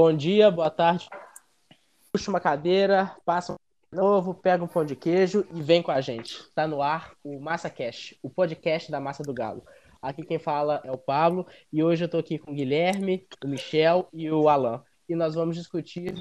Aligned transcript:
Bom 0.00 0.12
dia, 0.12 0.48
boa 0.48 0.70
tarde. 0.70 1.08
Puxa 2.12 2.30
uma 2.30 2.38
cadeira, 2.38 3.16
passa 3.24 3.54
um 3.54 3.56
novo, 3.90 4.32
pega 4.32 4.62
um 4.62 4.68
pão 4.68 4.84
de 4.84 4.94
queijo 4.94 5.44
e 5.52 5.60
vem 5.60 5.82
com 5.82 5.90
a 5.90 6.00
gente. 6.00 6.48
Tá 6.54 6.68
no 6.68 6.80
ar 6.80 7.16
o 7.24 7.40
Massa 7.40 7.68
Cash, 7.68 8.14
o 8.22 8.30
podcast 8.30 8.92
da 8.92 9.00
Massa 9.00 9.24
do 9.24 9.34
Galo. 9.34 9.64
Aqui 10.00 10.22
quem 10.22 10.38
fala 10.38 10.80
é 10.84 10.92
o 10.92 10.96
Pablo 10.96 11.44
e 11.72 11.82
hoje 11.82 12.04
eu 12.04 12.08
tô 12.08 12.18
aqui 12.18 12.38
com 12.38 12.52
o 12.52 12.54
Guilherme, 12.54 13.26
o 13.44 13.48
Michel 13.48 14.08
e 14.12 14.30
o 14.30 14.48
Alan. 14.48 14.84
E 15.08 15.16
nós 15.16 15.34
vamos 15.34 15.56
discutir 15.56 16.14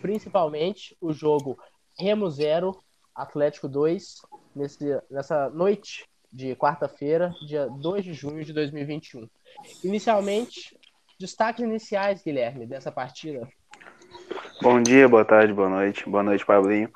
principalmente 0.00 0.96
o 0.98 1.12
jogo 1.12 1.58
Remo 1.98 2.30
0, 2.30 2.82
Atlético 3.14 3.68
2, 3.68 4.22
nesse, 4.54 5.02
nessa 5.10 5.50
noite 5.50 6.06
de 6.32 6.56
quarta-feira, 6.56 7.34
dia 7.46 7.66
2 7.66 8.02
de 8.02 8.14
junho 8.14 8.42
de 8.42 8.54
2021. 8.54 9.28
Inicialmente, 9.84 10.74
destaques 11.18 11.64
iniciais, 11.64 12.22
Guilherme, 12.22 12.66
dessa 12.66 12.92
partida. 12.92 13.48
Bom 14.62 14.82
dia, 14.82 15.08
boa 15.08 15.24
tarde, 15.24 15.52
boa 15.52 15.68
noite. 15.68 16.08
Boa 16.08 16.22
noite, 16.22 16.44
Pablinho. 16.44 16.90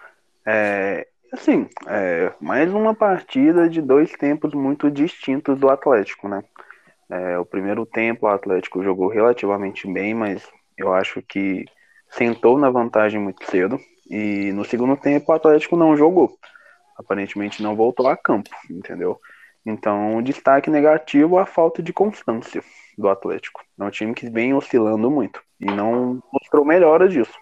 É, 0.46 1.06
assim, 1.32 1.68
é, 1.86 2.32
mais 2.40 2.72
uma 2.72 2.94
partida 2.94 3.68
de 3.68 3.80
dois 3.80 4.12
tempos 4.12 4.54
muito 4.54 4.90
distintos 4.90 5.58
do 5.58 5.68
Atlético, 5.68 6.28
né? 6.28 6.42
É, 7.08 7.38
o 7.38 7.44
primeiro 7.44 7.84
tempo 7.84 8.26
o 8.26 8.28
Atlético 8.28 8.82
jogou 8.82 9.08
relativamente 9.08 9.90
bem, 9.90 10.14
mas 10.14 10.48
eu 10.76 10.92
acho 10.92 11.22
que 11.22 11.64
sentou 12.08 12.58
na 12.58 12.70
vantagem 12.70 13.20
muito 13.20 13.44
cedo. 13.50 13.78
E 14.08 14.52
no 14.52 14.64
segundo 14.64 14.96
tempo 14.96 15.30
o 15.30 15.34
Atlético 15.34 15.76
não 15.76 15.96
jogou. 15.96 16.36
Aparentemente 16.96 17.62
não 17.62 17.76
voltou 17.76 18.08
a 18.08 18.16
campo, 18.16 18.50
entendeu? 18.70 19.18
Então, 19.64 20.22
destaque 20.22 20.70
negativo 20.70 21.38
a 21.38 21.46
falta 21.46 21.82
de 21.82 21.92
constância 21.92 22.62
do 23.00 23.08
Atlético. 23.08 23.64
É 23.78 23.84
um 23.84 23.90
time 23.90 24.14
que 24.14 24.28
vem 24.28 24.54
oscilando 24.54 25.10
muito 25.10 25.42
e 25.58 25.66
não 25.66 26.22
mostrou 26.32 26.64
melhora 26.64 27.08
disso. 27.08 27.32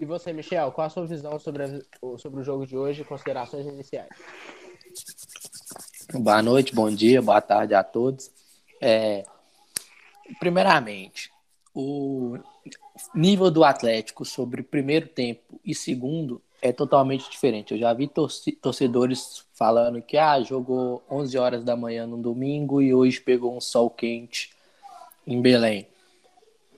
E 0.00 0.04
você, 0.04 0.32
Michel, 0.32 0.72
qual 0.72 0.86
a 0.86 0.90
sua 0.90 1.06
visão 1.06 1.38
sobre, 1.38 1.62
a, 1.64 2.18
sobre 2.18 2.40
o 2.40 2.44
jogo 2.44 2.66
de 2.66 2.76
hoje, 2.76 3.04
considerações 3.04 3.66
iniciais? 3.66 4.10
Boa 6.12 6.42
noite, 6.42 6.74
bom 6.74 6.90
dia, 6.90 7.22
boa 7.22 7.40
tarde 7.40 7.74
a 7.74 7.82
todos. 7.82 8.30
É, 8.80 9.24
primeiramente, 10.38 11.30
o 11.74 12.38
nível 13.14 13.50
do 13.50 13.64
Atlético 13.64 14.24
sobre 14.24 14.60
o 14.60 14.64
primeiro 14.64 15.08
tempo 15.08 15.60
e 15.64 15.74
segundo 15.74 16.42
é 16.64 16.72
totalmente 16.72 17.30
diferente. 17.30 17.74
Eu 17.74 17.78
já 17.78 17.92
vi 17.92 18.08
torcedores 18.08 19.44
falando 19.52 20.00
que 20.00 20.16
ah, 20.16 20.40
jogou 20.40 21.04
11 21.10 21.36
horas 21.36 21.62
da 21.62 21.76
manhã 21.76 22.06
no 22.06 22.16
domingo 22.16 22.80
e 22.80 22.94
hoje 22.94 23.20
pegou 23.20 23.54
um 23.54 23.60
sol 23.60 23.90
quente 23.90 24.50
em 25.26 25.42
Belém. 25.42 25.86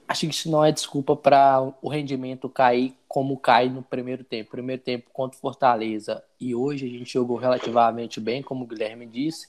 Acho 0.09 0.27
que 0.27 0.35
isso 0.35 0.51
não 0.51 0.65
é 0.65 0.73
desculpa 0.73 1.15
para 1.15 1.73
o 1.81 1.89
rendimento 1.89 2.49
cair 2.49 2.97
como 3.07 3.37
cai 3.37 3.69
no 3.69 3.81
primeiro 3.81 4.25
tempo. 4.25 4.51
Primeiro 4.51 4.83
tempo 4.83 5.09
contra 5.13 5.39
Fortaleza 5.39 6.21
e 6.41 6.53
hoje 6.53 6.85
a 6.85 6.89
gente 6.89 7.13
jogou 7.13 7.37
relativamente 7.37 8.21
bem, 8.21 8.43
como 8.43 8.65
o 8.65 8.67
Guilherme 8.67 9.07
disse. 9.07 9.47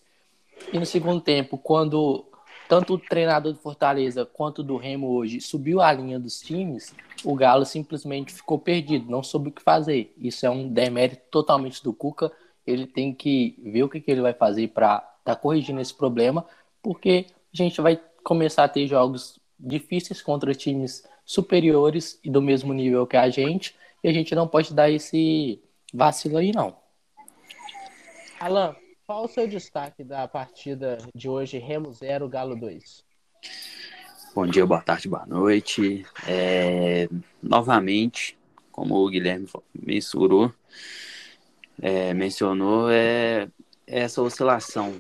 E 0.72 0.78
no 0.78 0.86
segundo 0.86 1.20
tempo, 1.20 1.58
quando 1.58 2.26
tanto 2.68 2.94
o 2.94 2.98
treinador 2.98 3.54
do 3.54 3.60
Fortaleza 3.60 4.26
quanto 4.26 4.62
do 4.62 4.78
Remo 4.78 5.08
hoje 5.10 5.40
subiu 5.40 5.82
a 5.82 5.92
linha 5.92 6.20
dos 6.20 6.40
times, 6.40 6.94
o 7.24 7.34
Galo 7.34 7.66
simplesmente 7.66 8.34
ficou 8.34 8.60
perdido, 8.60 9.10
não 9.10 9.24
soube 9.24 9.50
o 9.50 9.52
que 9.52 9.62
fazer. 9.62 10.14
Isso 10.18 10.46
é 10.46 10.50
um 10.50 10.68
demérito 10.68 11.24
totalmente 11.32 11.84
do 11.84 11.94
Cuca. 11.94 12.32
Ele 12.66 12.86
tem 12.86 13.14
que 13.14 13.58
ver 13.64 13.84
o 13.84 13.90
que, 13.90 14.02
que 14.02 14.12
ele 14.12 14.22
vai 14.22 14.34
fazer 14.34 14.68
para 14.70 14.98
estar 14.98 15.14
tá 15.24 15.36
corrigindo 15.36 15.80
esse 15.80 15.94
problema, 15.94 16.46
porque 16.82 17.28
a 17.54 17.58
gente 17.58 17.80
vai 17.82 18.00
começar 18.24 18.66
a 18.66 18.70
ter 18.70 18.88
jogos 18.88 19.40
difíceis 19.60 20.22
contra 20.22 20.54
times 20.54 21.08
superiores 21.26 22.20
e 22.24 22.30
do 22.30 22.42
mesmo 22.42 22.74
nível 22.74 23.08
que 23.08 23.18
a 23.18 23.30
gente, 23.30 23.76
e 24.04 24.08
a 24.10 24.14
gente 24.14 24.36
não 24.36 24.48
pode 24.48 24.74
dar 24.74 24.90
esse 24.90 25.62
vacilo 25.94 26.38
aí, 26.38 26.52
não. 26.54 26.76
Alan, 28.40 28.76
qual 29.08 29.24
o 29.24 29.28
seu 29.30 29.48
destaque 29.48 30.04
da 30.04 30.28
partida 30.28 30.98
de 31.16 31.30
hoje, 31.30 31.58
Remo 31.58 31.94
0, 31.94 32.28
Galo 32.28 32.58
2? 32.58 33.06
Bom 34.36 34.46
dia, 34.46 34.66
boa 34.66 34.82
tarde, 34.82 35.08
boa 35.08 35.26
noite. 35.26 36.06
É, 36.28 37.08
novamente, 37.42 38.38
como 38.70 38.96
o 38.96 39.10
Guilherme 39.10 39.48
mensurou, 39.74 40.54
é, 41.82 42.14
mencionou, 42.14 42.92
é 42.92 43.48
essa 43.88 44.22
oscilação, 44.22 44.94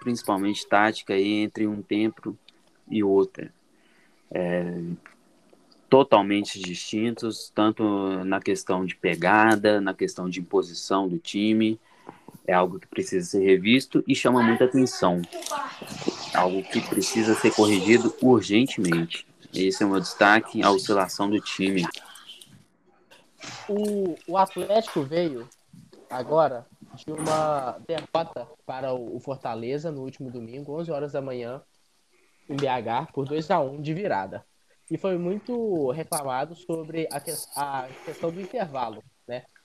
principalmente 0.00 0.68
tática, 0.68 1.14
aí, 1.14 1.40
entre 1.40 1.66
um 1.66 1.80
tempo 1.80 2.36
e 2.90 3.02
outro. 3.02 3.48
É, 4.30 4.82
totalmente 5.88 6.60
distintos, 6.60 7.50
tanto 7.54 7.82
na 8.22 8.38
questão 8.38 8.84
de 8.84 8.94
pegada, 8.94 9.80
na 9.80 9.94
questão 9.94 10.28
de 10.28 10.40
imposição 10.40 11.08
do 11.08 11.16
time, 11.16 11.80
é 12.46 12.54
algo 12.54 12.78
que 12.78 12.86
precisa 12.86 13.26
ser 13.26 13.44
revisto 13.44 14.04
e 14.06 14.14
chama 14.14 14.42
muita 14.42 14.64
atenção. 14.64 15.20
Algo 16.34 16.62
que 16.62 16.80
precisa 16.80 17.34
ser 17.34 17.52
corrigido 17.52 18.14
urgentemente. 18.22 19.26
Esse 19.52 19.82
é 19.82 19.86
o 19.86 19.90
meu 19.90 20.00
destaque, 20.00 20.62
a 20.62 20.70
oscilação 20.70 21.28
do 21.28 21.40
time. 21.40 21.84
O, 23.68 24.16
o 24.28 24.36
Atlético 24.36 25.02
veio 25.02 25.48
agora 26.10 26.66
de 27.04 27.12
uma 27.12 27.78
derrota 27.86 28.46
para 28.64 28.94
o 28.94 29.18
Fortaleza 29.20 29.90
no 29.90 30.02
último 30.02 30.30
domingo, 30.30 30.78
11 30.78 30.90
horas 30.90 31.12
da 31.12 31.20
manhã, 31.20 31.62
em 32.48 32.56
BH, 32.56 33.12
por 33.12 33.26
2 33.26 33.50
a 33.50 33.60
1 33.60 33.82
de 33.82 33.92
virada. 33.92 34.44
E 34.90 34.96
foi 34.96 35.18
muito 35.18 35.90
reclamado 35.90 36.54
sobre 36.54 37.08
a, 37.10 37.18
que, 37.18 37.32
a 37.56 37.88
questão 38.04 38.30
do 38.30 38.40
intervalo? 38.40 39.02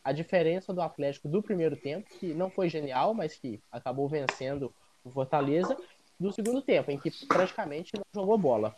A 0.03 0.11
diferença 0.11 0.73
do 0.73 0.81
Atlético 0.81 1.27
do 1.27 1.41
primeiro 1.41 1.75
tempo, 1.75 2.09
que 2.19 2.33
não 2.33 2.49
foi 2.49 2.69
genial, 2.69 3.13
mas 3.13 3.35
que 3.35 3.61
acabou 3.71 4.07
vencendo 4.07 4.73
o 5.03 5.11
Fortaleza, 5.11 5.77
do 6.19 6.31
segundo 6.31 6.61
tempo, 6.61 6.91
em 6.91 6.99
que 6.99 7.09
praticamente 7.25 7.91
não 7.95 8.03
jogou 8.13 8.37
bola. 8.37 8.75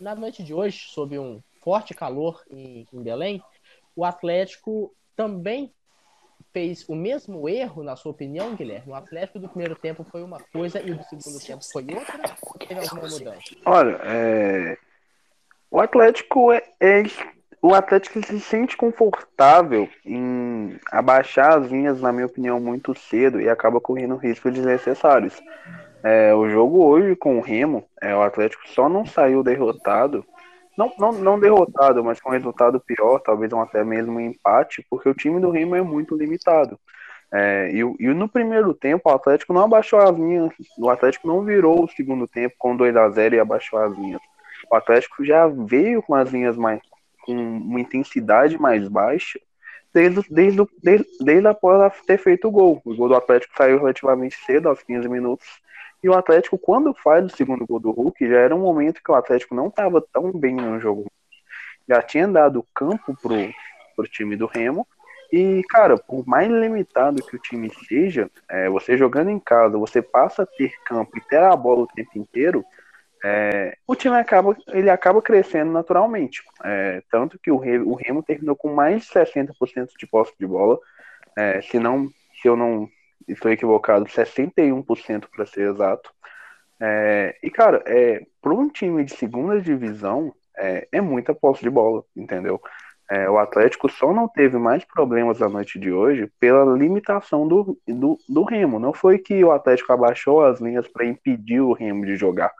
Na 0.00 0.14
noite 0.14 0.42
de 0.42 0.52
hoje, 0.52 0.86
sob 0.88 1.18
um 1.18 1.40
forte 1.62 1.94
calor 1.94 2.42
em, 2.50 2.86
em 2.92 3.02
Belém, 3.02 3.42
o 3.94 4.04
Atlético 4.04 4.92
também 5.14 5.72
fez 6.52 6.88
o 6.88 6.94
mesmo 6.94 7.48
erro, 7.48 7.82
na 7.82 7.96
sua 7.96 8.12
opinião, 8.12 8.54
Guilherme? 8.54 8.90
O 8.90 8.94
Atlético 8.94 9.38
do 9.38 9.48
primeiro 9.48 9.76
tempo 9.76 10.04
foi 10.04 10.22
uma 10.22 10.40
coisa 10.52 10.80
e 10.80 10.92
do 10.92 11.02
segundo 11.04 11.38
tempo 11.44 11.64
foi 11.70 11.86
outra? 11.94 12.18
Teve 12.58 12.80
alguma 12.80 13.08
mudança? 13.08 13.40
Olha, 13.64 14.00
é... 14.04 14.78
o 15.70 15.80
Atlético 15.80 16.52
é, 16.52 16.62
é 16.80 17.02
o 17.66 17.74
Atlético 17.74 18.24
se 18.24 18.38
sente 18.38 18.76
confortável 18.76 19.88
em 20.04 20.78
abaixar 20.90 21.58
as 21.58 21.68
linhas, 21.68 22.00
na 22.00 22.12
minha 22.12 22.26
opinião, 22.26 22.60
muito 22.60 22.94
cedo 22.94 23.40
e 23.40 23.48
acaba 23.48 23.80
correndo 23.80 24.16
riscos 24.16 24.52
desnecessários. 24.52 25.42
É, 26.02 26.32
o 26.32 26.48
jogo 26.48 26.84
hoje 26.84 27.16
com 27.16 27.38
o 27.38 27.40
Remo, 27.40 27.84
é, 28.00 28.14
o 28.14 28.22
Atlético 28.22 28.62
só 28.68 28.88
não 28.88 29.04
saiu 29.04 29.42
derrotado, 29.42 30.24
não, 30.78 30.92
não, 30.96 31.12
não 31.12 31.40
derrotado, 31.40 32.04
mas 32.04 32.20
com 32.20 32.30
resultado 32.30 32.78
pior, 32.78 33.18
talvez 33.18 33.52
um 33.52 33.60
até 33.60 33.82
mesmo 33.82 34.12
um 34.12 34.20
empate, 34.20 34.86
porque 34.88 35.08
o 35.08 35.14
time 35.14 35.40
do 35.40 35.50
Remo 35.50 35.74
é 35.74 35.82
muito 35.82 36.14
limitado. 36.14 36.78
É, 37.32 37.70
e, 37.72 37.80
e, 37.80 38.14
no 38.14 38.28
primeiro 38.28 38.72
tempo 38.72 39.10
o 39.10 39.12
Atlético 39.12 39.52
não 39.52 39.64
abaixou 39.64 39.98
as 39.98 40.16
linhas, 40.16 40.52
o 40.78 40.88
Atlético 40.88 41.26
não 41.26 41.42
virou 41.42 41.82
o 41.82 41.88
segundo 41.88 42.28
tempo 42.28 42.54
com 42.56 42.76
2 42.76 42.96
a 42.96 43.08
0 43.08 43.34
e 43.34 43.40
abaixou 43.40 43.80
as 43.80 43.92
linhas. 43.96 44.20
O 44.70 44.76
Atlético 44.76 45.24
já 45.24 45.48
veio 45.48 46.00
com 46.02 46.14
as 46.14 46.30
linhas 46.30 46.56
mais 46.56 46.80
com 47.26 47.32
uma 47.32 47.80
intensidade 47.80 48.58
mais 48.58 48.88
baixa 48.88 49.38
desde, 49.96 50.22
desde, 50.30 50.66
desde, 50.82 51.06
desde 51.20 51.48
após 51.48 52.00
ter 52.02 52.18
feito 52.18 52.48
o 52.48 52.50
gol. 52.50 52.82
O 52.84 52.94
gol 52.94 53.08
do 53.08 53.16
Atlético 53.16 53.56
saiu 53.56 53.78
relativamente 53.78 54.36
cedo, 54.44 54.68
aos 54.68 54.82
15 54.82 55.08
minutos. 55.08 55.46
E 56.02 56.08
o 56.08 56.14
Atlético, 56.14 56.58
quando 56.58 56.94
faz 56.94 57.24
o 57.24 57.34
segundo 57.34 57.66
gol 57.66 57.80
do 57.80 57.90
Hulk, 57.90 58.28
já 58.28 58.36
era 58.36 58.54
um 58.54 58.60
momento 58.60 59.02
que 59.02 59.10
o 59.10 59.14
Atlético 59.14 59.54
não 59.54 59.68
estava 59.68 60.04
tão 60.12 60.30
bem 60.32 60.54
no 60.54 60.78
jogo. 60.78 61.10
Já 61.88 62.02
tinha 62.02 62.28
dado 62.28 62.66
campo 62.74 63.16
pro, 63.20 63.34
pro 63.96 64.06
time 64.06 64.36
do 64.36 64.46
Remo. 64.46 64.86
E, 65.32 65.62
cara, 65.70 65.96
por 65.96 66.26
mais 66.26 66.48
limitado 66.48 67.24
que 67.24 67.34
o 67.34 67.40
time 67.40 67.72
seja, 67.88 68.30
é, 68.48 68.68
você 68.68 68.96
jogando 68.96 69.30
em 69.30 69.40
casa, 69.40 69.78
você 69.78 70.02
passa 70.02 70.42
a 70.42 70.46
ter 70.46 70.72
campo 70.84 71.16
e 71.16 71.20
ter 71.22 71.42
a 71.42 71.56
bola 71.56 71.80
o 71.80 71.88
tempo 71.88 72.10
inteiro, 72.16 72.64
é, 73.24 73.76
o 73.86 73.94
time 73.94 74.16
acaba, 74.16 74.56
ele 74.68 74.90
acaba 74.90 75.22
crescendo 75.22 75.72
naturalmente. 75.72 76.42
É, 76.64 77.02
tanto 77.10 77.38
que 77.38 77.50
o, 77.50 77.56
o, 77.56 77.94
Remo 77.94 78.22
terminou 78.22 78.56
com 78.56 78.74
mais 78.74 79.02
de 79.02 79.08
60% 79.08 79.90
de 79.98 80.06
posse 80.06 80.32
de 80.38 80.46
bola. 80.46 80.78
É, 81.36 81.60
se, 81.62 81.78
não, 81.78 82.08
se 82.40 82.48
eu 82.48 82.56
não 82.56 82.88
estou 83.26 83.50
equivocado, 83.50 84.06
61% 84.06 85.26
para 85.34 85.46
ser 85.46 85.70
exato. 85.70 86.10
É, 86.80 87.36
e, 87.42 87.50
cara, 87.50 87.82
é, 87.86 88.24
para 88.40 88.52
um 88.52 88.68
time 88.68 89.02
de 89.04 89.16
segunda 89.16 89.60
divisão, 89.60 90.34
é, 90.56 90.86
é 90.92 91.00
muita 91.00 91.34
posse 91.34 91.62
de 91.62 91.70
bola, 91.70 92.04
entendeu? 92.14 92.60
É, 93.08 93.30
o 93.30 93.38
Atlético 93.38 93.88
só 93.88 94.12
não 94.12 94.28
teve 94.28 94.58
mais 94.58 94.84
problemas 94.84 95.38
na 95.38 95.48
noite 95.48 95.78
de 95.78 95.92
hoje 95.92 96.30
pela 96.40 96.76
limitação 96.76 97.46
do, 97.46 97.78
do, 97.86 98.18
do 98.28 98.42
Remo. 98.42 98.80
Não 98.80 98.92
foi 98.92 99.18
que 99.18 99.44
o 99.44 99.52
Atlético 99.52 99.92
abaixou 99.92 100.44
as 100.44 100.60
linhas 100.60 100.88
para 100.88 101.06
impedir 101.06 101.60
o 101.60 101.72
Remo 101.72 102.04
de 102.04 102.16
jogar 102.16 102.52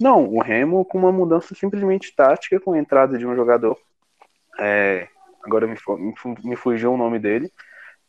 Não, 0.00 0.26
o 0.26 0.40
Remo 0.40 0.84
com 0.84 0.98
uma 0.98 1.12
mudança 1.12 1.54
simplesmente 1.54 2.14
tática, 2.14 2.60
com 2.60 2.72
a 2.72 2.78
entrada 2.78 3.16
de 3.16 3.26
um 3.26 3.34
jogador. 3.34 3.78
É, 4.58 5.08
agora 5.42 5.66
me, 5.66 5.76
me 6.42 6.56
fugiu 6.56 6.92
o 6.92 6.96
nome 6.96 7.18
dele. 7.18 7.50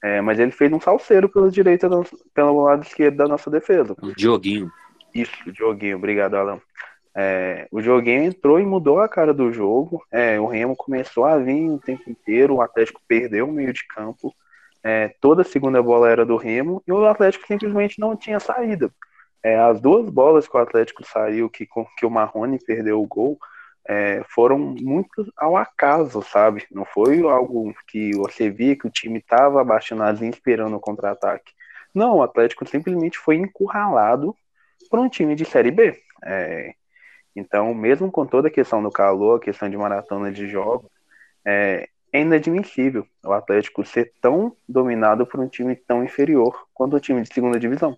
É, 0.03 0.21
mas 0.21 0.39
ele 0.39 0.51
fez 0.51 0.71
um 0.71 0.79
salseiro 0.79 1.27
pela 1.27 1.49
direita, 1.49 1.89
pelo 2.33 2.63
lado 2.63 2.83
esquerdo 2.83 3.17
da 3.17 3.27
nossa 3.27 3.49
defesa. 3.49 3.95
O 4.01 4.13
Dioguinho. 4.13 4.71
Isso, 5.13 5.33
o 5.47 5.51
Dioguinho, 5.51 5.97
obrigado, 5.97 6.35
Alan. 6.35 6.61
É, 7.15 7.67
o 7.71 7.81
Dioguinho 7.81 8.23
entrou 8.23 8.59
e 8.59 8.65
mudou 8.65 8.99
a 8.99 9.07
cara 9.07 9.33
do 9.33 9.51
jogo. 9.51 10.05
É, 10.11 10.39
o 10.39 10.45
Remo 10.45 10.75
começou 10.75 11.25
a 11.25 11.37
vir 11.37 11.69
o 11.69 11.79
tempo 11.79 12.09
inteiro, 12.09 12.55
o 12.55 12.61
Atlético 12.61 13.01
perdeu 13.07 13.47
o 13.47 13.51
meio 13.51 13.71
de 13.71 13.87
campo. 13.87 14.35
É, 14.83 15.15
toda 15.19 15.41
a 15.41 15.45
segunda 15.45 15.81
bola 15.81 16.09
era 16.09 16.25
do 16.25 16.35
Remo 16.35 16.83
e 16.85 16.91
o 16.91 17.05
Atlético 17.05 17.47
simplesmente 17.47 17.99
não 17.99 18.15
tinha 18.15 18.39
saída. 18.39 18.91
É, 19.45 19.59
as 19.59 19.79
duas 19.79 20.09
bolas 20.09 20.47
que 20.47 20.57
o 20.57 20.59
Atlético 20.59 21.05
saiu, 21.05 21.47
que, 21.47 21.67
que 21.67 22.03
o 22.03 22.09
Marrone 22.09 22.57
perdeu 22.57 22.99
o 22.99 23.05
gol, 23.05 23.37
é, 23.87 24.23
foram 24.27 24.57
muito 24.57 25.31
ao 25.37 25.55
acaso, 25.55 26.23
sabe? 26.23 26.65
Não 26.71 26.83
foi 26.83 27.21
algo 27.21 27.71
que 27.87 28.15
você 28.15 28.49
via 28.49 28.75
que 28.75 28.87
o 28.87 28.89
time 28.89 29.19
estava 29.19 29.61
abaixando 29.61 30.01
as 30.01 30.19
esperando 30.19 30.75
o 30.75 30.79
contra-ataque. 30.79 31.53
Não, 31.93 32.15
o 32.15 32.23
Atlético 32.23 32.67
simplesmente 32.67 33.19
foi 33.19 33.35
encurralado 33.35 34.35
por 34.89 34.97
um 34.97 35.07
time 35.07 35.35
de 35.35 35.45
Série 35.45 35.69
B. 35.69 35.95
É, 36.25 36.73
então, 37.35 37.71
mesmo 37.75 38.11
com 38.11 38.25
toda 38.25 38.47
a 38.47 38.51
questão 38.51 38.81
do 38.81 38.89
calor, 38.89 39.37
a 39.37 39.43
questão 39.43 39.69
de 39.69 39.77
maratona 39.77 40.31
de 40.31 40.47
jogos, 40.47 40.89
é, 41.45 41.87
é 42.11 42.21
inadmissível 42.21 43.05
o 43.23 43.31
Atlético 43.31 43.85
ser 43.85 44.11
tão 44.19 44.57
dominado 44.67 45.23
por 45.27 45.39
um 45.39 45.47
time 45.47 45.75
tão 45.75 46.03
inferior 46.03 46.65
quanto 46.73 46.95
o 46.95 46.99
time 46.99 47.21
de 47.21 47.31
segunda 47.31 47.59
divisão. 47.59 47.95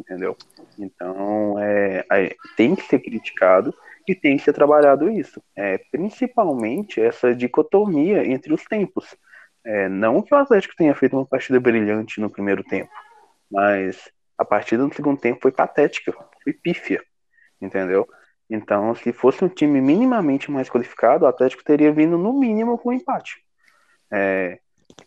Entendeu? 0.00 0.34
Então, 0.78 1.58
é, 1.58 2.04
é, 2.10 2.36
tem 2.56 2.74
que 2.74 2.82
ser 2.82 3.00
criticado 3.00 3.74
e 4.08 4.14
tem 4.14 4.38
que 4.38 4.42
ser 4.42 4.54
trabalhado 4.54 5.10
isso. 5.10 5.42
É, 5.54 5.78
principalmente 5.92 7.00
essa 7.00 7.34
dicotomia 7.34 8.26
entre 8.26 8.52
os 8.54 8.64
tempos. 8.64 9.14
É, 9.62 9.90
não 9.90 10.22
que 10.22 10.34
o 10.34 10.38
Atlético 10.38 10.74
tenha 10.74 10.94
feito 10.94 11.14
uma 11.14 11.26
partida 11.26 11.60
brilhante 11.60 12.18
no 12.18 12.30
primeiro 12.30 12.64
tempo, 12.64 12.90
mas 13.50 14.10
a 14.38 14.44
partida 14.44 14.82
no 14.82 14.92
segundo 14.94 15.20
tempo 15.20 15.40
foi 15.42 15.52
patética, 15.52 16.14
foi 16.42 16.54
pífia, 16.54 17.02
entendeu? 17.60 18.08
Então, 18.48 18.94
se 18.94 19.12
fosse 19.12 19.44
um 19.44 19.48
time 19.50 19.82
minimamente 19.82 20.50
mais 20.50 20.70
qualificado, 20.70 21.26
o 21.26 21.28
Atlético 21.28 21.62
teria 21.62 21.92
vindo 21.92 22.16
no 22.16 22.32
mínimo 22.32 22.78
com 22.78 22.88
um 22.88 22.94
empate. 22.94 23.44
É, 24.10 24.58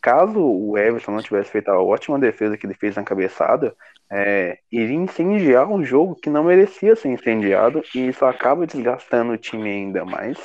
caso 0.01 0.39
o 0.39 0.77
Everson 0.77 1.11
não 1.11 1.21
tivesse 1.21 1.51
feito 1.51 1.69
a 1.69 1.81
ótima 1.81 2.19
defesa 2.19 2.57
que 2.57 2.65
ele 2.65 2.73
fez 2.73 2.95
na 2.95 3.03
cabeçada, 3.03 3.75
é, 4.11 4.59
iria 4.71 4.95
incendiar 4.95 5.67
um 5.67 5.83
jogo 5.83 6.15
que 6.15 6.29
não 6.29 6.43
merecia 6.43 6.95
ser 6.95 7.09
incendiado 7.09 7.81
e 7.95 8.07
isso 8.07 8.25
acaba 8.25 8.67
desgastando 8.67 9.33
o 9.33 9.37
time 9.37 9.69
ainda 9.69 10.05
mais, 10.05 10.37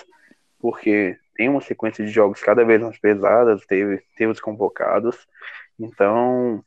porque 0.59 1.17
tem 1.37 1.49
uma 1.49 1.61
sequência 1.61 2.05
de 2.05 2.11
jogos 2.11 2.41
cada 2.41 2.65
vez 2.65 2.81
mais 2.81 2.99
pesadas, 2.99 3.65
teve, 3.67 4.03
teve 4.17 4.33
os 4.33 4.41
convocados, 4.41 5.17
então 5.79 6.65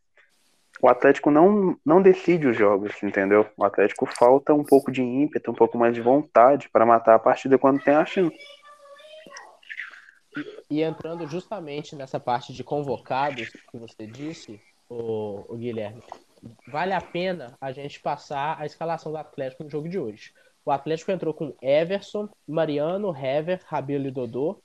o 0.82 0.88
Atlético 0.88 1.30
não, 1.30 1.78
não 1.86 2.02
decide 2.02 2.48
os 2.48 2.58
jogos, 2.58 2.92
entendeu? 3.04 3.46
O 3.56 3.64
Atlético 3.64 4.08
falta 4.08 4.54
um 4.54 4.64
pouco 4.64 4.92
de 4.92 5.04
ímpeto, 5.04 5.52
um 5.52 5.54
pouco 5.54 5.78
mais 5.78 5.94
de 5.94 6.02
vontade 6.02 6.70
para 6.70 6.86
matar 6.86 7.16
a 7.16 7.20
partida 7.20 7.58
quando 7.58 7.84
tem 7.84 7.94
a 7.94 8.06
chance. 8.06 8.36
E 10.70 10.82
entrando 10.82 11.28
justamente 11.28 11.96
nessa 11.96 12.20
parte 12.20 12.54
de 12.54 12.64
convocados 12.64 13.50
que 13.50 13.78
você 13.78 14.08
disse, 14.08 14.62
o, 14.90 15.46
o 15.54 15.58
Guilherme, 15.58 16.02
vale 16.68 16.94
a 16.94 17.02
pena 17.02 17.58
a 17.60 17.72
gente 17.72 18.00
passar 18.00 18.60
a 18.60 18.66
escalação 18.66 19.12
do 19.12 19.18
Atlético 19.18 19.64
no 19.64 19.70
jogo 19.70 19.90
de 19.90 20.00
hoje. 20.00 20.34
O 20.64 20.72
Atlético 20.72 21.12
entrou 21.12 21.34
com 21.34 21.56
Everson, 21.62 22.30
Mariano, 22.48 23.16
Hever, 23.16 23.62
Rabelo 23.66 24.08
e 24.08 24.12
Dodô, 24.12 24.62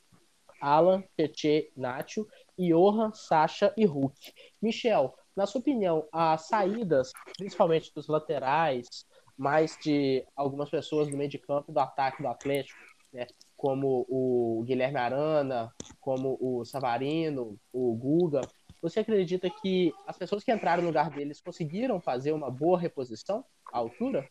Alan, 0.60 1.02
Tietê, 1.16 1.70
Nacho, 1.76 2.26
Johan, 2.58 3.12
Sacha 3.12 3.72
e 3.76 3.84
Hulk. 3.84 4.32
Michel, 4.60 5.14
na 5.34 5.46
sua 5.46 5.60
opinião, 5.60 6.06
as 6.12 6.48
saídas, 6.48 7.12
principalmente 7.36 7.92
dos 7.94 8.08
laterais, 8.08 9.06
mais 9.36 9.76
de 9.82 10.24
algumas 10.34 10.70
pessoas 10.70 11.08
do 11.08 11.16
meio 11.16 11.28
de 11.28 11.38
campo 11.38 11.72
do 11.72 11.78
ataque 11.78 12.22
do 12.22 12.28
Atlético, 12.28 12.78
né, 13.12 13.26
como 13.56 14.06
o 14.08 14.62
Guilherme 14.66 14.98
Arana, 14.98 15.72
como 16.00 16.36
o 16.40 16.64
Savarino, 16.64 17.58
o 17.72 17.94
Guga, 17.94 18.42
você 18.80 19.00
acredita 19.00 19.50
que 19.50 19.92
as 20.06 20.16
pessoas 20.16 20.44
que 20.44 20.52
entraram 20.52 20.82
no 20.82 20.88
lugar 20.88 21.10
deles 21.10 21.40
conseguiram 21.40 22.00
fazer 22.00 22.32
uma 22.32 22.50
boa 22.50 22.78
reposição 22.78 23.44
à 23.72 23.78
altura? 23.78 24.28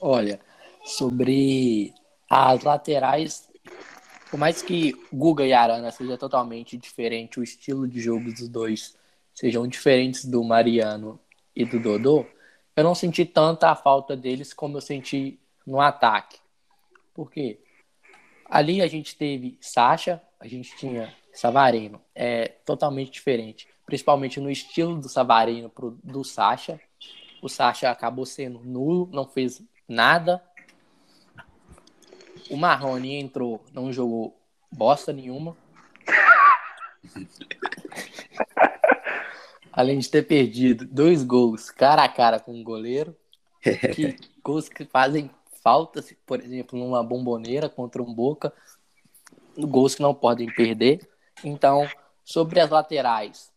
Olha, 0.00 0.38
sobre 0.84 1.92
as 2.28 2.62
laterais, 2.62 3.48
por 4.30 4.38
mais 4.38 4.60
que 4.60 4.94
Guga 5.12 5.46
e 5.46 5.52
Arana 5.52 5.90
seja 5.90 6.18
totalmente 6.18 6.76
diferente, 6.76 7.40
o 7.40 7.42
estilo 7.42 7.88
de 7.88 8.00
jogo 8.00 8.32
dos 8.32 8.48
dois 8.48 8.96
sejam 9.32 9.66
diferentes 9.66 10.24
do 10.24 10.44
Mariano 10.44 11.18
e 11.56 11.64
do 11.64 11.80
Dodô, 11.80 12.26
eu 12.76 12.84
não 12.84 12.94
senti 12.94 13.24
tanta 13.24 13.70
a 13.70 13.74
falta 13.74 14.16
deles 14.16 14.52
como 14.52 14.76
eu 14.76 14.80
senti 14.80 15.40
no 15.66 15.80
ataque. 15.80 16.38
Por 17.14 17.30
quê? 17.30 17.63
Ali 18.46 18.82
a 18.82 18.86
gente 18.86 19.16
teve 19.16 19.56
Sacha, 19.60 20.22
a 20.38 20.46
gente 20.46 20.76
tinha 20.76 21.12
Savarino. 21.32 22.00
É 22.14 22.48
totalmente 22.64 23.10
diferente, 23.10 23.68
principalmente 23.84 24.40
no 24.40 24.50
estilo 24.50 25.00
do 25.00 25.08
Savarino 25.08 25.68
pro, 25.70 25.98
do 26.02 26.22
Sacha. 26.24 26.80
O 27.42 27.48
Sacha 27.48 27.90
acabou 27.90 28.24
sendo 28.24 28.60
nulo, 28.60 29.08
não 29.12 29.26
fez 29.26 29.62
nada. 29.88 30.42
O 32.50 32.56
Marrone 32.56 33.14
entrou, 33.14 33.64
não 33.72 33.92
jogou 33.92 34.38
bosta 34.70 35.12
nenhuma. 35.12 35.56
Além 39.72 39.98
de 39.98 40.08
ter 40.08 40.22
perdido 40.22 40.86
dois 40.86 41.24
gols 41.24 41.68
cara 41.70 42.04
a 42.04 42.08
cara 42.08 42.38
com 42.38 42.60
o 42.60 42.62
goleiro. 42.62 43.16
Que, 43.94 44.18
gols 44.42 44.68
que 44.68 44.84
fazem 44.84 45.30
falta, 45.64 46.04
por 46.26 46.40
exemplo, 46.40 46.78
numa 46.78 47.02
bomboneira 47.02 47.70
contra 47.70 48.02
um 48.02 48.14
Boca. 48.14 48.52
Gols 49.56 49.94
que 49.94 50.02
não 50.02 50.14
podem 50.14 50.52
perder. 50.52 51.08
Então, 51.42 51.88
sobre 52.22 52.60
as 52.60 52.68
laterais, 52.68 53.50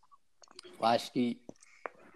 eu 0.80 0.86
acho 0.86 1.12
que 1.12 1.42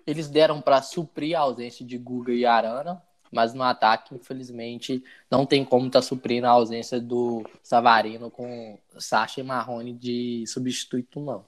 eles 0.07 0.29
deram 0.29 0.61
para 0.61 0.81
suprir 0.81 1.37
a 1.37 1.41
ausência 1.41 1.85
de 1.85 1.97
Guga 1.97 2.31
e 2.33 2.45
Arana, 2.45 3.03
mas 3.31 3.53
no 3.53 3.63
ataque, 3.63 4.15
infelizmente, 4.15 5.03
não 5.29 5.45
tem 5.45 5.65
como 5.65 5.87
estar 5.87 5.99
tá 5.99 6.03
suprindo 6.03 6.47
a 6.47 6.51
ausência 6.51 6.99
do 6.99 7.43
Savarino 7.61 8.31
com 8.31 8.79
Sacha 8.97 9.41
e 9.41 9.43
Marrone 9.43 9.93
de 9.93 10.45
substituto, 10.47 11.19
não. 11.19 11.45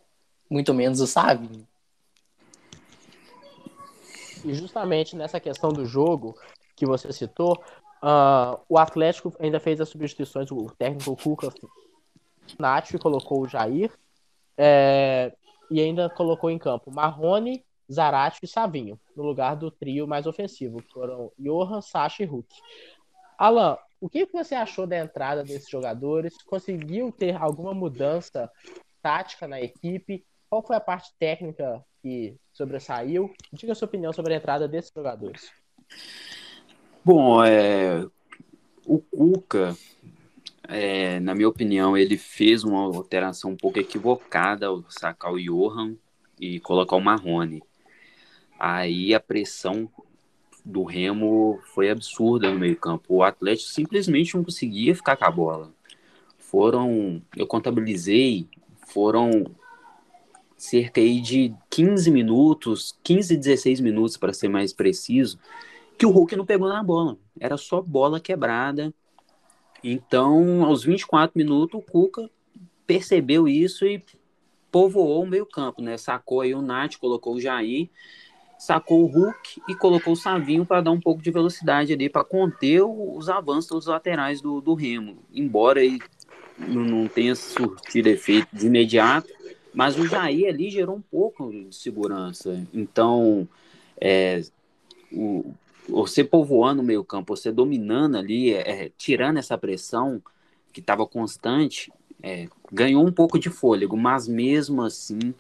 Muito 0.50 0.74
menos 0.74 1.00
o 1.00 1.08
Savinho. 1.08 1.68
E 4.46 4.54
justamente 4.54 5.16
nessa 5.16 5.40
questão 5.40 5.72
do 5.72 5.86
jogo 5.86 6.38
que 6.76 6.86
você 6.86 7.12
citou, 7.14 7.62
uh, 8.04 8.62
o 8.68 8.78
Atlético 8.78 9.34
ainda 9.40 9.60
fez 9.60 9.80
as 9.80 9.90
substituições, 9.90 10.52
o 10.52 10.66
técnico 10.78 11.16
Cuca 11.16 11.52
Nath 12.60 12.98
colocou 13.00 13.42
o 13.42 13.48
Jair 13.48 13.92
é, 14.58 15.34
e 15.72 15.80
ainda 15.82 16.10
colocou 16.10 16.52
em 16.52 16.60
campo 16.60 16.92
Marrone, 16.92 17.64
Zarate 17.92 18.40
e 18.44 18.48
Savinho, 18.48 19.00
no 19.16 19.24
lugar 19.24 19.56
do 19.56 19.72
trio 19.72 20.08
mais 20.08 20.28
ofensivo, 20.28 20.82
que 20.82 20.92
foram 20.92 21.32
Johan, 21.40 21.82
Sacha 21.82 22.24
e 22.24 22.26
Hulk. 22.26 22.48
Alan, 23.38 23.78
o 24.00 24.10
que 24.10 24.26
você 24.26 24.56
achou 24.56 24.86
da 24.86 24.98
entrada 24.98 25.44
desses 25.44 25.70
jogadores? 25.70 26.42
Conseguiu 26.44 27.12
ter 27.12 27.36
alguma 27.36 27.74
mudança 27.74 28.52
tática 29.02 29.48
na 29.48 29.62
equipe? 29.62 30.26
Qual 30.50 30.62
foi 30.62 30.76
a 30.76 30.82
parte 30.82 31.12
técnica 31.18 31.84
que 32.02 32.36
sobressaiu? 32.52 33.34
Diga 33.52 33.72
a 33.72 33.76
sua 33.76 33.88
opinião 33.88 34.14
sobre 34.14 34.34
a 34.34 34.38
entrada 34.38 34.68
desses 34.68 34.92
jogadores. 34.96 35.52
Bom, 37.06 37.44
é, 37.44 38.08
o 38.86 38.98
Cuca, 38.98 39.76
é, 40.70 41.20
na 41.20 41.36
minha 41.36 41.50
opinião, 41.50 41.98
ele 41.98 42.18
fez 42.18 42.64
uma 42.64 42.80
alteração 42.80 43.52
um 43.52 43.58
pouco 43.58 43.78
equivocada 43.78 44.68
ao 44.68 44.86
sacar 44.90 45.34
o 45.34 45.38
Johan 45.38 45.98
e 46.40 46.62
colocar 46.62 46.96
o 46.96 47.02
Marrone. 47.02 47.62
Aí 48.58 49.14
a 49.14 49.20
pressão 49.20 49.90
do 50.64 50.84
Remo 50.84 51.60
foi 51.74 51.90
absurda 51.90 52.50
no 52.50 52.58
meio-campo. 52.58 53.16
O 53.16 53.24
Atlético 53.24 53.70
simplesmente 53.70 54.36
não 54.36 54.44
conseguia 54.46 54.96
ficar 54.96 55.18
com 55.18 55.26
a 55.26 55.32
bola. 55.32 55.74
Foram, 56.38 57.22
eu 57.36 57.46
contabilizei, 57.46 58.48
foram 58.88 59.46
cerca 60.56 61.02
aí 61.02 61.20
de 61.20 61.54
15 61.70 62.10
minutos, 62.10 62.98
15, 63.04 63.36
16 63.36 63.82
minutos 63.82 64.16
para 64.16 64.32
ser 64.32 64.48
mais 64.48 64.72
preciso, 64.72 65.38
que 66.04 66.08
o 66.08 66.12
Hulk 66.12 66.36
não 66.36 66.46
pegou 66.46 66.68
na 66.68 66.84
bola. 66.84 67.18
Era 67.40 67.56
só 67.56 67.82
bola 67.82 68.20
quebrada 68.20 68.94
então, 69.84 70.64
aos 70.64 70.84
24 70.84 71.38
minutos, 71.38 71.78
o 71.78 71.82
Cuca 71.82 72.30
percebeu 72.88 73.48
isso 73.48 73.86
e 73.86 74.02
povoou 74.72 75.24
o 75.24 75.28
meio 75.28 75.46
campo, 75.46 75.82
né? 75.82 75.98
Sacou 75.98 76.42
aí 76.42 76.56
o 76.56 76.62
Nath, 76.62 76.96
colocou 76.96 77.36
o 77.36 77.42
Jair. 77.42 77.90
sacou 78.58 79.04
o 79.04 79.08
Hulk 79.08 79.62
e 79.68 79.76
colocou 79.76 80.14
o 80.14 80.16
Savinho 80.16 80.66
para 80.66 80.80
dar 80.80 80.92
um 80.92 81.00
pouco 81.00 81.22
de 81.22 81.30
velocidade 81.30 81.92
ali, 81.92 82.10
para 82.10 82.24
conter 82.24 82.82
os 82.82 83.28
avanços 83.28 83.72
dos 83.72 83.88
laterais 83.88 84.40
do, 84.40 84.62
do 84.62 84.74
Remo. 84.74 85.18
Embora 85.34 85.84
ele 85.84 86.00
não 86.58 87.10
tenha 87.10 87.36
surtido 87.36 88.08
efeito 88.08 88.48
de 88.54 88.68
imediato, 88.68 89.28
mas 89.74 90.00
o 90.00 90.08
Jair 90.08 90.48
ali 90.48 90.70
gerou 90.70 90.96
um 90.96 91.02
pouco 91.02 91.52
de 91.52 91.76
segurança. 91.76 92.66
Então, 92.74 93.46
é, 94.00 94.42
o, 95.12 95.54
você 95.88 96.24
povoando 96.24 96.82
o 96.82 96.86
meio 96.86 97.04
campo, 97.04 97.36
você 97.36 97.52
dominando 97.52 98.18
ali, 98.18 98.54
é, 98.54 98.92
tirando 98.98 99.38
essa 99.38 99.58
pressão 99.58 100.22
que 100.72 100.80
estava 100.80 101.06
constante, 101.06 101.92
é, 102.22 102.48
ganhou 102.72 103.06
um 103.06 103.12
pouco 103.12 103.38
de 103.38 103.50
fôlego, 103.50 103.98
mas 103.98 104.28
mesmo 104.28 104.82
assim, 104.82 105.34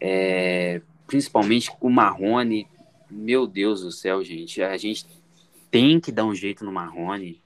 é, 0.00 0.82
principalmente 1.06 1.70
com 1.78 1.86
o 1.86 1.90
Marrone, 1.90 2.66
meu 3.10 3.46
Deus 3.46 3.82
do 3.82 3.92
céu, 3.92 4.22
gente, 4.22 4.62
a 4.62 4.76
gente 4.76 5.06
tem 5.70 6.00
que 6.00 6.10
dar 6.10 6.24
um 6.24 6.34
jeito 6.34 6.64
no 6.64 6.72
Marrone. 6.72 7.40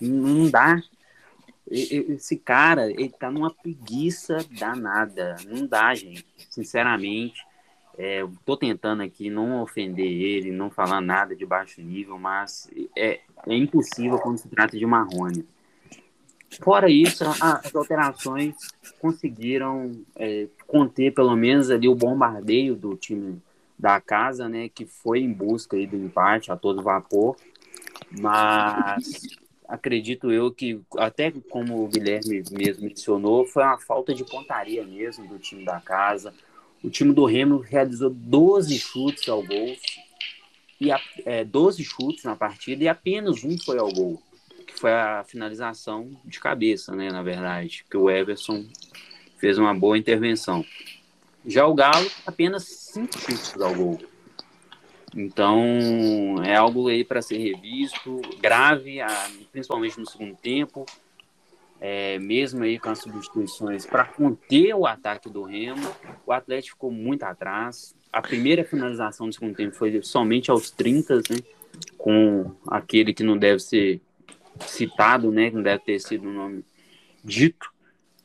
Não 0.00 0.48
dá. 0.48 0.80
Esse 1.68 2.36
cara, 2.36 2.90
ele 2.90 3.08
tá 3.08 3.30
numa 3.30 3.52
preguiça 3.52 4.38
danada. 4.50 5.36
Não 5.46 5.66
dá, 5.66 5.94
gente. 5.94 6.24
Sinceramente, 6.48 7.44
é, 7.98 8.26
tô 8.44 8.56
tentando 8.56 9.02
aqui 9.02 9.30
não 9.30 9.62
ofender 9.62 10.06
ele, 10.06 10.50
não 10.50 10.70
falar 10.70 11.00
nada 11.00 11.34
de 11.34 11.46
baixo 11.46 11.80
nível, 11.80 12.18
mas 12.18 12.70
é, 12.96 13.20
é 13.46 13.56
impossível 13.56 14.18
quando 14.18 14.38
se 14.38 14.48
trata 14.48 14.76
de 14.76 14.84
Marrone. 14.84 15.46
Fora 16.60 16.90
isso, 16.90 17.24
as 17.40 17.74
alterações 17.74 18.54
conseguiram 19.00 19.92
é, 20.14 20.46
conter 20.66 21.12
pelo 21.12 21.34
menos 21.34 21.70
ali 21.70 21.88
o 21.88 21.94
bombardeio 21.94 22.76
do 22.76 22.96
time 22.96 23.42
da 23.78 24.00
casa, 24.00 24.48
né, 24.48 24.68
que 24.68 24.86
foi 24.86 25.20
em 25.20 25.32
busca 25.32 25.76
aí 25.76 25.86
do 25.86 25.96
empate 25.96 26.50
a 26.50 26.56
todo 26.56 26.82
vapor, 26.82 27.36
mas 28.10 29.38
acredito 29.68 30.30
eu 30.30 30.50
que, 30.50 30.80
até 30.96 31.30
como 31.50 31.84
o 31.84 31.88
Guilherme 31.88 32.42
mesmo 32.50 32.84
mencionou, 32.84 33.44
foi 33.46 33.62
uma 33.62 33.78
falta 33.78 34.14
de 34.14 34.24
pontaria 34.24 34.84
mesmo 34.84 35.26
do 35.26 35.38
time 35.38 35.64
da 35.64 35.80
casa. 35.80 36.32
O 36.82 36.90
time 36.90 37.12
do 37.12 37.24
Remo 37.24 37.58
realizou 37.58 38.10
12 38.10 38.78
chutes 38.78 39.28
ao 39.28 39.42
gol, 39.42 39.76
e 40.80 40.90
é, 41.24 41.44
12 41.44 41.82
chutes 41.84 42.24
na 42.24 42.36
partida 42.36 42.84
e 42.84 42.88
apenas 42.88 43.42
um 43.44 43.58
foi 43.58 43.78
ao 43.78 43.90
gol, 43.90 44.22
que 44.66 44.78
foi 44.78 44.92
a 44.92 45.24
finalização 45.24 46.10
de 46.24 46.38
cabeça, 46.38 46.94
né, 46.94 47.10
na 47.10 47.22
verdade, 47.22 47.84
que 47.90 47.96
o 47.96 48.10
Everson 48.10 48.66
fez 49.38 49.58
uma 49.58 49.74
boa 49.74 49.96
intervenção. 49.96 50.64
Já 51.46 51.66
o 51.66 51.74
Galo, 51.74 52.10
apenas 52.26 52.64
cinco 52.64 53.18
chutes 53.18 53.58
ao 53.60 53.74
gol. 53.74 53.98
Então, 55.14 56.42
é 56.44 56.54
algo 56.54 56.88
aí 56.88 57.02
para 57.02 57.22
ser 57.22 57.38
revisto, 57.38 58.20
grave, 58.38 58.98
principalmente 59.50 59.98
no 59.98 60.06
segundo 60.06 60.36
tempo, 60.36 60.84
é, 61.80 62.18
mesmo 62.18 62.64
aí 62.64 62.78
com 62.78 62.88
as 62.88 63.00
substituições 63.00 63.84
para 63.84 64.04
conter 64.04 64.74
o 64.74 64.86
ataque 64.86 65.28
do 65.28 65.42
Remo, 65.42 65.86
o 66.26 66.32
Atlético 66.32 66.76
ficou 66.76 66.90
muito 66.90 67.22
atrás. 67.24 67.94
A 68.12 68.22
primeira 68.22 68.64
finalização 68.64 69.28
do 69.28 69.34
segundo 69.34 69.54
tempo 69.54 69.74
foi 69.74 70.02
somente 70.02 70.50
aos 70.50 70.70
30, 70.70 71.16
né, 71.16 71.38
com 71.98 72.50
aquele 72.66 73.12
que 73.12 73.22
não 73.22 73.36
deve 73.36 73.60
ser 73.60 74.00
citado, 74.60 75.30
né, 75.30 75.50
que 75.50 75.56
não 75.56 75.62
deve 75.62 75.82
ter 75.84 75.98
sido 76.00 76.28
o 76.28 76.32
nome 76.32 76.64
dito, 77.22 77.70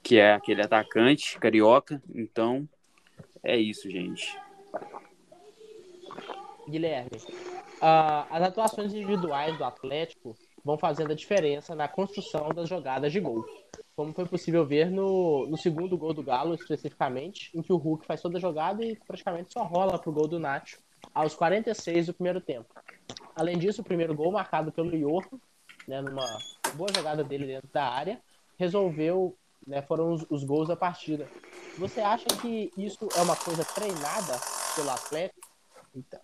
que 0.01 0.17
é 0.17 0.33
aquele 0.33 0.61
atacante 0.61 1.37
carioca. 1.37 2.01
Então, 2.15 2.67
é 3.43 3.57
isso, 3.57 3.89
gente. 3.89 4.37
Guilherme, 6.69 7.17
uh, 7.17 8.27
as 8.29 8.43
atuações 8.43 8.93
individuais 8.93 9.57
do 9.57 9.63
Atlético 9.65 10.35
vão 10.63 10.77
fazendo 10.77 11.11
a 11.11 11.15
diferença 11.15 11.75
na 11.75 11.87
construção 11.87 12.49
das 12.49 12.69
jogadas 12.69 13.11
de 13.11 13.19
gol. 13.19 13.45
Como 13.95 14.13
foi 14.13 14.25
possível 14.25 14.65
ver 14.65 14.89
no, 14.89 15.47
no 15.47 15.57
segundo 15.57 15.97
gol 15.97 16.13
do 16.13 16.23
Galo, 16.23 16.55
especificamente, 16.55 17.51
em 17.53 17.61
que 17.61 17.73
o 17.73 17.77
Hulk 17.77 18.05
faz 18.05 18.21
toda 18.21 18.37
a 18.37 18.41
jogada 18.41 18.83
e 18.83 18.95
praticamente 18.95 19.51
só 19.51 19.63
rola 19.63 19.99
pro 19.99 20.11
gol 20.11 20.27
do 20.27 20.39
Nacho 20.39 20.79
aos 21.13 21.35
46 21.35 22.07
do 22.07 22.13
primeiro 22.13 22.39
tempo. 22.39 22.73
Além 23.35 23.57
disso, 23.57 23.81
o 23.81 23.85
primeiro 23.85 24.15
gol, 24.15 24.31
marcado 24.31 24.71
pelo 24.71 24.95
Iorro, 24.95 25.41
né, 25.87 26.01
numa 26.01 26.37
boa 26.75 26.89
jogada 26.93 27.23
dele 27.23 27.47
dentro 27.47 27.69
da 27.71 27.83
área, 27.83 28.21
resolveu, 28.57 29.35
né, 29.65 29.81
foram 29.81 30.13
os, 30.13 30.25
os 30.29 30.43
gols 30.43 30.67
da 30.67 30.75
partida. 30.75 31.27
Você 31.77 32.01
acha 32.01 32.27
que 32.41 32.71
isso 32.77 33.07
é 33.15 33.21
uma 33.21 33.35
coisa 33.35 33.65
treinada 33.65 34.39
pelo 34.75 34.89
Atlético? 34.89 35.47
Então, 35.93 36.21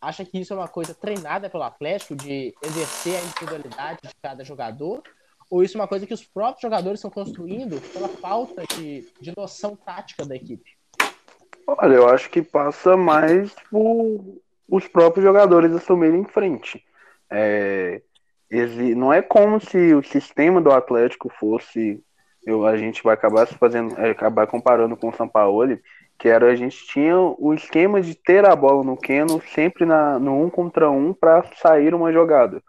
acha 0.00 0.24
que 0.24 0.38
isso 0.38 0.52
é 0.52 0.56
uma 0.56 0.68
coisa 0.68 0.94
treinada 0.94 1.48
pelo 1.48 1.62
Atlético 1.62 2.14
de 2.14 2.54
exercer 2.62 3.16
a 3.16 3.22
individualidade 3.22 4.00
de 4.02 4.14
cada 4.22 4.44
jogador? 4.44 5.02
Ou 5.50 5.62
isso 5.62 5.76
é 5.76 5.80
uma 5.80 5.88
coisa 5.88 6.06
que 6.06 6.14
os 6.14 6.24
próprios 6.24 6.62
jogadores 6.62 6.98
estão 6.98 7.10
construindo 7.10 7.80
pela 7.92 8.08
falta 8.08 8.64
de, 8.74 9.06
de 9.20 9.32
noção 9.36 9.76
tática 9.76 10.24
da 10.24 10.34
equipe? 10.34 10.76
Olha, 11.66 11.94
eu 11.94 12.08
acho 12.08 12.28
que 12.30 12.42
passa 12.42 12.96
mais 12.96 13.54
por 13.70 14.42
os 14.68 14.88
próprios 14.88 15.24
jogadores 15.24 15.72
assumirem 15.72 16.20
em 16.20 16.24
frente. 16.24 16.84
É, 17.30 18.02
não 18.96 19.12
é 19.12 19.22
como 19.22 19.60
se 19.60 19.94
o 19.94 20.02
sistema 20.02 20.60
do 20.60 20.70
Atlético 20.70 21.28
fosse. 21.38 22.02
Eu, 22.46 22.66
a 22.66 22.76
gente 22.76 23.02
vai 23.02 23.14
acabar 23.14 23.46
se 23.46 23.54
fazendo, 23.54 23.98
é, 23.98 24.10
acabar 24.10 24.46
comparando 24.46 24.96
com 24.96 25.08
o 25.08 25.14
São 25.14 25.26
Paulo, 25.26 25.78
que 26.18 26.28
era 26.28 26.50
a 26.50 26.56
gente 26.56 26.86
tinha 26.86 27.16
o 27.18 27.52
esquema 27.52 28.00
de 28.00 28.14
ter 28.14 28.44
a 28.44 28.54
bola 28.54 28.84
no 28.84 28.96
Keno 28.96 29.40
sempre 29.54 29.84
na, 29.84 30.18
no 30.18 30.44
um 30.44 30.48
contra 30.48 30.90
um 30.90 31.12
para 31.12 31.44
sair 31.56 31.94
uma 31.94 32.12
jogada. 32.12 32.62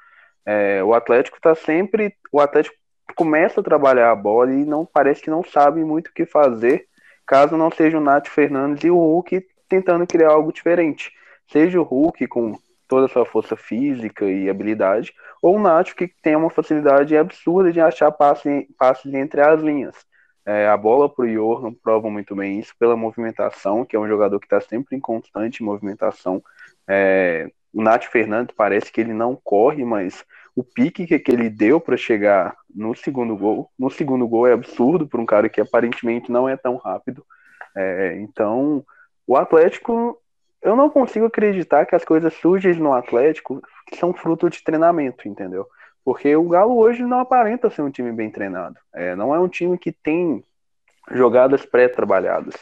É, 0.45 0.83
o 0.83 0.93
Atlético 0.93 1.37
está 1.37 1.55
sempre, 1.55 2.13
o 2.31 2.39
Atlético 2.39 2.75
começa 3.15 3.61
a 3.61 3.63
trabalhar 3.63 4.11
a 4.11 4.15
bola 4.15 4.51
e 4.51 4.65
não 4.65 4.85
parece 4.85 5.21
que 5.21 5.29
não 5.29 5.43
sabe 5.43 5.83
muito 5.83 6.07
o 6.07 6.13
que 6.13 6.25
fazer, 6.25 6.85
caso 7.25 7.57
não 7.57 7.71
seja 7.71 7.97
o 7.97 8.01
Nath 8.01 8.27
Fernandes 8.27 8.83
e 8.83 8.91
o 8.91 8.97
Hulk 8.97 9.45
tentando 9.67 10.05
criar 10.05 10.29
algo 10.29 10.51
diferente. 10.51 11.11
Seja 11.47 11.79
o 11.79 11.83
Hulk 11.83 12.27
com 12.27 12.57
toda 12.87 13.05
a 13.05 13.09
sua 13.09 13.25
força 13.25 13.55
física 13.55 14.25
e 14.25 14.49
habilidade, 14.49 15.13
ou 15.41 15.55
o 15.55 15.59
Nath 15.59 15.93
que 15.93 16.07
tem 16.21 16.35
uma 16.35 16.49
facilidade 16.49 17.17
absurda 17.17 17.71
de 17.71 17.79
achar 17.79 18.11
passes, 18.11 18.65
passes 18.77 19.13
entre 19.13 19.41
as 19.41 19.61
linhas. 19.61 19.95
É, 20.45 20.67
a 20.67 20.77
bola 20.77 21.09
para 21.09 21.25
o 21.25 21.27
Johan 21.27 21.73
prova 21.73 22.09
muito 22.09 22.35
bem 22.35 22.59
isso 22.59 22.73
pela 22.79 22.95
movimentação, 22.95 23.83
que 23.83 23.95
é 23.95 23.99
um 23.99 24.07
jogador 24.07 24.39
que 24.39 24.45
está 24.45 24.61
sempre 24.61 24.95
em 24.95 24.99
constante 24.99 25.63
movimentação. 25.63 26.43
É, 26.87 27.49
o 27.73 27.81
Nath 27.81 28.05
Fernandes 28.05 28.55
parece 28.55 28.91
que 28.91 29.01
ele 29.01 29.13
não 29.13 29.35
corre, 29.35 29.83
mas 29.83 30.23
o 30.55 30.63
pique 30.63 31.05
que, 31.05 31.31
ele 31.31 31.49
deu 31.49 31.81
para 31.81 31.97
chegar 31.97 32.55
no 32.73 32.95
segundo 32.95 33.35
gol, 33.35 33.69
no 33.77 33.89
segundo 33.89 34.27
gol 34.27 34.47
é 34.47 34.53
absurdo 34.53 35.07
para 35.07 35.19
um 35.19 35.25
cara 35.25 35.49
que 35.49 35.59
aparentemente 35.59 36.31
não 36.31 36.47
é 36.47 36.55
tão 36.55 36.77
rápido. 36.77 37.25
É, 37.75 38.15
então, 38.19 38.85
o 39.27 39.35
Atlético, 39.35 40.17
eu 40.61 40.75
não 40.75 40.89
consigo 40.89 41.25
acreditar 41.25 41.85
que 41.85 41.95
as 41.95 42.05
coisas 42.05 42.33
surgem 42.35 42.75
no 42.75 42.93
Atlético 42.93 43.61
são 43.93 44.13
fruto 44.13 44.49
de 44.49 44.63
treinamento, 44.63 45.27
entendeu? 45.27 45.67
Porque 46.05 46.35
o 46.35 46.47
Galo 46.47 46.77
hoje 46.77 47.03
não 47.03 47.19
aparenta 47.19 47.71
ser 47.71 47.81
um 47.81 47.89
time 47.89 48.11
bem 48.11 48.29
treinado. 48.29 48.77
É, 48.93 49.15
não 49.15 49.33
é 49.33 49.39
um 49.39 49.47
time 49.47 49.75
que 49.75 49.91
tem 49.91 50.43
jogadas 51.11 51.65
pré-trabalhadas. 51.65 52.55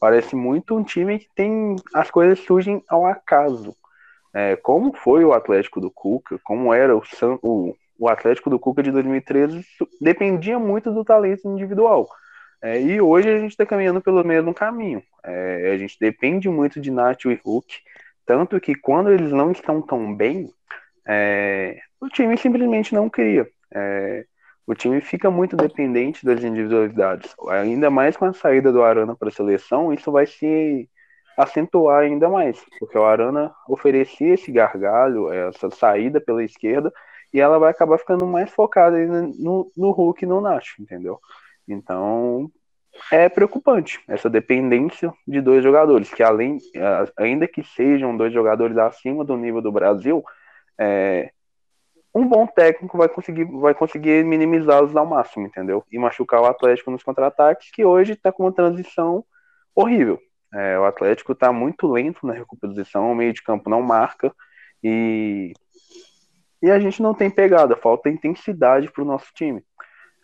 Parece 0.00 0.36
muito 0.36 0.76
um 0.76 0.84
time 0.84 1.18
que 1.18 1.28
tem. 1.34 1.74
As 1.92 2.08
coisas 2.08 2.38
surgem 2.38 2.82
ao 2.88 3.04
acaso. 3.04 3.74
É, 4.32 4.54
como 4.54 4.92
foi 4.92 5.24
o 5.24 5.32
Atlético 5.32 5.80
do 5.80 5.90
Cuca, 5.90 6.38
como 6.44 6.72
era 6.72 6.96
o, 6.96 7.02
o, 7.42 7.76
o 7.98 8.08
Atlético 8.08 8.48
do 8.48 8.58
Cuca 8.58 8.82
de 8.82 8.92
2013, 8.92 9.64
dependia 10.00 10.58
muito 10.58 10.92
do 10.92 11.04
talento 11.04 11.48
individual. 11.48 12.08
É, 12.62 12.80
e 12.80 13.00
hoje 13.00 13.28
a 13.28 13.38
gente 13.38 13.50
está 13.50 13.66
caminhando 13.66 14.00
pelo 14.00 14.24
mesmo 14.24 14.54
caminho. 14.54 15.02
É, 15.22 15.72
a 15.72 15.78
gente 15.78 15.96
depende 15.98 16.48
muito 16.48 16.80
de 16.80 16.90
Nath 16.90 17.24
e 17.24 17.40
Hulk, 17.44 17.74
tanto 18.24 18.60
que 18.60 18.74
quando 18.74 19.10
eles 19.10 19.30
não 19.30 19.52
estão 19.52 19.82
tão 19.82 20.14
bem, 20.14 20.50
é, 21.06 21.78
o 22.04 22.08
time 22.08 22.36
simplesmente 22.36 22.94
não 22.94 23.08
cria. 23.08 23.48
É, 23.72 24.24
o 24.66 24.74
time 24.74 25.00
fica 25.00 25.30
muito 25.30 25.56
dependente 25.56 26.24
das 26.24 26.42
individualidades. 26.42 27.34
Ainda 27.48 27.90
mais 27.90 28.16
com 28.16 28.26
a 28.26 28.32
saída 28.32 28.72
do 28.72 28.82
Arana 28.82 29.16
para 29.16 29.28
a 29.28 29.32
seleção, 29.32 29.92
isso 29.92 30.10
vai 30.12 30.26
se 30.26 30.88
acentuar 31.36 32.02
ainda 32.02 32.28
mais, 32.28 32.64
porque 32.78 32.96
o 32.96 33.04
Arana 33.04 33.52
oferecia 33.68 34.34
esse 34.34 34.52
gargalho, 34.52 35.32
essa 35.32 35.68
saída 35.70 36.20
pela 36.20 36.44
esquerda, 36.44 36.92
e 37.32 37.40
ela 37.40 37.58
vai 37.58 37.70
acabar 37.70 37.98
ficando 37.98 38.24
mais 38.26 38.50
focada 38.50 38.96
no, 38.96 39.70
no 39.76 39.90
Hulk 39.90 40.24
e 40.24 40.28
no 40.28 40.40
Nacho, 40.40 40.80
entendeu? 40.80 41.18
Então 41.66 42.48
é 43.10 43.28
preocupante 43.28 44.00
essa 44.06 44.30
dependência 44.30 45.12
de 45.26 45.40
dois 45.40 45.64
jogadores, 45.64 46.14
que 46.14 46.22
além, 46.22 46.58
ainda 47.18 47.48
que 47.48 47.64
sejam 47.64 48.16
dois 48.16 48.32
jogadores 48.32 48.76
acima 48.78 49.24
do 49.24 49.36
nível 49.36 49.60
do 49.60 49.72
Brasil, 49.72 50.22
é, 50.78 51.32
um 52.14 52.26
bom 52.26 52.46
técnico 52.46 52.96
vai 52.96 53.08
conseguir, 53.08 53.44
vai 53.44 53.74
conseguir 53.74 54.24
minimizá-los 54.24 54.94
ao 54.94 55.04
máximo, 55.04 55.46
entendeu? 55.46 55.84
E 55.90 55.98
machucar 55.98 56.40
o 56.40 56.46
Atlético 56.46 56.90
nos 56.90 57.02
contra-ataques, 57.02 57.70
que 57.72 57.84
hoje 57.84 58.12
está 58.12 58.30
com 58.30 58.44
uma 58.44 58.52
transição 58.52 59.24
horrível. 59.74 60.20
É, 60.52 60.78
o 60.78 60.84
Atlético 60.84 61.32
está 61.32 61.52
muito 61.52 61.88
lento 61.88 62.24
na 62.24 62.32
recomposição, 62.32 63.10
o 63.10 63.14
meio 63.14 63.32
de 63.32 63.42
campo 63.42 63.68
não 63.68 63.82
marca 63.82 64.32
e, 64.82 65.52
e 66.62 66.70
a 66.70 66.78
gente 66.78 67.02
não 67.02 67.12
tem 67.12 67.28
pegada, 67.28 67.74
falta 67.74 68.08
intensidade 68.08 68.88
para 68.92 69.02
o 69.02 69.06
nosso 69.06 69.32
time. 69.34 69.64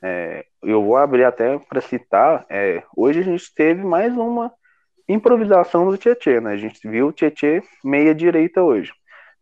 É, 0.01 0.47
eu 0.63 0.85
vou 0.85 0.97
abrir 0.97 1.25
até 1.25 1.59
para 1.59 1.81
citar, 1.81 2.47
é, 2.49 2.85
hoje 2.97 3.19
a 3.19 3.25
gente 3.25 3.53
teve 3.53 3.83
mais 3.83 4.17
uma 4.17 4.53
improvisação 5.09 5.91
do 5.91 5.99
Tietê, 5.99 6.41
né? 6.41 6.53
A 6.53 6.57
gente 6.57 6.89
viu 6.89 7.09
o 7.09 7.13
Tietê 7.13 7.63
meia 7.85 8.15
direita 8.15 8.63
hoje. 8.63 8.93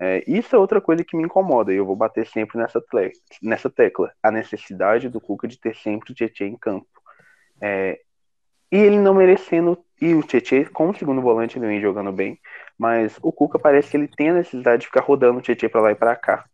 É, 0.00 0.22
isso 0.28 0.54
é 0.54 0.58
outra 0.58 0.80
coisa 0.80 1.02
que 1.02 1.16
me 1.16 1.24
incomoda, 1.24 1.72
e 1.72 1.76
eu 1.76 1.84
vou 1.84 1.96
bater 1.96 2.26
sempre 2.26 2.56
nessa, 2.56 2.82
nessa 3.42 3.68
tecla, 3.68 4.12
a 4.22 4.30
necessidade 4.30 5.08
do 5.08 5.20
Cuca 5.20 5.48
de 5.48 5.58
ter 5.58 5.74
sempre 5.76 6.12
o 6.12 6.14
Tietê 6.14 6.46
em 6.46 6.56
campo. 6.56 6.86
É, 7.60 8.00
e 8.70 8.76
ele 8.76 8.98
não 8.98 9.14
merecendo, 9.14 9.82
e 10.00 10.14
o 10.14 10.22
Tietê, 10.22 10.66
como 10.66 10.96
segundo 10.96 11.20
volante, 11.20 11.58
ele 11.58 11.66
vem 11.66 11.80
jogando 11.80 12.12
bem, 12.12 12.38
mas 12.78 13.18
o 13.22 13.32
Cuca 13.32 13.58
parece 13.58 13.90
que 13.90 13.96
ele 13.96 14.08
tem 14.08 14.30
a 14.30 14.34
necessidade 14.34 14.82
de 14.82 14.86
ficar 14.86 15.02
rodando 15.02 15.38
o 15.38 15.42
Tietê 15.42 15.68
para 15.68 15.80
lá 15.80 15.90
e 15.90 15.96
para 15.96 16.14
cá. 16.14 16.44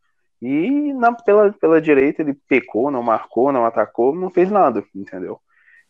E 0.40 0.92
na, 0.94 1.12
pela, 1.12 1.52
pela 1.52 1.80
direita 1.80 2.22
ele 2.22 2.34
pecou, 2.48 2.90
não 2.90 3.02
marcou, 3.02 3.52
não 3.52 3.66
atacou, 3.66 4.14
não 4.14 4.30
fez 4.30 4.50
nada, 4.50 4.84
entendeu? 4.94 5.40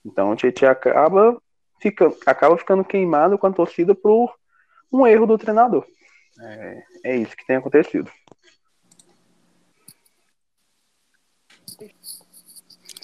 Então 0.04 0.30
o 0.30 0.36
Tietê 0.36 0.66
acaba, 0.66 1.40
fica, 1.80 2.12
acaba 2.26 2.56
ficando 2.56 2.84
queimado 2.84 3.38
com 3.38 3.46
a 3.46 3.52
torcida 3.52 3.94
por 3.94 4.34
um 4.92 5.06
erro 5.06 5.26
do 5.26 5.38
treinador. 5.38 5.84
É, 6.40 6.84
é 7.04 7.16
isso 7.16 7.36
que 7.36 7.46
tem 7.46 7.56
acontecido. 7.56 8.10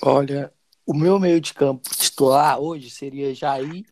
Olha, 0.02 0.52
o 0.86 0.94
meu 0.94 1.20
meio 1.20 1.40
de 1.40 1.52
campo 1.52 1.88
titular 1.94 2.58
hoje 2.58 2.90
seria 2.90 3.34
Jair, 3.34 3.84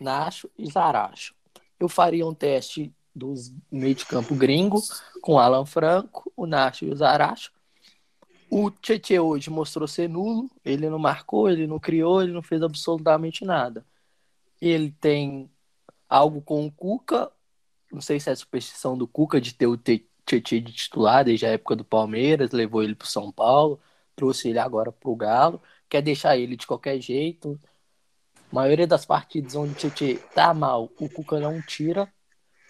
Nacho 0.00 0.50
e 0.58 0.70
Zaracho. 0.70 1.34
Eu 1.78 1.88
faria 1.88 2.26
um 2.26 2.34
teste 2.34 2.92
dos 3.14 3.52
meio 3.70 3.94
de 3.94 4.06
campo 4.06 4.34
gringo 4.34 4.80
com 5.20 5.38
Alan 5.38 5.66
Franco, 5.66 6.32
o 6.36 6.46
Nacho 6.46 6.84
e 6.84 6.90
o 6.90 6.96
Zaracho. 6.96 7.52
O 8.50 8.70
Tietchan 8.70 9.22
hoje 9.22 9.50
mostrou 9.50 9.86
ser 9.86 10.08
nulo, 10.08 10.50
ele 10.64 10.88
não 10.88 10.98
marcou, 10.98 11.48
ele 11.48 11.66
não 11.66 11.78
criou, 11.78 12.22
ele 12.22 12.32
não 12.32 12.42
fez 12.42 12.62
absolutamente 12.62 13.44
nada. 13.44 13.84
Ele 14.60 14.90
tem 15.00 15.50
algo 16.08 16.42
com 16.42 16.66
o 16.66 16.72
Cuca, 16.72 17.30
não 17.92 18.00
sei 18.00 18.18
se 18.18 18.30
é 18.30 18.32
a 18.32 18.36
superstição 18.36 18.96
do 18.96 19.06
Cuca 19.06 19.40
de 19.40 19.52
ter 19.52 19.66
o 19.66 19.76
Tietchan 19.76 20.62
de 20.62 20.72
titular 20.72 21.24
desde 21.24 21.44
a 21.44 21.50
época 21.50 21.76
do 21.76 21.84
Palmeiras, 21.84 22.50
levou 22.50 22.82
ele 22.82 22.94
para 22.94 23.06
São 23.06 23.30
Paulo, 23.30 23.78
trouxe 24.16 24.48
ele 24.48 24.58
agora 24.58 24.90
para 24.90 25.10
o 25.10 25.16
Galo, 25.16 25.62
quer 25.88 26.00
deixar 26.00 26.38
ele 26.38 26.56
de 26.56 26.66
qualquer 26.66 26.98
jeito. 27.00 27.60
A 28.50 28.54
maioria 28.54 28.86
das 28.86 29.04
partidas 29.04 29.54
onde 29.54 29.72
o 29.72 29.74
Tietchan 29.74 30.16
tá 30.34 30.54
mal, 30.54 30.90
o 30.98 31.08
Cuca 31.08 31.38
não 31.38 31.60
tira, 31.60 32.10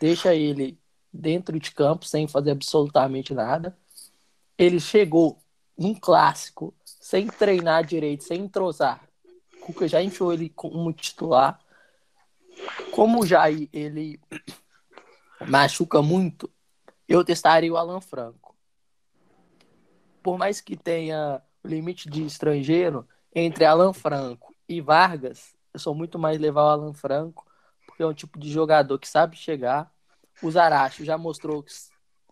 deixa 0.00 0.35
ele 0.35 0.76
dentro 1.12 1.59
de 1.61 1.71
campo 1.71 2.05
sem 2.05 2.26
fazer 2.26 2.50
absolutamente 2.50 3.33
nada. 3.33 3.76
Ele 4.59 4.81
chegou 4.81 5.38
num 5.79 5.95
clássico, 5.95 6.75
sem 6.85 7.29
treinar 7.29 7.85
direito, 7.85 8.25
sem 8.25 8.41
entrosar. 8.43 9.00
O 9.57 9.67
Cuca 9.67 9.87
já 9.87 10.02
enfiou 10.02 10.33
ele 10.33 10.49
como 10.49 10.93
titular. 10.93 11.61
Como 12.91 13.23
o 13.23 13.26
Jair, 13.26 13.69
ele 13.73 14.21
machuca 15.49 16.03
muito, 16.03 16.51
eu 17.09 17.25
testaria 17.25 17.73
o 17.73 17.77
Alan 17.77 18.01
Franco. 18.01 18.55
Por 20.23 20.39
mais 20.39 20.61
que 20.61 20.77
tenha 20.77 21.43
o 21.63 21.69
limite 21.69 22.09
de 22.09 22.25
estrangeiro 22.25 23.07
entre 23.35 23.65
Alan 23.65 23.93
Franco 23.93 24.55
e 24.69 24.81
Vargas, 24.81 25.55
eu 25.73 25.81
sou 25.81 25.95
muito 25.95 26.19
mais 26.19 26.39
levar 26.39 26.65
o 26.65 26.69
Alan 26.69 26.95
Franco, 26.95 27.47
porque 27.87 28.03
é 28.03 28.07
um 28.07 28.15
tipo 28.15 28.39
de 28.39 28.51
jogador 28.51 28.99
que 28.99 29.09
sabe 29.09 29.37
chegar. 29.37 29.93
O 30.43 30.51
Zaracho 30.51 31.05
já 31.05 31.19
mostrou 31.19 31.62
que 31.62 31.73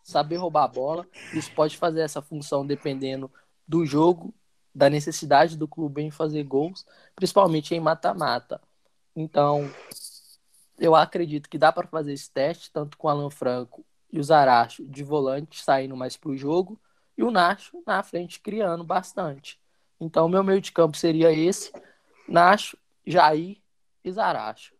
saber 0.02 0.36
roubar 0.36 0.64
a 0.64 0.68
bola. 0.68 1.06
Isso 1.32 1.52
pode 1.54 1.76
fazer 1.76 2.00
essa 2.00 2.20
função 2.22 2.66
dependendo 2.66 3.30
do 3.66 3.84
jogo, 3.86 4.34
da 4.74 4.90
necessidade 4.90 5.56
do 5.56 5.66
clube 5.66 6.02
em 6.02 6.10
fazer 6.10 6.42
gols, 6.44 6.86
principalmente 7.14 7.74
em 7.74 7.80
mata-mata. 7.80 8.60
Então, 9.14 9.70
eu 10.80 10.96
acredito 10.96 11.48
que 11.48 11.58
dá 11.58 11.70
para 11.70 11.86
fazer 11.86 12.14
esse 12.14 12.32
teste, 12.32 12.72
tanto 12.72 12.96
com 12.96 13.06
o 13.06 13.10
Alan 13.10 13.30
Franco 13.30 13.84
e 14.10 14.18
o 14.18 14.24
Zaracho 14.24 14.84
de 14.86 15.04
volante 15.04 15.62
saindo 15.62 15.94
mais 15.94 16.16
para 16.16 16.30
o 16.30 16.36
jogo, 16.36 16.80
e 17.16 17.22
o 17.22 17.30
Nacho 17.30 17.82
na 17.86 18.02
frente 18.02 18.40
criando 18.40 18.82
bastante. 18.82 19.60
Então, 20.00 20.26
meu 20.26 20.42
meio 20.42 20.60
de 20.60 20.72
campo 20.72 20.96
seria 20.96 21.30
esse: 21.30 21.70
Nacho, 22.26 22.78
Jair 23.06 23.58
e 24.02 24.10
Zaracho. 24.10 24.74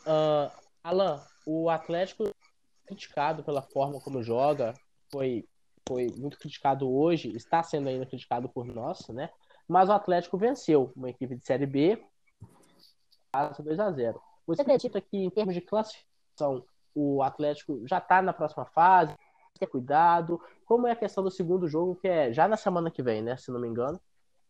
Uh, 0.00 0.50
Alan, 0.82 1.22
o 1.46 1.70
Atlético 1.70 2.34
criticado 2.84 3.44
pela 3.44 3.62
forma 3.62 4.00
como 4.00 4.22
joga, 4.22 4.74
foi, 5.10 5.48
foi 5.88 6.08
muito 6.16 6.36
criticado 6.36 6.90
hoje, 6.90 7.34
está 7.34 7.62
sendo 7.62 7.88
ainda 7.88 8.04
criticado 8.04 8.48
por 8.48 8.66
nós, 8.66 9.06
né? 9.08 9.30
Mas 9.68 9.88
o 9.88 9.92
Atlético 9.92 10.36
venceu 10.36 10.92
uma 10.96 11.08
equipe 11.08 11.36
de 11.36 11.46
Série 11.46 11.64
B, 11.64 12.04
2 13.62 13.80
a 13.80 13.90
0 13.90 14.20
Você 14.46 14.62
acredita 14.62 15.00
que, 15.00 15.16
em 15.16 15.30
termos 15.30 15.54
de 15.54 15.60
classificação, 15.60 16.64
o 16.94 17.22
Atlético 17.22 17.86
já 17.86 17.98
está 17.98 18.22
na 18.22 18.32
próxima 18.32 18.64
fase? 18.66 19.14
Ter 19.58 19.66
cuidado. 19.66 20.40
Como 20.64 20.86
é 20.86 20.92
a 20.92 20.96
questão 20.96 21.22
do 21.22 21.30
segundo 21.30 21.68
jogo, 21.68 21.96
que 21.96 22.08
é 22.08 22.32
já 22.32 22.48
na 22.48 22.56
semana 22.56 22.90
que 22.90 23.02
vem, 23.02 23.22
né? 23.22 23.36
Se 23.36 23.50
não 23.50 23.60
me 23.60 23.68
engano, 23.68 24.00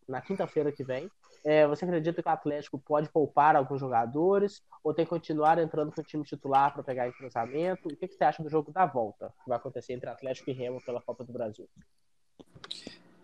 na 0.08 0.20
quinta-feira 0.20 0.72
que 0.72 0.84
vem. 0.84 1.10
É, 1.44 1.66
você 1.66 1.84
acredita 1.84 2.22
que 2.22 2.28
o 2.28 2.32
Atlético 2.32 2.78
pode 2.78 3.08
poupar 3.10 3.54
alguns 3.54 3.78
jogadores 3.78 4.62
ou 4.82 4.94
tem 4.94 5.04
que 5.04 5.10
continuar 5.10 5.58
entrando 5.58 5.92
com 5.92 6.00
o 6.00 6.04
time 6.04 6.24
titular 6.24 6.72
para 6.72 6.82
pegar 6.82 7.12
cruzamento? 7.12 7.88
O 7.88 7.96
que, 7.96 8.08
que, 8.08 8.14
você 8.14 8.24
acha 8.24 8.42
do 8.42 8.48
jogo 8.48 8.72
da 8.72 8.86
volta 8.86 9.32
que 9.42 9.48
vai 9.48 9.58
acontecer 9.58 9.92
entre 9.92 10.08
Atlético 10.08 10.50
e 10.50 10.54
Remo 10.54 10.82
pela 10.82 11.02
Copa 11.02 11.22
do 11.22 11.32
Brasil? 11.32 11.68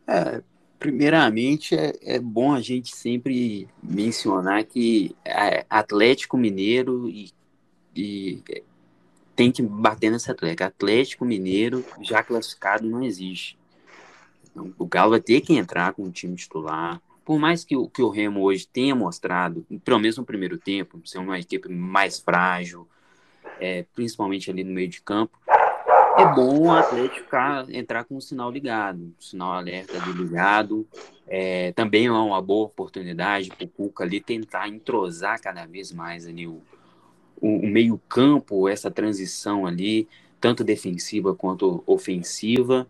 É, 0.07 0.42
Primeiramente, 0.81 1.77
é, 1.77 1.93
é, 2.03 2.19
bom 2.19 2.55
a 2.55 2.61
gente 2.62 2.97
sempre 2.97 3.69
mencionar 3.83 4.64
que 4.64 5.14
Atlético 5.69 6.38
Mineiro 6.38 7.07
e, 7.07 7.31
e 7.95 8.43
tem 9.37 9.53
que 9.53 9.62
bater 9.62 10.11
nessa 10.11 10.33
Atlético. 10.33 10.64
Atlético 10.64 11.27
Mineiro 11.27 11.85
já 12.01 12.23
classificado 12.23 12.88
não 12.88 13.03
existe. 13.03 13.59
Então, 14.51 14.73
o 14.79 14.87
Galo 14.87 15.11
vai 15.11 15.21
ter 15.21 15.43
que 15.43 15.53
entrar 15.53 15.93
com 15.93 16.05
o 16.05 16.11
time 16.11 16.35
titular. 16.35 16.99
Por 17.27 17.38
mais 17.38 17.62
que 17.62 17.77
o, 17.77 17.87
que 17.87 18.01
o 18.01 18.09
Remo 18.09 18.40
hoje 18.40 18.66
tenha 18.66 18.95
mostrado, 18.95 19.66
pelo 19.85 19.99
menos 19.99 20.16
no 20.16 20.25
primeiro 20.25 20.57
tempo, 20.57 20.99
ser 21.05 21.19
uma 21.19 21.38
equipe 21.38 21.69
mais 21.69 22.19
frágil, 22.19 22.88
é, 23.61 23.85
principalmente 23.95 24.51
ali 24.51 24.64
no 24.64 24.73
meio 24.73 24.88
de 24.88 25.03
campo, 25.03 25.38
é 26.20 26.35
bom 26.35 26.66
o 26.66 26.70
Atlético 26.70 27.16
ficar, 27.16 27.70
entrar 27.70 28.04
com 28.04 28.16
o 28.16 28.20
sinal 28.20 28.50
ligado, 28.50 29.12
sinal 29.18 29.52
alerta 29.52 29.98
do 30.00 30.12
ligado. 30.12 30.87
É, 31.26 31.72
também 31.72 32.06
é 32.06 32.12
uma 32.12 32.42
boa 32.42 32.66
oportunidade 32.66 33.50
para 33.50 33.64
o 33.64 33.68
Cuca 33.68 34.04
ali 34.04 34.20
tentar 34.20 34.68
entrosar 34.68 35.40
cada 35.40 35.64
vez 35.64 35.92
mais 35.92 36.26
ali 36.26 36.46
o, 36.46 36.61
o, 37.40 37.56
o 37.59 37.66
meio-campo, 37.66 38.68
essa 38.68 38.90
transição 38.90 39.66
ali, 39.66 40.09
tanto 40.40 40.62
defensiva 40.62 41.35
quanto 41.35 41.83
ofensiva. 41.87 42.87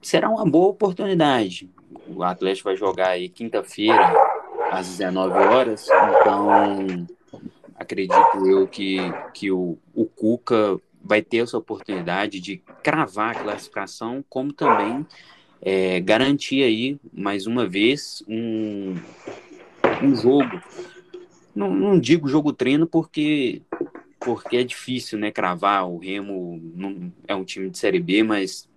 Será 0.00 0.28
uma 0.28 0.44
boa 0.44 0.68
oportunidade. 0.68 1.68
O 2.06 2.22
Atlético 2.22 2.68
vai 2.68 2.76
jogar 2.76 3.08
aí 3.08 3.28
quinta-feira, 3.28 4.12
às 4.70 4.88
19 4.88 5.34
horas, 5.38 5.88
então 5.88 7.06
acredito 7.74 8.46
eu 8.46 8.66
que, 8.68 8.98
que 9.32 9.50
o, 9.50 9.78
o 9.94 10.04
Cuca 10.04 10.80
vai 11.06 11.22
ter 11.22 11.38
essa 11.38 11.56
oportunidade 11.56 12.40
de 12.40 12.58
cravar 12.82 13.36
a 13.36 13.42
classificação, 13.42 14.24
como 14.28 14.52
também 14.52 15.06
é, 15.62 16.00
garantir 16.00 16.62
aí, 16.62 16.98
mais 17.12 17.46
uma 17.46 17.66
vez, 17.66 18.22
um, 18.28 18.94
um 20.02 20.14
jogo. 20.14 20.60
Não, 21.54 21.72
não 21.72 21.98
digo 21.98 22.28
jogo 22.28 22.52
treino 22.52 22.86
porque 22.86 23.62
porque 24.18 24.56
é 24.56 24.64
difícil, 24.64 25.18
né, 25.18 25.30
cravar. 25.30 25.88
O 25.88 25.98
Remo 25.98 26.60
não, 26.74 27.12
é 27.28 27.34
um 27.34 27.44
time 27.44 27.70
de 27.70 27.78
Série 27.78 28.00
B, 28.00 28.24
mas 28.24 28.68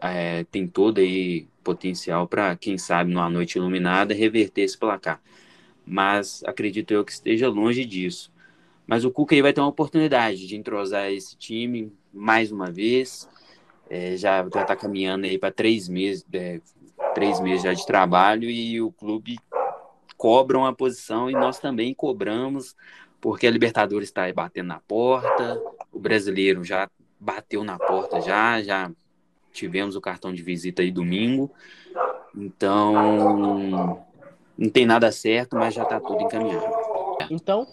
é, 0.00 0.42
tem 0.44 0.66
todo 0.66 0.98
aí 0.98 1.46
potencial 1.62 2.26
para, 2.26 2.56
quem 2.56 2.76
sabe, 2.76 3.12
numa 3.12 3.30
noite 3.30 3.56
iluminada, 3.56 4.12
reverter 4.12 4.62
esse 4.62 4.76
placar. 4.76 5.22
Mas 5.86 6.42
acredito 6.44 6.90
eu 6.92 7.04
que 7.04 7.12
esteja 7.12 7.48
longe 7.48 7.84
disso. 7.84 8.31
Mas 8.86 9.04
o 9.04 9.10
Cuca 9.10 9.40
vai 9.42 9.52
ter 9.52 9.60
uma 9.60 9.68
oportunidade 9.68 10.46
de 10.46 10.56
entrosar 10.56 11.10
esse 11.10 11.36
time 11.36 11.92
mais 12.12 12.50
uma 12.50 12.70
vez. 12.70 13.28
É, 13.88 14.16
já 14.16 14.44
está 14.44 14.74
caminhando 14.76 15.26
aí 15.26 15.38
para 15.38 15.52
três 15.52 15.88
meses, 15.88 16.24
é, 16.32 16.60
três 17.14 17.40
meses 17.40 17.62
já 17.62 17.72
de 17.72 17.86
trabalho 17.86 18.48
e 18.48 18.80
o 18.80 18.90
clube 18.90 19.38
cobra 20.16 20.58
uma 20.58 20.74
posição 20.74 21.28
e 21.28 21.32
nós 21.32 21.58
também 21.58 21.92
cobramos, 21.92 22.76
porque 23.20 23.46
a 23.46 23.50
Libertadores 23.50 24.08
está 24.08 24.22
aí 24.22 24.32
batendo 24.32 24.68
na 24.68 24.80
porta, 24.80 25.60
o 25.92 25.98
brasileiro 25.98 26.64
já 26.64 26.88
bateu 27.18 27.62
na 27.64 27.78
porta 27.78 28.20
já, 28.20 28.62
já 28.62 28.90
tivemos 29.52 29.94
o 29.94 30.00
cartão 30.00 30.32
de 30.32 30.42
visita 30.42 30.82
aí 30.82 30.90
domingo. 30.90 31.50
Então, 32.34 34.04
não 34.56 34.70
tem 34.70 34.86
nada 34.86 35.12
certo, 35.12 35.56
mas 35.56 35.74
já 35.74 35.82
está 35.82 36.00
tudo 36.00 36.22
encaminhado. 36.22 36.64
Então, 37.30 37.66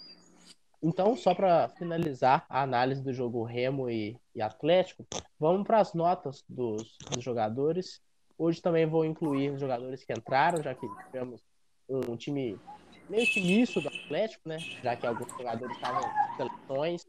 então, 0.82 1.14
só 1.14 1.34
para 1.34 1.68
finalizar 1.70 2.46
a 2.48 2.62
análise 2.62 3.02
do 3.02 3.12
jogo 3.12 3.44
Remo 3.44 3.90
e, 3.90 4.16
e 4.34 4.40
Atlético, 4.40 5.06
vamos 5.38 5.66
para 5.66 5.78
as 5.78 5.92
notas 5.92 6.42
dos, 6.48 6.96
dos, 7.10 7.22
jogadores. 7.22 8.00
Hoje 8.38 8.62
também 8.62 8.86
vou 8.86 9.04
incluir 9.04 9.50
os 9.50 9.60
jogadores 9.60 10.02
que 10.02 10.12
entraram, 10.12 10.62
já 10.62 10.74
que 10.74 10.86
tivemos 11.06 11.42
um 11.88 12.16
time 12.16 12.58
meio 13.10 13.26
que 13.26 13.40
do 13.80 13.88
Atlético, 13.88 14.48
né? 14.48 14.58
Já 14.82 14.96
que 14.96 15.06
alguns 15.06 15.30
jogadores 15.32 15.76
estavam 15.76 16.02
em 16.02 16.36
seleções. 16.36 17.06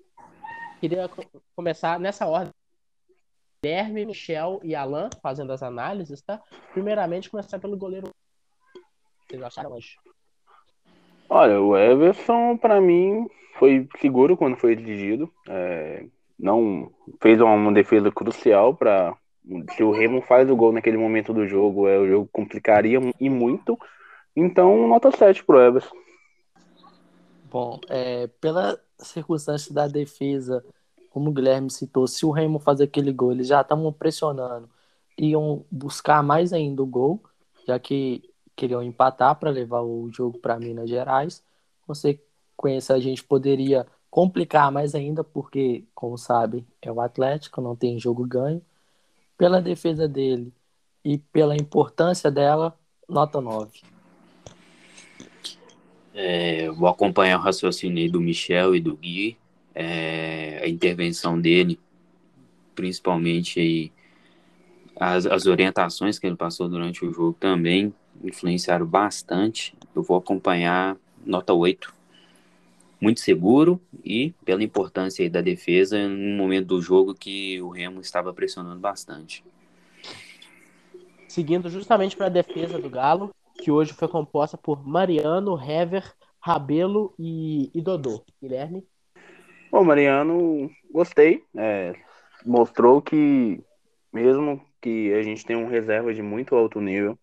Queria 0.82 1.10
começar 1.56 1.98
nessa 1.98 2.28
ordem. 2.28 2.54
Guilherme, 3.64 4.06
Michel 4.06 4.60
e 4.64 4.76
Alan 4.76 5.10
fazendo 5.22 5.54
as 5.54 5.64
análises, 5.64 6.22
tá? 6.22 6.42
Primeiramente, 6.74 7.30
começar 7.30 7.60
pelo 7.60 7.78
goleiro. 7.78 8.10
Vocês 9.30 9.42
acharam 9.42 9.72
hoje? 9.72 9.98
Olha, 11.34 11.62
o 11.62 11.78
Everson, 11.78 12.58
para 12.58 12.82
mim, 12.82 13.26
foi 13.58 13.88
seguro 14.02 14.36
quando 14.36 14.58
foi 14.58 14.74
exigido. 14.74 15.32
É, 15.48 16.06
não 16.38 16.92
fez 17.22 17.40
uma, 17.40 17.72
defesa 17.72 18.12
crucial 18.12 18.76
para 18.76 19.16
se 19.70 19.82
o 19.82 19.92
Remo 19.92 20.22
faz 20.22 20.50
o 20.50 20.56
gol 20.58 20.74
naquele 20.74 20.98
momento 20.98 21.34
do 21.34 21.48
jogo, 21.48 21.88
é, 21.88 21.98
o 21.98 22.06
jogo 22.06 22.30
complicaria 22.34 23.00
e 23.18 23.30
muito. 23.30 23.80
Então, 24.36 24.90
nota 24.90 25.10
7 25.10 25.46
pro 25.46 25.62
Everson. 25.62 25.96
Bom, 27.50 27.80
é, 27.88 28.28
pela 28.42 28.78
circunstância 29.00 29.74
da 29.74 29.88
defesa, 29.88 30.62
como 31.12 31.30
o 31.30 31.34
Guilherme 31.34 31.72
citou, 31.72 32.08
se 32.08 32.26
o 32.26 32.32
Remo 32.32 32.60
fazer 32.60 32.84
aquele 32.84 33.14
gol, 33.14 33.32
eles 33.32 33.48
já 33.48 33.62
estavam 33.62 33.94
pressionando, 33.94 34.70
iam 35.18 35.64
buscar 35.72 36.22
mais 36.22 36.52
ainda 36.52 36.84
o 36.84 36.86
gol, 36.86 37.24
já 37.66 37.80
que 37.80 38.22
queriam 38.62 38.84
empatar 38.84 39.36
para 39.40 39.50
levar 39.50 39.82
o 39.82 40.08
jogo 40.12 40.38
para 40.38 40.60
Minas 40.60 40.88
Gerais. 40.88 41.44
Conhecer 42.56 42.94
a 42.94 43.00
gente 43.00 43.24
poderia 43.24 43.88
complicar 44.08 44.72
mais 44.72 44.94
ainda, 44.94 45.24
porque, 45.24 45.84
como 45.96 46.16
sabem, 46.16 46.64
é 46.80 46.92
o 46.92 47.02
Atlético, 47.02 47.60
não 47.60 47.76
tem 47.76 48.00
jogo 48.00 48.24
ganho. 48.24 48.62
Pela 49.36 49.60
defesa 49.60 50.08
dele 50.08 50.54
e 51.04 51.18
pela 51.18 51.56
importância 51.56 52.30
dela, 52.30 52.78
nota 53.10 53.42
9. 53.42 53.82
É, 56.14 56.70
vou 56.70 56.88
acompanhar 56.88 57.40
o 57.40 57.42
raciocínio 57.42 58.12
do 58.12 58.22
Michel 58.22 58.76
e 58.76 58.80
do 58.80 58.96
Gui, 58.96 59.40
é, 59.74 60.62
a 60.64 60.68
intervenção 60.68 61.42
dele, 61.42 61.80
principalmente 62.76 63.60
aí, 63.60 63.92
as, 65.00 65.26
as 65.26 65.48
orientações 65.48 66.20
que 66.20 66.28
ele 66.28 66.36
passou 66.36 66.70
durante 66.70 67.04
o 67.04 67.12
jogo 67.12 67.36
também 67.40 67.92
influenciaram 68.24 68.86
bastante. 68.86 69.76
Eu 69.96 70.04
vou 70.04 70.18
acompanhar 70.18 70.98
nota 71.26 71.54
8 71.54 71.94
muito 73.02 73.20
seguro 73.20 73.82
e 74.06 74.32
pela 74.46 74.64
importância 74.64 75.28
da 75.28 75.42
defesa 75.42 76.08
no 76.08 76.38
momento 76.38 76.68
do 76.68 76.82
jogo 76.82 77.16
que 77.16 77.60
o 77.60 77.70
Remo 77.70 78.00
estava 78.00 78.32
pressionando 78.32 78.80
bastante. 78.80 79.44
Seguindo 81.28 81.68
justamente 81.68 82.16
para 82.16 82.28
a 82.28 82.30
defesa 82.30 82.78
do 82.78 82.90
Galo, 82.90 83.32
que 83.56 83.72
hoje 83.72 83.94
foi 83.94 84.08
composta 84.08 84.58
por 84.58 84.86
Mariano, 84.88 85.60
Hever, 85.60 86.14
Rabelo 86.40 87.14
e, 87.18 87.72
e 87.74 87.82
Dodô. 87.82 88.24
Guilherme? 88.42 88.86
Bom, 89.72 89.84
Mariano, 89.84 90.70
gostei. 90.92 91.44
É, 91.56 91.96
mostrou 92.46 93.02
que 93.02 93.64
mesmo 94.14 94.62
que 94.82 95.14
a 95.14 95.24
gente 95.24 95.46
tem 95.46 95.56
um 95.56 95.68
reserva 95.68 96.14
de 96.14 96.22
muito 96.22 96.56
alto 96.56 96.82
nível, 96.82 97.18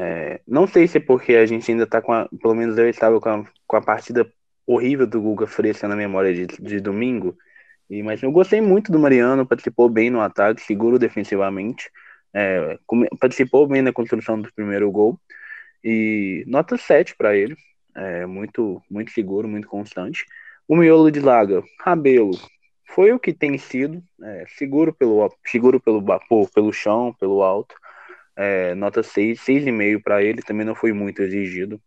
é, 0.00 0.40
não 0.46 0.68
sei 0.68 0.86
se 0.86 0.98
é 0.98 1.00
porque 1.00 1.34
a 1.34 1.44
gente 1.44 1.68
ainda 1.68 1.82
está 1.82 2.00
com 2.00 2.12
a, 2.12 2.28
pelo 2.40 2.54
menos 2.54 2.78
eu 2.78 2.88
estava 2.88 3.20
com 3.20 3.28
a, 3.28 3.44
com 3.66 3.76
a 3.76 3.82
partida 3.82 4.30
horrível 4.64 5.08
do 5.08 5.20
Guga 5.20 5.46
fresca 5.48 5.88
na 5.88 5.96
memória 5.96 6.32
de, 6.32 6.46
de 6.46 6.80
domingo. 6.80 7.36
E, 7.90 8.00
mas 8.02 8.22
eu 8.22 8.30
gostei 8.30 8.60
muito 8.60 8.92
do 8.92 8.98
Mariano, 8.98 9.44
participou 9.44 9.88
bem 9.88 10.08
no 10.08 10.20
ataque, 10.20 10.62
seguro 10.62 11.00
defensivamente, 11.00 11.90
é, 12.32 12.78
participou 13.18 13.66
bem 13.66 13.82
na 13.82 13.92
construção 13.92 14.40
do 14.40 14.52
primeiro 14.54 14.88
gol. 14.92 15.18
E 15.82 16.44
nota 16.46 16.76
7 16.76 17.16
para 17.16 17.36
ele, 17.36 17.56
é, 17.96 18.24
muito, 18.24 18.80
muito 18.88 19.10
seguro, 19.10 19.48
muito 19.48 19.66
constante. 19.66 20.24
O 20.68 20.76
miolo 20.76 21.10
de 21.10 21.18
Laga, 21.18 21.60
Rabelo, 21.80 22.38
foi 22.86 23.10
o 23.12 23.18
que 23.18 23.32
tem 23.32 23.58
sido, 23.58 24.00
é, 24.22 24.44
seguro 24.56 24.92
pelo 24.92 25.28
seguro 25.44 25.80
pelo 25.80 26.00
vapor, 26.00 26.48
pelo 26.54 26.72
chão, 26.72 27.12
pelo 27.18 27.42
alto. 27.42 27.74
É, 28.38 28.72
nota 28.76 29.02
6, 29.02 29.40
6,5 29.40 30.00
para 30.02 30.22
ele, 30.22 30.42
também 30.42 30.64
não 30.64 30.74
foi 30.74 30.92
muito 30.92 31.20
exigido. 31.22 31.80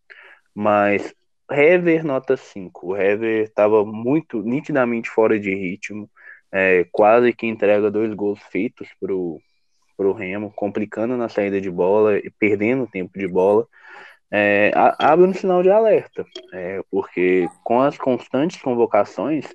Mas 0.53 1.13
Hever, 1.49 2.03
nota 2.05 2.35
5. 2.35 2.87
O 2.87 2.97
Hever 2.97 3.43
estava 3.43 3.85
muito 3.85 4.41
nitidamente 4.41 5.09
fora 5.09 5.39
de 5.39 5.53
ritmo, 5.55 6.09
é, 6.51 6.85
quase 6.91 7.33
que 7.33 7.47
entrega 7.47 7.89
dois 7.89 8.13
gols 8.13 8.41
feitos 8.51 8.89
para 8.99 9.13
o 9.13 10.13
Remo, 10.13 10.51
complicando 10.53 11.15
na 11.15 11.29
saída 11.29 11.61
de 11.61 11.71
bola 11.71 12.17
e 12.17 12.29
perdendo 12.29 12.87
tempo 12.87 13.17
de 13.17 13.27
bola. 13.27 13.65
É, 14.29 14.71
abre 14.75 15.25
um 15.25 15.33
sinal 15.33 15.61
de 15.61 15.69
alerta, 15.69 16.25
é, 16.53 16.81
porque 16.89 17.47
com 17.63 17.81
as 17.81 17.97
constantes 17.97 18.61
convocações, 18.61 19.45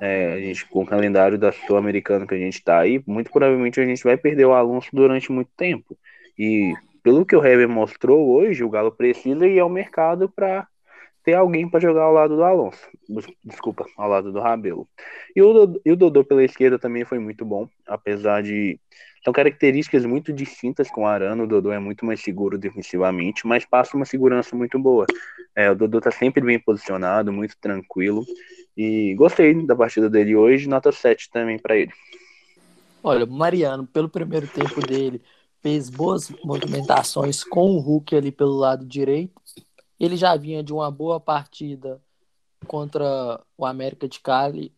é, 0.00 0.32
a 0.34 0.40
gente, 0.40 0.66
com 0.66 0.82
o 0.82 0.86
calendário 0.86 1.38
da 1.38 1.52
Sul-Americana 1.52 2.26
que 2.26 2.34
a 2.34 2.38
gente 2.38 2.54
está 2.54 2.78
aí, 2.78 3.02
muito 3.06 3.30
provavelmente 3.30 3.80
a 3.80 3.86
gente 3.86 4.02
vai 4.04 4.16
perder 4.16 4.46
o 4.46 4.52
Alonso 4.52 4.88
durante 4.92 5.30
muito 5.32 5.50
tempo. 5.56 5.96
E 6.38 6.74
pelo 7.02 7.26
que 7.26 7.36
o 7.36 7.44
Hever 7.44 7.68
mostrou 7.68 8.28
hoje, 8.30 8.64
o 8.64 8.70
Galo 8.70 8.92
precisa 8.92 9.46
ir 9.46 9.58
ao 9.58 9.68
mercado 9.68 10.28
para 10.28 10.66
ter 11.24 11.34
alguém 11.34 11.68
para 11.68 11.80
jogar 11.80 12.02
ao 12.02 12.12
lado 12.12 12.36
do 12.36 12.44
Alonso. 12.44 12.80
Desculpa, 13.44 13.86
ao 13.96 14.08
lado 14.08 14.32
do 14.32 14.40
Rabelo. 14.40 14.88
E 15.34 15.42
o, 15.42 15.52
Dodô, 15.52 15.80
e 15.84 15.92
o 15.92 15.96
Dodô 15.96 16.24
pela 16.24 16.44
esquerda 16.44 16.78
também 16.78 17.04
foi 17.04 17.18
muito 17.18 17.44
bom, 17.44 17.68
apesar 17.86 18.42
de. 18.42 18.78
São 19.24 19.32
características 19.32 20.04
muito 20.04 20.32
distintas 20.32 20.90
com 20.90 21.02
o 21.02 21.06
Arano. 21.06 21.44
O 21.44 21.46
Dodô 21.46 21.70
é 21.70 21.78
muito 21.78 22.04
mais 22.04 22.20
seguro 22.20 22.58
defensivamente, 22.58 23.46
mas 23.46 23.64
passa 23.64 23.96
uma 23.96 24.04
segurança 24.04 24.56
muito 24.56 24.78
boa. 24.80 25.06
É, 25.54 25.70
o 25.70 25.76
Dodô 25.76 26.00
tá 26.00 26.10
sempre 26.10 26.42
bem 26.42 26.58
posicionado, 26.58 27.32
muito 27.32 27.56
tranquilo. 27.60 28.24
E 28.76 29.14
gostei 29.14 29.54
da 29.64 29.76
partida 29.76 30.10
dele 30.10 30.34
hoje, 30.34 30.68
nota 30.68 30.90
7 30.90 31.30
também 31.30 31.56
para 31.56 31.76
ele. 31.76 31.92
Olha, 33.04 33.26
Mariano, 33.26 33.86
pelo 33.86 34.08
primeiro 34.08 34.46
tempo 34.48 34.80
dele, 34.84 35.20
fez 35.62 35.88
boas 35.88 36.28
movimentações 36.44 37.44
com 37.44 37.76
o 37.76 37.78
Hulk 37.78 38.16
ali 38.16 38.32
pelo 38.32 38.56
lado 38.56 38.84
direito 38.84 39.40
ele 40.02 40.16
já 40.16 40.34
vinha 40.34 40.64
de 40.64 40.72
uma 40.72 40.90
boa 40.90 41.20
partida 41.20 42.02
contra 42.66 43.40
o 43.56 43.64
América 43.64 44.08
de 44.08 44.18
Cali, 44.18 44.74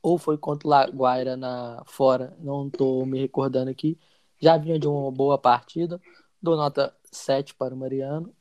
ou 0.00 0.16
foi 0.18 0.38
contra 0.38 0.68
o 0.68 0.70
Laguaira 0.70 1.36
na 1.36 1.82
fora, 1.84 2.36
não 2.38 2.68
estou 2.68 3.04
me 3.04 3.18
recordando 3.18 3.70
aqui. 3.72 3.98
Já 4.40 4.56
vinha 4.56 4.78
de 4.78 4.86
uma 4.86 5.10
boa 5.10 5.36
partida, 5.36 6.00
dou 6.40 6.56
nota 6.56 6.94
7 7.10 7.56
para 7.56 7.74
o 7.74 7.76
Mariano. 7.76 8.32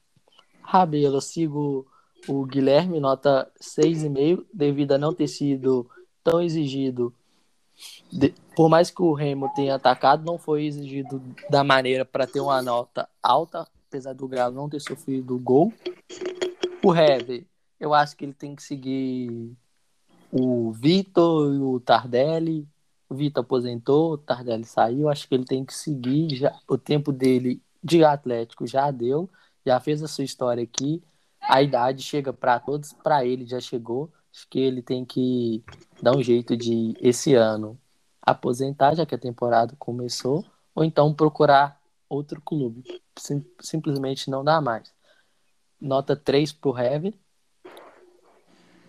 Rabelo, 0.62 1.20
sigo 1.22 1.88
o 2.28 2.46
Guilherme, 2.46 3.00
nota 3.00 3.52
6,5, 3.60 4.46
devido 4.54 4.92
a 4.92 4.98
não 5.00 5.16
ter 5.16 5.28
sido 5.28 5.90
tão 6.24 6.40
exigido. 6.40 7.12
De, 8.12 8.34
por 8.56 8.70
mais 8.70 8.90
que 8.90 9.02
o 9.02 9.13
Remo 9.13 9.52
tenha 9.56 9.76
atacado, 9.76 10.26
não 10.26 10.38
foi 10.38 10.66
exigido 10.66 11.22
da 11.50 11.63
maneira 11.63 12.04
para 12.06 12.26
ter 12.26 12.40
uma 12.40 12.62
nota 12.62 13.08
alta, 13.22 13.68
apesar 13.88 14.13
do 14.13 14.28
Galo 14.28 14.56
não 14.56 14.70
ter 14.70 14.80
sofrido 14.80 15.38
gol. 15.38 15.72
O 16.84 16.96
Hever, 16.96 17.46
eu 17.80 17.94
acho 17.94 18.16
que 18.16 18.26
ele 18.26 18.34
tem 18.34 18.56
que 18.56 18.63
seguir 18.63 19.52
o 20.32 20.72
Vitor 20.72 21.54
e 21.54 21.60
o 21.60 21.80
Tardelli. 21.80 22.68
O 23.10 23.16
Vitor 23.16 23.44
aposentou, 23.44 24.13
o 24.13 24.18
Tardelli 24.18 24.66
saiu. 24.66 25.10
Acho 25.10 25.28
que 25.28 25.36
ele 25.36 25.46
tem 25.46 25.63
que 25.63 25.74
seguir. 25.74 26.36
Já, 26.36 26.58
o 26.68 26.78
tempo 26.78 27.12
dele 27.12 27.62
de 27.84 28.04
Atlético 28.04 28.66
já 28.66 28.92
deu, 28.92 29.30
já 29.66 29.80
fez 29.80 30.04
a 30.04 30.08
sua 30.08 30.24
história 30.24 30.63
aqui. 30.63 31.02
A 31.42 31.62
idade 31.62 32.04
chega 32.04 32.34
para 32.34 32.60
todos, 32.60 32.92
para 32.94 33.26
ele 33.26 33.46
já 33.46 33.60
chegou. 33.60 34.12
Acho 34.34 34.48
que 34.50 34.60
ele 34.60 34.82
tem 34.82 35.06
que 35.06 35.63
dar 36.02 36.16
um 36.16 36.22
jeito 36.22 36.56
de, 36.56 36.94
esse 37.00 37.34
ano, 37.34 37.80
aposentar, 38.22 38.96
já 38.96 39.06
que 39.06 39.16
a 39.16 39.20
temporada 39.20 39.76
começou, 39.80 40.46
ou 40.76 40.84
então 40.84 41.14
procurar 41.14 41.80
outro 42.10 42.42
clube. 42.42 42.84
Sim, 43.18 43.44
simplesmente 43.60 44.30
não 44.30 44.44
dá 44.44 44.62
mais. 44.62 44.94
Nota 45.80 46.16
3 46.16 46.52
pro 46.54 46.78
Heavy. 46.78 47.20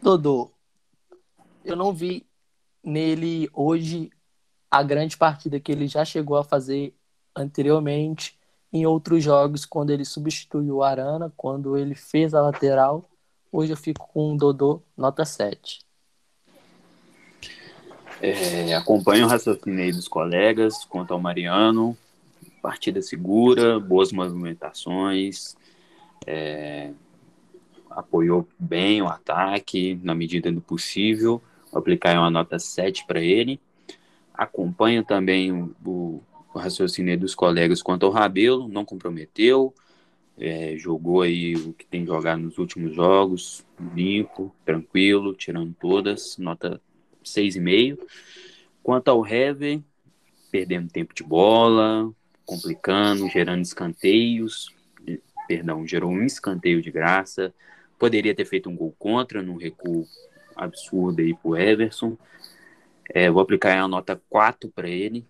Dodô, 0.03 0.51
eu 1.65 1.77
não 1.77 1.93
vi 1.93 2.27
nele 2.83 3.49
hoje 3.53 4.11
a 4.71 4.83
grande 4.83 5.17
partida 5.17 5.59
que 5.59 5.73
ele 5.73 5.89
já 5.89 6.05
chegou 6.05 6.37
a 6.37 6.45
fazer 6.45 6.95
anteriormente 7.35 8.39
em 8.73 8.87
outros 8.87 9.25
jogos, 9.25 9.65
quando 9.65 9.91
ele 9.91 10.05
substituiu 10.05 10.77
o 10.77 10.83
Arana, 10.83 11.33
quando 11.37 11.77
ele 11.77 11.95
fez 11.95 12.35
a 12.35 12.43
lateral. 12.43 13.05
Hoje 13.51 13.73
eu 13.73 13.77
fico 13.77 14.07
com 14.09 14.35
o 14.35 14.37
Dodô, 14.37 14.83
nota 14.97 15.25
7. 15.25 15.88
É, 18.21 18.75
acompanho 18.75 19.27
o 19.27 19.29
raciocínio 19.29 19.95
dos 19.95 20.09
colegas 20.09 20.85
quanto 20.85 21.13
ao 21.13 21.21
Mariano 21.21 21.97
partida 22.61 23.01
segura, 23.01 23.79
boas 23.81 24.13
movimentações, 24.13 25.57
é, 26.27 26.91
apoiou 27.91 28.47
bem 28.59 29.01
o 29.01 29.07
ataque 29.07 29.99
na 30.03 30.15
medida 30.15 30.53
do 30.53 30.61
possível. 30.61 31.43
Vou 31.71 31.79
aplicar 31.81 32.15
uma 32.19 32.31
nota 32.31 32.59
7 32.59 33.07
para 33.07 33.21
ele. 33.21 33.61
Acompanho 34.35 35.05
também 35.05 35.53
o, 35.53 35.75
o, 35.85 36.23
o, 36.55 36.59
raciocínio 36.59 37.19
dos 37.19 37.35
colegas 37.35 37.83
quanto 37.83 38.07
ao 38.07 38.13
Rabelo, 38.13 38.69
não 38.69 38.85
comprometeu, 38.85 39.75
é, 40.39 40.77
jogou 40.77 41.23
aí 41.23 41.57
o 41.57 41.73
que 41.73 41.85
tem 41.85 42.07
jogado 42.07 42.41
nos 42.41 42.59
últimos 42.59 42.95
jogos, 42.95 43.65
limpo, 43.95 44.55
tranquilo, 44.65 45.35
tirando 45.35 45.75
todas, 45.81 46.39
nota 46.39 46.81
6,5. 47.35 47.99
Quanto 48.83 49.09
ao 49.09 49.27
Hever, 49.27 49.81
perdendo 50.51 50.91
tempo 50.91 51.15
de 51.15 51.23
bola, 51.23 52.13
complicando, 52.45 53.29
gerando 53.29 53.63
escanteios, 53.63 54.75
perdão, 55.47 55.87
gerou 55.87 56.11
um 56.11 56.25
escanteio 56.25 56.83
de 56.83 56.91
graça, 56.91 57.55
poderia 57.99 58.35
ter 58.35 58.45
feito 58.45 58.69
um 58.69 58.77
gol 58.77 58.95
contra, 58.99 59.43
num 59.43 59.57
recuo 59.57 60.07
absurdo 60.55 61.21
aí 61.21 61.35
pro 61.35 61.57
Everson. 61.57 62.17
É, 63.13 63.31
vou 63.31 63.43
aplicar 63.43 63.79
a 63.79 63.89
nota 63.89 64.21
4 64.29 64.71
para 64.71 64.89
ele. 64.89 65.27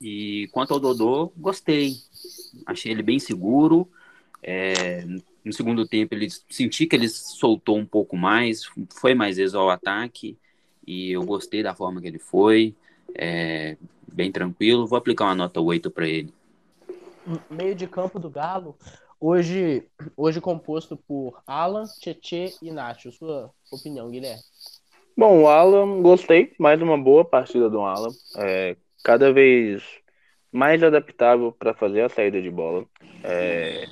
E 0.00 0.48
quanto 0.52 0.74
ao 0.74 0.80
Dodô, 0.80 1.32
gostei. 1.36 1.96
Achei 2.66 2.92
ele 2.92 3.02
bem 3.02 3.18
seguro. 3.18 3.88
É, 4.42 5.04
no 5.44 5.52
segundo 5.52 5.86
tempo, 5.86 6.14
ele 6.14 6.28
senti 6.48 6.86
que 6.86 6.94
ele 6.94 7.08
soltou 7.08 7.76
um 7.78 7.86
pouco 7.86 8.16
mais, 8.16 8.64
foi 8.90 9.14
mais 9.14 9.36
vezes 9.36 9.54
ao 9.54 9.70
ataque. 9.70 10.38
E 10.86 11.12
eu 11.12 11.24
gostei 11.24 11.62
da 11.62 11.74
forma 11.74 12.00
que 12.00 12.08
ele 12.08 12.18
foi. 12.18 12.74
É, 13.14 13.76
bem 14.12 14.30
tranquilo. 14.30 14.86
Vou 14.86 14.98
aplicar 14.98 15.24
uma 15.24 15.34
nota 15.34 15.60
8 15.60 15.90
para 15.90 16.06
ele. 16.06 16.32
Meio 17.50 17.74
de 17.74 17.86
campo 17.86 18.18
do 18.18 18.28
Galo, 18.28 18.76
hoje, 19.18 19.84
hoje 20.16 20.40
composto 20.40 20.96
por 20.96 21.40
Alan, 21.46 21.84
Tietê 22.00 22.52
e 22.62 22.70
Nacho. 22.70 23.10
Sua 23.10 23.50
opinião, 23.72 24.10
Guilherme? 24.10 24.42
Bom, 25.16 25.42
o 25.42 25.48
Alan, 25.48 26.02
gostei. 26.02 26.52
Mais 26.58 26.82
uma 26.82 26.98
boa 26.98 27.24
partida 27.24 27.70
do 27.70 27.80
Alan. 27.80 28.10
É, 28.36 28.76
cada 29.02 29.32
vez 29.32 29.82
mais 30.52 30.82
adaptável 30.82 31.50
para 31.52 31.74
fazer 31.74 32.02
a 32.02 32.08
saída 32.08 32.40
de 32.40 32.50
bola. 32.50 32.84
É, 33.22 33.86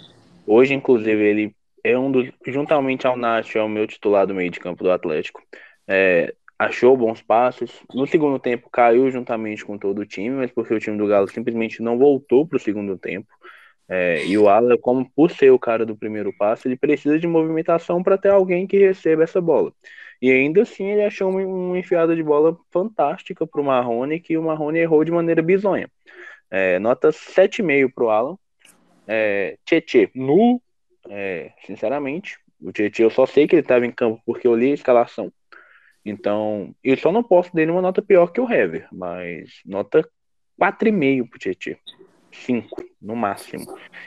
hoje, 0.47 0.75
inclusive, 0.75 1.23
ele 1.23 1.57
é 1.83 1.99
um 1.99 2.11
dos, 2.11 2.29
juntamente 2.47 3.07
ao 3.07 3.17
Nacho, 3.17 3.59
é 3.59 3.63
o 3.63 3.69
meu 3.69 3.87
titular 3.87 4.27
do 4.27 4.35
meio 4.35 4.51
de 4.51 4.61
campo 4.61 4.85
do 4.85 4.91
Atlético. 4.91 5.43
É, 5.89 6.35
achou 6.67 6.97
bons 6.97 7.23
passes. 7.23 7.71
No 7.95 8.07
segundo 8.07 8.39
tempo 8.39 8.69
caiu 8.71 9.11
juntamente 9.11 9.65
com 9.65 9.79
todo 9.79 10.01
o 10.01 10.07
time, 10.07 10.37
mas 10.37 10.51
porque 10.51 10.75
o 10.75 10.79
time 10.79 10.97
do 10.97 11.07
Galo 11.07 11.29
simplesmente 11.29 11.83
não 11.83 11.99
voltou 11.99 12.47
para 12.47 12.57
o 12.57 12.61
segundo 12.61 12.97
tempo. 12.97 13.29
É, 13.89 14.25
e 14.25 14.39
o 14.39 14.49
Alan, 14.49 14.77
como 14.79 15.11
por 15.11 15.31
ser 15.31 15.51
o 15.51 15.59
cara 15.59 15.85
do 15.85 15.97
primeiro 15.97 16.33
passo, 16.37 16.67
ele 16.67 16.77
precisa 16.77 17.19
de 17.19 17.27
movimentação 17.27 18.03
para 18.03 18.17
ter 18.17 18.31
alguém 18.31 18.67
que 18.67 18.79
receba 18.79 19.25
essa 19.25 19.41
bola. 19.41 19.73
E 20.21 20.31
ainda 20.31 20.63
assim 20.63 20.87
ele 20.87 21.03
achou 21.03 21.31
uma, 21.31 21.41
uma 21.45 21.79
enfiada 21.79 22.15
de 22.15 22.23
bola 22.23 22.57
fantástica 22.71 23.47
para 23.47 23.61
o 23.61 23.65
Marrone, 23.65 24.21
que 24.21 24.39
o 24.39 24.43
Marrone 24.43 24.79
errou 24.79 25.05
de 25.05 25.11
maneira 25.11 25.43
bizonha. 25.43 25.91
É, 26.51 26.79
nota 26.79 27.09
7,5 27.11 27.93
para 27.93 28.05
o 28.05 28.11
Alan. 28.11 28.39
É, 29.07 29.59
Tietê, 29.65 30.11
nu, 30.15 30.63
é, 31.09 31.53
sinceramente. 31.67 32.39
O 32.61 32.71
Tietê 32.71 33.05
eu 33.05 33.11
só 33.11 33.27
sei 33.27 33.49
que 33.49 33.57
ele 33.57 33.63
estava 33.63 33.85
em 33.85 33.91
campo 33.91 34.23
porque 34.25 34.47
eu 34.47 34.55
li 34.55 34.71
a 34.71 34.75
escalação. 34.75 35.33
Então, 36.05 36.75
eu 36.83 36.97
só 36.97 37.13
não 37.13 37.23
posso 37.23 37.55
dar 37.55 37.69
uma 37.71 37.83
nota 37.83 38.03
pior 38.03 38.33
que 38.33 38.41
o 38.41 38.51
Hever, 38.51 38.89
mas 38.93 39.61
nota 39.65 40.03
4,5 40.61 41.29
para 41.29 41.37
o 41.37 41.39
Tietê. 41.39 41.79
5, 42.33 42.83
no 43.01 43.15
máximo. 43.15 43.67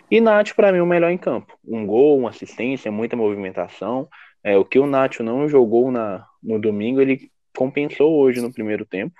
E 0.10 0.20
Nath, 0.20 0.54
para 0.56 0.72
mim, 0.72 0.80
o 0.80 0.86
melhor 0.86 1.12
em 1.12 1.18
campo. 1.18 1.58
Um 1.64 1.86
gol, 1.86 2.18
uma 2.18 2.30
assistência, 2.30 2.92
muita 2.92 3.16
movimentação. 3.16 4.10
É, 4.44 4.58
o 4.58 4.66
que 4.66 4.80
o 4.80 4.88
Nacho 4.88 5.24
não 5.24 5.48
jogou 5.48 5.92
na, 5.92 6.26
no 6.42 6.60
domingo, 6.60 7.00
ele 7.00 7.32
compensou 7.56 8.20
hoje 8.20 8.42
no 8.42 8.52
primeiro 8.52 8.86
tempo. 8.86 9.16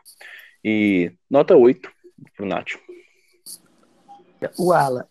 E 0.64 1.12
nota 1.30 1.56
8 1.56 1.92
pro 2.36 2.46
Nacho. 2.46 2.80
O 4.58 4.74
Ala, 4.74 5.08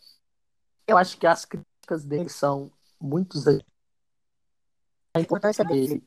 eu 0.86 0.96
acho 0.96 1.18
que 1.18 1.26
as 1.26 1.44
críticas 1.44 2.04
dele 2.04 2.28
são 2.28 2.70
muitos 3.00 3.46
a 5.16 5.20
importância 5.20 5.64
dele 5.64 6.02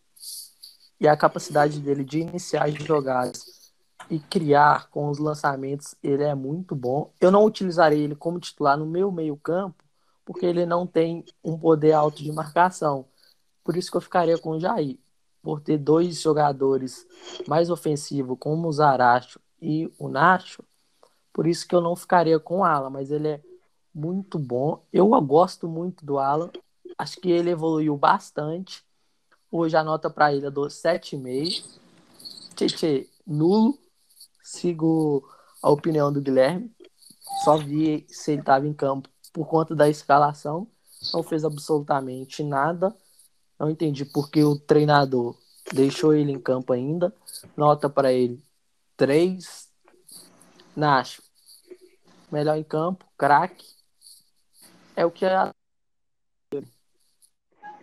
e 0.99 1.07
a 1.07 1.15
capacidade 1.15 1.79
dele 1.79 2.03
de 2.03 2.19
iniciar 2.19 2.65
as 2.65 2.73
jogadas 2.73 3.71
e 4.09 4.19
criar 4.19 4.89
com 4.89 5.09
os 5.09 5.19
lançamentos, 5.19 5.95
ele 6.01 6.23
é 6.23 6.33
muito 6.33 6.75
bom. 6.75 7.11
Eu 7.19 7.31
não 7.31 7.43
utilizarei 7.43 8.01
ele 8.01 8.15
como 8.15 8.39
titular 8.39 8.77
no 8.77 8.85
meu 8.85 9.11
meio-campo, 9.11 9.83
porque 10.25 10.45
ele 10.45 10.65
não 10.65 10.87
tem 10.87 11.25
um 11.43 11.57
poder 11.57 11.93
alto 11.93 12.23
de 12.23 12.31
marcação. 12.31 13.05
Por 13.63 13.75
isso 13.75 13.91
que 13.91 13.97
eu 13.97 14.01
ficaria 14.01 14.37
com 14.37 14.51
o 14.51 14.59
Jair. 14.59 14.97
Por 15.41 15.61
ter 15.61 15.77
dois 15.77 16.21
jogadores 16.21 17.05
mais 17.47 17.69
ofensivos, 17.69 18.37
como 18.39 18.67
o 18.67 18.71
Zaracho 18.71 19.39
e 19.61 19.91
o 19.97 20.09
Nacho. 20.09 20.63
Por 21.31 21.45
isso 21.47 21.67
que 21.67 21.75
eu 21.75 21.81
não 21.81 21.95
ficaria 21.95 22.39
com 22.39 22.59
o 22.59 22.63
Alan, 22.63 22.89
mas 22.89 23.11
ele 23.11 23.27
é 23.27 23.41
muito 23.93 24.39
bom. 24.39 24.83
Eu 24.91 25.09
gosto 25.21 25.67
muito 25.67 26.05
do 26.05 26.17
Alan. 26.17 26.49
Acho 26.97 27.19
que 27.21 27.29
ele 27.29 27.49
evoluiu 27.49 27.95
bastante. 27.95 28.83
Hoje 29.49 29.77
a 29.77 29.83
nota 29.83 30.09
para 30.09 30.33
ele 30.33 30.45
é 30.45 30.51
do 30.51 30.61
7,5. 30.61 31.63
Tchê, 32.55 33.09
nulo. 33.25 33.79
Sigo 34.43 35.27
a 35.61 35.69
opinião 35.69 36.11
do 36.11 36.21
Guilherme. 36.21 36.71
Só 37.43 37.57
vi 37.57 38.05
se 38.09 38.31
ele 38.31 38.41
estava 38.41 38.67
em 38.67 38.73
campo 38.73 39.09
por 39.31 39.47
conta 39.47 39.75
da 39.75 39.87
escalação. 39.87 40.67
Não 41.13 41.23
fez 41.23 41.45
absolutamente 41.45 42.43
nada. 42.43 42.95
Não 43.59 43.69
entendi 43.69 44.03
porque 44.05 44.43
o 44.43 44.57
treinador 44.57 45.37
deixou 45.73 46.13
ele 46.13 46.31
em 46.31 46.39
campo 46.39 46.73
ainda. 46.73 47.13
Nota 47.55 47.89
para 47.89 48.11
ele 48.11 48.43
3. 48.97 49.69
Nacho. 50.75 51.23
Melhor 52.31 52.57
em 52.57 52.63
campo, 52.63 53.05
craque. 53.17 53.65
É 54.95 55.05
o 55.05 55.11
que 55.11 55.25
é 55.25 55.53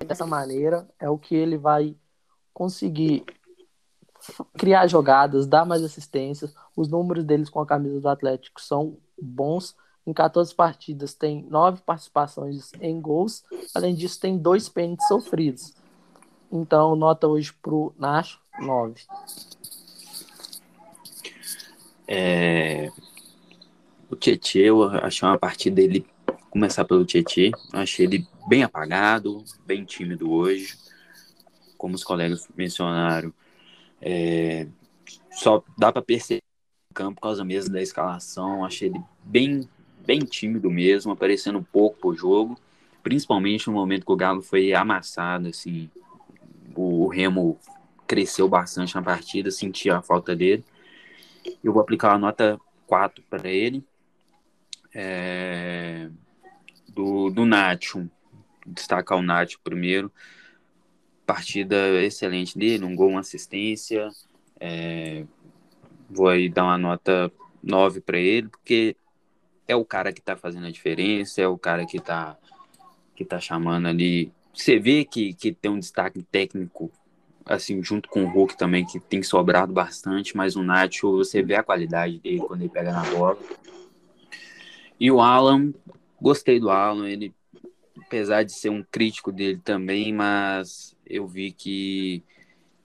dessa 0.05 0.27
maneira 0.27 0.89
é 0.99 1.09
o 1.09 1.19
que 1.19 1.35
ele 1.35 1.57
vai 1.57 1.97
conseguir 2.53 3.25
criar 4.57 4.87
jogadas, 4.87 5.47
dar 5.47 5.65
mais 5.65 5.83
assistências. 5.83 6.55
Os 6.77 6.89
números 6.89 7.25
deles 7.25 7.51
com 7.51 7.61
a 7.61 7.67
camisa 7.67 8.01
do 8.01 8.09
Atlético 8.09 8.61
são 8.61 8.97
bons. 9.21 9.77
Em 10.07 10.13
14 10.13 10.55
partidas 10.55 11.15
tem 11.15 11.47
9 11.49 11.83
participações 11.83 12.73
em 12.81 13.01
gols. 13.01 13.45
Além 13.75 13.95
disso, 13.95 14.21
tem 14.21 14.39
dois 14.39 14.69
pênaltis 14.69 15.09
sofridos. 15.09 15.75
Então, 16.53 16.95
nota 16.95 17.27
hoje 17.27 17.53
pro 17.53 17.95
Nacho, 17.99 18.39
9. 18.61 19.03
É... 22.07 22.91
O 24.11 24.17
Tietchan, 24.17 24.59
eu 24.59 24.85
achei 24.85 25.27
uma 25.27 25.39
partida 25.39 25.77
dele, 25.77 26.07
começar 26.51 26.85
pelo 26.85 27.05
Tietchan, 27.05 27.51
achei 27.73 28.07
ele 28.07 28.29
bem 28.47 28.63
apagado, 28.63 29.45
bem 29.67 29.85
tímido 29.85 30.31
hoje. 30.31 30.77
Como 31.77 31.95
os 31.95 32.05
colegas 32.05 32.49
mencionaram, 32.57 33.33
é... 34.01 34.67
só 35.33 35.63
dá 35.77 35.93
para 35.93 36.03
perceber 36.03 36.43
no 36.91 36.95
campo 36.95 37.17
por 37.17 37.23
causa 37.23 37.45
mesmo 37.45 37.73
da 37.73 37.83
escalação. 37.83 38.65
Achei 38.65 38.89
ele 38.89 39.01
bem 39.23 39.69
bem 40.07 40.21
tímido 40.21 40.71
mesmo, 40.71 41.13
aparecendo 41.13 41.67
pouco 41.73 41.99
pro 41.99 42.15
jogo, 42.15 42.59
principalmente 43.03 43.67
no 43.67 43.73
momento 43.73 44.05
que 44.05 44.13
o 44.13 44.17
Galo 44.17 44.43
foi 44.43 44.75
amassado, 44.75 45.49
assim, 45.49 45.91
o, 46.75 47.09
Remo 47.09 47.59
cresceu 48.07 48.49
bastante 48.49 48.95
na 48.95 49.03
partida, 49.03 49.51
senti 49.51 49.91
a 49.91 50.03
falta 50.03 50.37
dele. 50.37 50.65
Eu 51.63 51.73
vou 51.73 51.83
aplicar 51.83 52.13
a 52.13 52.19
nota 52.19 52.61
4 52.87 53.25
para 53.29 53.49
ele. 53.49 53.83
É... 54.95 56.09
Do, 56.89 57.31
do 57.31 57.45
Nacho, 57.45 58.09
destacar 58.67 59.19
o 59.19 59.23
Nacho 59.23 59.59
primeiro. 59.63 60.11
Partida 61.27 61.77
excelente 62.03 62.59
dele, 62.59 62.85
um 62.85 62.95
gol, 62.95 63.11
uma 63.11 63.21
assistência. 63.21 64.09
É... 64.61 65.25
Vou 66.09 66.29
aí 66.29 66.49
dar 66.49 66.65
uma 66.65 66.79
nota 66.79 67.33
9 67.63 68.01
para 68.01 68.19
ele, 68.19 68.49
porque 68.49 68.97
é 69.67 69.75
o 69.75 69.85
cara 69.85 70.13
que 70.13 70.21
tá 70.21 70.37
fazendo 70.37 70.67
a 70.67 70.71
diferença, 70.71 71.41
é 71.41 71.49
o 71.49 71.59
cara 71.59 71.87
que 71.87 71.99
tá, 71.99 72.37
que 73.15 73.25
tá 73.25 73.41
chamando 73.41 73.89
ali. 73.89 74.33
Você 74.53 74.79
vê 74.79 75.05
que, 75.05 75.35
que 75.35 75.53
tem 75.53 75.71
um 75.71 75.79
destaque 75.79 76.23
técnico, 76.23 76.91
assim, 77.45 77.83
junto 77.83 78.09
com 78.09 78.25
o 78.25 78.29
Hulk 78.29 78.57
também, 78.57 78.85
que 78.85 79.01
tem 79.01 79.23
sobrado 79.23 79.73
bastante, 79.73 80.37
mas 80.37 80.57
o 80.57 80.63
Nacho, 80.63 81.11
você 81.17 81.43
vê 81.43 81.57
a 81.57 81.63
qualidade 81.63 82.19
dele 82.21 82.39
quando 82.39 82.61
ele 82.61 82.71
pega 82.71 82.93
na 82.93 83.03
bola. 83.03 83.39
E 85.01 85.11
o 85.11 85.21
Alan, 85.21 85.73
gostei 86.21 86.61
do 86.61 86.71
Alan, 86.71 87.09
ele, 87.09 87.35
apesar 88.07 88.43
de 88.43 88.53
ser 88.53 88.69
um 88.71 88.83
crítico 88.83 89.33
dele 89.33 89.61
também, 89.63 90.13
mas 90.13 90.97
eu 91.07 91.27
vi 91.27 91.53
que 91.53 92.23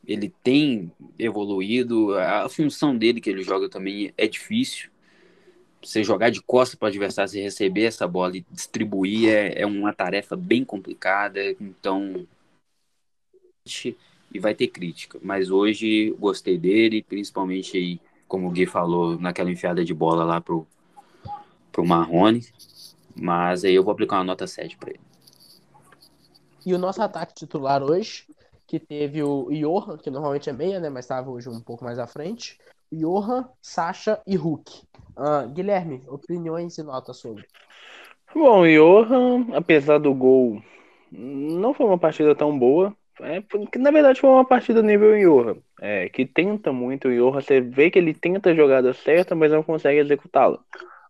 ele 0.08 0.34
tem 0.44 0.92
evoluído, 1.18 2.18
a 2.18 2.50
função 2.50 2.98
dele 2.98 3.22
que 3.22 3.30
ele 3.30 3.44
joga 3.44 3.70
também 3.70 4.14
é 4.18 4.28
difícil, 4.28 4.90
você 5.82 6.04
jogar 6.04 6.30
de 6.30 6.42
costas 6.42 6.78
para 6.78 6.88
o 6.88 6.90
adversário, 6.90 7.32
você 7.32 7.42
receber 7.42 7.84
essa 7.84 8.08
bola 8.08 8.38
e 8.38 8.46
distribuir 8.52 9.30
é, 9.30 9.62
é 9.62 9.66
uma 9.66 9.94
tarefa 9.94 10.36
bem 10.36 10.66
complicada, 10.66 11.40
então 11.60 12.28
e 14.34 14.40
vai 14.40 14.54
ter 14.54 14.68
crítica. 14.68 15.20
Mas 15.22 15.50
hoje 15.50 16.16
gostei 16.20 16.58
dele, 16.58 17.04
principalmente 17.04 17.78
aí, 17.78 18.00
como 18.28 18.48
o 18.48 18.52
Gui 18.52 18.66
falou, 18.66 19.20
naquela 19.20 19.52
enfiada 19.52 19.84
de 19.86 19.94
bola 19.94 20.24
lá 20.24 20.42
pro, 20.42 20.68
pro 21.72 21.86
Marrone. 21.86 22.46
Mas 23.16 23.64
aí 23.64 23.76
eu 23.76 23.84
vou 23.84 23.92
aplicar 23.92 24.18
uma 24.18 24.24
nota 24.24 24.48
7 24.48 24.78
para 24.78 24.92
ele. 24.92 25.09
E 26.70 26.74
o 26.76 26.78
nosso 26.78 27.02
ataque 27.02 27.34
titular 27.34 27.82
hoje, 27.82 28.28
que 28.68 28.80
teve 28.80 29.24
o 29.24 29.50
Johan, 29.50 29.98
que 29.98 30.12
normalmente 30.12 30.52
é 30.52 30.54
meia, 30.54 30.80
né? 30.80 30.88
Mas 30.88 31.06
estava 31.06 31.28
hoje 31.28 31.50
um 31.50 31.60
pouco 31.60 31.84
mais 31.84 31.98
à 31.98 32.06
frente. 32.06 32.60
Johan, 32.94 33.50
Sacha 33.60 34.22
e 34.28 34.36
Hulk. 34.36 34.84
Uh, 35.18 35.50
Guilherme, 35.52 36.04
opiniões 36.08 36.78
e 36.78 36.84
notas 36.84 37.18
sobre. 37.18 37.44
Bom, 38.36 38.68
Johan, 38.68 39.48
apesar 39.56 39.98
do 39.98 40.14
gol, 40.14 40.62
não 41.12 41.74
foi 41.74 41.88
uma 41.88 41.98
partida 41.98 42.36
tão 42.36 42.56
boa. 42.56 42.96
É, 43.20 43.42
na 43.80 43.90
verdade 43.90 44.22
foi 44.22 44.30
uma 44.30 44.46
partida 44.46 44.84
nível 44.84 45.18
Johan, 45.20 45.58
é, 45.82 46.08
que 46.08 46.24
tenta 46.24 46.72
muito 46.72 47.08
o 47.08 47.12
Johan, 47.12 47.42
você 47.42 47.60
vê 47.60 47.90
que 47.90 47.98
ele 47.98 48.14
tenta 48.14 48.52
a 48.52 48.56
jogada 48.56 48.94
certa, 48.94 49.34
mas 49.34 49.52
não 49.52 49.64
consegue 49.64 50.02
executá-la. 50.02 50.60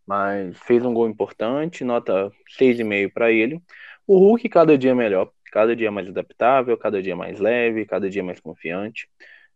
Mas 0.08 0.58
fez 0.60 0.86
um 0.86 0.94
gol 0.94 1.10
importante, 1.10 1.84
nota 1.84 2.32
6,5 2.58 3.12
para 3.14 3.30
ele. 3.30 3.62
O 4.08 4.18
Hulk 4.18 4.50
cada 4.50 4.76
dia 4.76 4.96
melhor, 4.96 5.30
cada 5.52 5.76
dia 5.76 5.92
mais 5.92 6.08
adaptável, 6.08 6.78
cada 6.78 7.02
dia 7.02 7.16
mais 7.16 7.40
leve, 7.40 7.86
cada 7.86 8.10
dia 8.10 8.24
mais 8.24 8.40
confiante. 8.40 9.10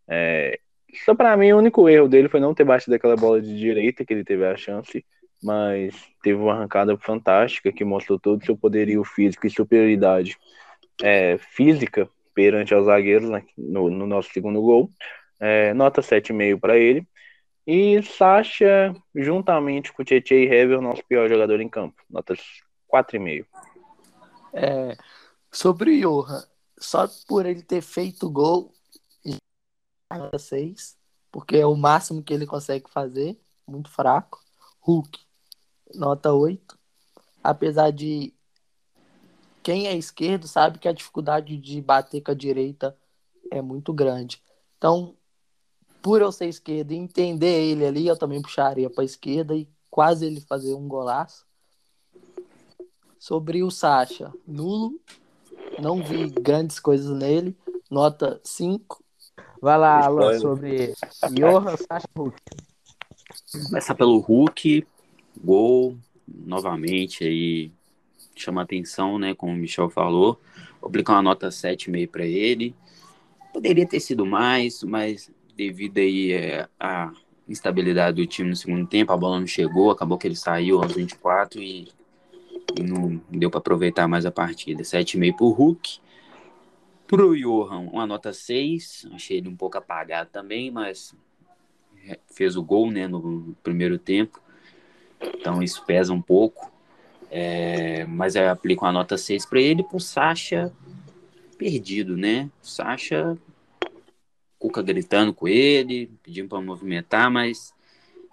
É, 0.08 0.60
só 1.06 1.16
para 1.16 1.36
mim, 1.36 1.52
o 1.52 1.58
único 1.58 1.90
erro 1.90 2.08
dele 2.08 2.30
foi 2.30 2.40
não 2.40 2.54
ter 2.54 2.64
batido 2.64 2.96
aquela 2.96 3.16
bola 3.16 3.42
de 3.42 3.58
direita 3.58 4.06
que 4.06 4.14
ele 4.14 4.24
teve 4.24 4.46
a 4.46 4.56
chance, 4.56 5.06
mas 5.42 5.96
teve 6.22 6.40
uma 6.40 6.54
arrancada 6.54 6.98
fantástica 6.98 7.72
que 7.72 7.84
mostrou 7.84 8.20
todo 8.20 8.42
o 8.42 8.46
seu 8.46 8.56
poderio 8.56 9.04
físico 9.04 9.48
e 9.48 9.50
superioridade 9.50 10.38
é, 11.02 11.38
física 11.38 12.08
perante 12.34 12.74
aos 12.74 12.86
zagueiros 12.86 13.30
né, 13.30 13.44
no, 13.58 13.90
no, 13.90 14.08
nosso 14.08 14.32
segundo 14.32 14.62
gol. 14.62 14.90
É, 15.40 15.74
nota 15.74 16.02
7,5 16.02 16.60
para 16.60 16.78
ele. 16.78 17.06
E 17.66 18.02
Sacha, 18.04 18.94
juntamente 19.16 19.92
com 19.94 20.04
Tietchan 20.04 20.36
e 20.36 20.48
Hever, 20.48 20.82
nosso 20.82 21.04
pior 21.06 21.30
jogador 21.30 21.60
em 21.62 21.70
campo. 21.70 21.96
Notas 22.10 22.40
4,5. 22.92 23.46
É, 24.54 24.96
sobre 25.54 26.04
o 26.04 26.24
Johan, 26.24 26.44
só 26.80 27.08
por 27.28 27.46
ele 27.46 27.62
ter 27.62 27.82
feito 27.82 28.30
gol, 28.30 28.74
nota 30.12 30.40
6, 30.40 30.98
porque 31.32 31.58
é 31.58 31.66
o 31.66 31.76
máximo 31.76 32.24
que 32.24 32.34
ele 32.34 32.46
consegue 32.46 32.90
fazer, 32.90 33.40
muito 33.68 33.90
fraco. 33.90 34.44
Hulk, 34.82 35.20
nota 35.96 36.34
8. 36.34 36.78
Apesar 37.44 37.92
de 37.92 38.34
quem 39.62 39.88
é 39.88 39.96
esquerdo 39.96 40.48
sabe 40.48 40.80
que 40.80 40.88
a 40.88 40.94
dificuldade 40.94 41.56
de 41.58 41.82
bater 41.82 42.22
com 42.22 42.32
a 42.32 42.36
direita 42.36 42.98
é 43.50 43.62
muito 43.62 43.94
grande. 43.94 44.42
Então, 44.78 45.16
por 46.02 46.22
eu 46.22 46.32
ser 46.32 46.48
esquerdo 46.48 46.92
e 46.92 46.98
entender 46.98 47.64
ele 47.64 47.86
ali, 47.86 48.08
eu 48.08 48.18
também 48.18 48.42
puxaria 48.42 48.90
para 48.90 49.04
a 49.04 49.06
esquerda 49.06 49.56
e 49.56 49.70
quase 49.90 50.26
ele 50.26 50.42
fazer 50.42 50.74
um 50.74 50.88
golaço. 50.88 51.46
Sobre 53.18 53.64
o 53.64 53.72
Sacha, 53.72 54.34
nulo. 54.46 55.00
Não 55.84 56.02
vi 56.02 56.30
grandes 56.30 56.80
coisas 56.80 57.16
nele. 57.16 57.54
Nota 57.92 58.40
5. 58.42 59.04
Vai 59.62 59.78
lá, 59.78 60.06
Alan, 60.06 60.40
sobre 60.40 60.94
Johan, 61.32 61.76
Sacha 61.76 62.08
Hulk. 62.18 62.38
Começa 63.66 63.94
pelo 63.94 64.18
Hulk, 64.20 64.88
gol, 65.44 65.98
novamente 66.28 67.26
aí 67.26 67.72
chama 68.36 68.62
atenção, 68.62 69.20
né, 69.20 69.36
como 69.36 69.52
o 69.52 69.56
Michel 69.56 69.90
falou. 69.90 70.40
Vou 70.80 70.90
aplicar 70.90 71.14
uma 71.14 71.22
nota 71.22 71.50
7,5 71.50 72.10
para 72.10 72.26
ele. 72.26 72.74
Poderia 73.52 73.88
ter 73.88 74.00
sido 74.00 74.26
mais, 74.26 74.84
mas 74.84 75.30
devido 75.56 75.98
aí 75.98 76.32
é, 76.32 76.68
à 76.80 77.12
instabilidade 77.48 78.22
do 78.22 78.28
time 78.28 78.50
no 78.50 78.56
segundo 78.56 78.88
tempo, 78.88 79.12
a 79.12 79.18
bola 79.18 79.40
não 79.40 79.48
chegou, 79.48 79.92
acabou 79.92 80.18
que 80.18 80.28
ele 80.28 80.36
saiu 80.36 80.82
aos 80.82 80.94
24 80.94 81.62
e 81.62 81.88
e 81.88 82.03
não 82.82 83.22
deu 83.30 83.50
para 83.50 83.60
aproveitar 83.60 84.08
mais 84.08 84.26
a 84.26 84.32
partida. 84.32 84.84
7,5 84.84 85.36
para 85.36 85.46
o 85.46 85.50
Hulk. 85.50 86.00
Para 87.08 87.26
o 87.26 87.38
Johan, 87.38 87.90
uma 87.92 88.08
nota 88.08 88.34
6. 88.34 89.08
Achei 89.14 89.38
ele 89.38 89.50
um 89.50 89.56
pouco 89.56 89.78
apagado 89.78 90.30
também, 90.32 90.72
mas 90.72 91.16
fez 92.34 92.56
o 92.56 92.64
gol 92.64 92.92
né, 92.92 93.08
no 93.08 93.56
primeiro 93.62 93.98
tempo. 93.98 94.42
Então 95.22 95.62
isso 95.62 95.84
pesa 95.86 96.14
um 96.14 96.22
pouco. 96.22 96.72
É, 97.30 98.06
mas 98.06 98.36
eu 98.36 98.50
aplico 98.50 98.86
uma 98.86 98.92
nota 98.92 99.18
6 99.18 99.46
para 99.46 99.62
ele. 99.62 99.84
Para 99.84 99.98
o 99.98 100.00
Sacha, 100.00 100.72
perdido, 101.58 102.16
né? 102.18 102.50
O 102.62 102.68
Sacha, 102.68 103.38
Cuca 104.60 104.82
gritando 104.82 105.34
com 105.34 105.48
ele, 105.48 106.10
pedindo 106.24 106.48
para 106.48 106.62
movimentar, 106.62 107.30
mas 107.30 107.73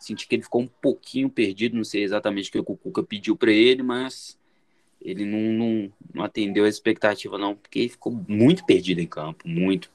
Senti 0.00 0.26
que 0.26 0.34
ele 0.34 0.42
ficou 0.42 0.62
um 0.62 0.66
pouquinho 0.66 1.28
perdido, 1.28 1.76
não 1.76 1.84
sei 1.84 2.02
exatamente 2.02 2.48
o 2.48 2.52
que 2.52 2.58
o 2.58 2.76
Cuca 2.76 3.02
pediu 3.02 3.36
para 3.36 3.52
ele, 3.52 3.82
mas 3.82 4.38
ele 5.00 5.24
não, 5.24 5.52
não, 5.52 5.92
não, 6.14 6.24
atendeu 6.24 6.64
a 6.64 6.68
expectativa, 6.68 7.36
não, 7.36 7.54
porque 7.54 7.78
ele 7.78 7.88
ficou 7.90 8.12
muito 8.26 8.64
perdido 8.64 9.00
em 9.00 9.06
campo, 9.06 9.46
muito. 9.46 9.90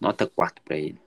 Nota 0.00 0.26
4 0.26 0.62
para 0.64 0.76
ele. 0.76 0.98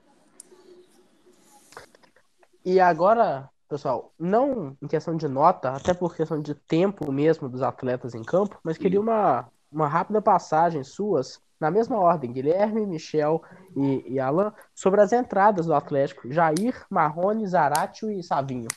E 2.64 2.78
agora, 2.78 3.50
pessoal, 3.68 4.12
não 4.18 4.76
em 4.80 4.86
questão 4.86 5.16
de 5.16 5.26
nota, 5.26 5.70
até 5.70 5.92
por 5.92 6.14
questão 6.14 6.40
de 6.40 6.54
tempo 6.54 7.10
mesmo 7.10 7.48
dos 7.48 7.62
atletas 7.62 8.14
em 8.14 8.22
campo, 8.22 8.58
mas 8.62 8.78
queria 8.78 9.00
uma, 9.00 9.48
uma 9.72 9.88
rápida 9.88 10.22
passagem 10.22 10.84
suas 10.84 11.40
na 11.60 11.70
mesma 11.70 11.98
ordem, 11.98 12.32
Guilherme, 12.32 12.86
Michel 12.86 13.42
e, 13.76 14.14
e 14.14 14.18
Alan, 14.18 14.52
sobre 14.74 15.00
as 15.00 15.12
entradas 15.12 15.66
do 15.66 15.74
Atlético, 15.74 16.32
Jair, 16.32 16.84
Marrone, 16.88 17.46
Zaratio 17.46 18.10
e 18.10 18.22
Savinho. 18.22 18.68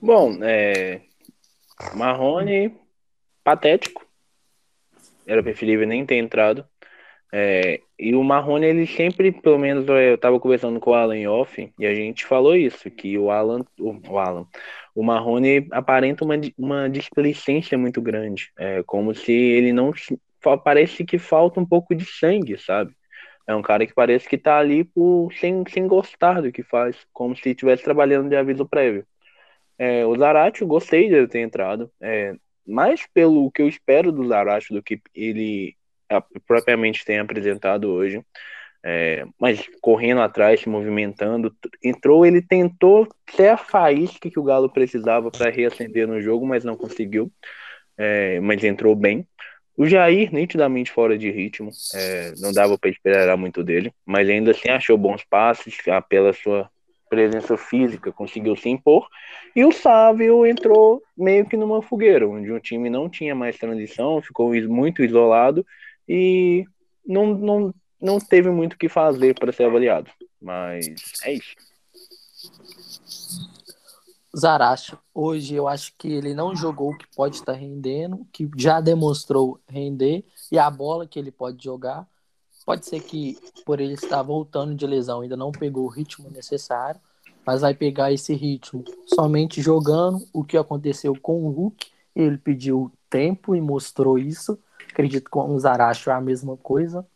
Bom, 0.00 0.38
é... 0.42 1.00
Marrone, 1.94 2.76
patético. 3.42 4.06
Era 5.26 5.42
preferível 5.42 5.86
nem 5.86 6.06
ter 6.06 6.16
entrado. 6.16 6.64
É, 7.34 7.80
e 7.98 8.14
o 8.14 8.22
Marrone, 8.22 8.66
ele 8.66 8.86
sempre, 8.86 9.32
pelo 9.32 9.58
menos 9.58 9.88
eu 9.88 10.16
estava 10.16 10.38
conversando 10.38 10.78
com 10.78 10.90
o 10.90 10.94
Alan 10.94 11.30
off, 11.30 11.72
e 11.78 11.86
a 11.86 11.94
gente 11.94 12.26
falou 12.26 12.54
isso, 12.54 12.90
que 12.90 13.16
o 13.16 13.30
Alan, 13.30 13.64
o, 13.80 13.96
o 14.06 14.18
Alan, 14.18 14.46
o 14.94 15.02
Marrone 15.02 15.66
aparenta 15.70 16.26
uma, 16.26 16.34
uma 16.58 16.90
displicência 16.90 17.78
muito 17.78 18.02
grande, 18.02 18.50
é, 18.58 18.82
como 18.82 19.14
se 19.14 19.32
ele 19.32 19.72
não 19.72 19.94
parece 20.64 21.04
que 21.04 21.18
falta 21.18 21.60
um 21.60 21.66
pouco 21.66 21.94
de 21.94 22.04
sangue, 22.04 22.58
sabe? 22.58 22.94
É 23.46 23.54
um 23.54 23.62
cara 23.62 23.86
que 23.86 23.94
parece 23.94 24.28
que 24.28 24.38
tá 24.38 24.58
ali 24.58 24.84
por, 24.84 25.32
sem, 25.34 25.64
sem 25.68 25.86
gostar 25.86 26.40
do 26.42 26.52
que 26.52 26.62
faz, 26.62 26.96
como 27.12 27.36
se 27.36 27.50
estivesse 27.50 27.82
trabalhando 27.82 28.28
de 28.28 28.36
aviso 28.36 28.66
prévio. 28.66 29.06
É, 29.78 30.06
o 30.06 30.16
Zarate, 30.16 30.62
eu 30.62 30.68
gostei 30.68 31.08
de 31.08 31.14
ele 31.14 31.26
ter 31.28 31.40
entrado, 31.40 31.90
é, 32.00 32.34
mais 32.66 33.06
pelo 33.12 33.50
que 33.50 33.62
eu 33.62 33.68
espero 33.68 34.12
do 34.12 34.26
Zarate 34.28 34.72
do 34.72 34.82
que 34.82 35.00
ele 35.14 35.76
propriamente 36.46 37.04
tem 37.04 37.18
apresentado 37.18 37.90
hoje. 37.90 38.22
É, 38.84 39.24
mas 39.40 39.64
correndo 39.80 40.20
atrás, 40.20 40.60
se 40.60 40.68
movimentando, 40.68 41.54
entrou, 41.82 42.26
ele 42.26 42.42
tentou 42.42 43.06
ser 43.30 43.48
a 43.48 43.56
faísca 43.56 44.28
que 44.28 44.38
o 44.40 44.42
Galo 44.42 44.68
precisava 44.68 45.30
para 45.30 45.50
reacender 45.50 46.06
no 46.08 46.20
jogo, 46.20 46.46
mas 46.46 46.64
não 46.64 46.76
conseguiu. 46.76 47.32
É, 47.96 48.40
mas 48.40 48.64
entrou 48.64 48.96
bem. 48.96 49.26
O 49.76 49.86
Jair, 49.86 50.32
nitidamente 50.32 50.90
fora 50.90 51.16
de 51.16 51.30
ritmo, 51.30 51.70
é, 51.94 52.32
não 52.38 52.52
dava 52.52 52.76
para 52.76 52.90
esperar 52.90 53.36
muito 53.36 53.64
dele, 53.64 53.92
mas 54.04 54.28
ainda 54.28 54.50
assim 54.50 54.68
achou 54.68 54.98
bons 54.98 55.24
passes, 55.24 55.76
pela 56.08 56.32
sua 56.32 56.70
presença 57.08 57.56
física, 57.56 58.12
conseguiu 58.12 58.56
se 58.56 58.68
impor. 58.68 59.06
E 59.54 59.64
o 59.64 59.72
Sávio 59.72 60.46
entrou 60.46 61.02
meio 61.16 61.46
que 61.46 61.56
numa 61.56 61.82
fogueira, 61.82 62.28
onde 62.28 62.50
o 62.50 62.60
time 62.60 62.88
não 62.88 63.08
tinha 63.08 63.34
mais 63.34 63.58
transição, 63.58 64.22
ficou 64.22 64.50
muito 64.68 65.02
isolado 65.02 65.66
e 66.08 66.64
não, 67.06 67.34
não, 67.34 67.74
não 68.00 68.18
teve 68.18 68.50
muito 68.50 68.74
o 68.74 68.78
que 68.78 68.88
fazer 68.88 69.34
para 69.34 69.52
ser 69.52 69.64
avaliado. 69.64 70.10
Mas 70.40 70.86
é 71.24 71.32
isso. 71.34 71.54
Zaracho, 74.34 74.98
hoje 75.14 75.54
eu 75.54 75.68
acho 75.68 75.92
que 75.98 76.08
ele 76.08 76.32
não 76.32 76.56
jogou 76.56 76.90
o 76.90 76.96
que 76.96 77.06
pode 77.14 77.36
estar 77.36 77.52
rendendo, 77.52 78.26
que 78.32 78.50
já 78.56 78.80
demonstrou 78.80 79.60
render, 79.68 80.24
e 80.50 80.58
a 80.58 80.70
bola 80.70 81.06
que 81.06 81.18
ele 81.18 81.30
pode 81.30 81.62
jogar. 81.62 82.08
Pode 82.64 82.86
ser 82.86 83.00
que, 83.00 83.36
por 83.66 83.78
ele 83.78 83.92
estar 83.92 84.22
voltando 84.22 84.74
de 84.74 84.86
lesão, 84.86 85.20
ainda 85.20 85.36
não 85.36 85.52
pegou 85.52 85.84
o 85.84 85.90
ritmo 85.90 86.30
necessário, 86.30 87.00
mas 87.44 87.60
vai 87.60 87.74
pegar 87.74 88.10
esse 88.10 88.32
ritmo 88.34 88.84
somente 89.06 89.60
jogando. 89.60 90.26
O 90.32 90.42
que 90.44 90.56
aconteceu 90.56 91.14
com 91.20 91.44
o 91.44 91.50
Hulk, 91.50 91.88
ele 92.16 92.38
pediu 92.38 92.90
tempo 93.10 93.54
e 93.54 93.60
mostrou 93.60 94.18
isso. 94.18 94.58
Acredito 94.90 95.24
que 95.24 95.30
com 95.30 95.54
o 95.54 95.58
Zaracho 95.58 96.08
é 96.08 96.14
a 96.14 96.20
mesma 96.20 96.56
coisa. 96.56 97.06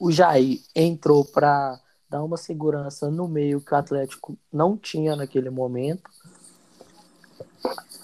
O 0.00 0.10
Jair 0.10 0.60
entrou 0.74 1.24
para 1.24 1.78
dar 2.08 2.24
uma 2.24 2.36
segurança 2.36 3.10
no 3.10 3.28
meio 3.28 3.60
que 3.60 3.72
o 3.72 3.76
Atlético 3.76 4.36
não 4.52 4.76
tinha 4.76 5.14
naquele 5.14 5.50
momento 5.50 6.10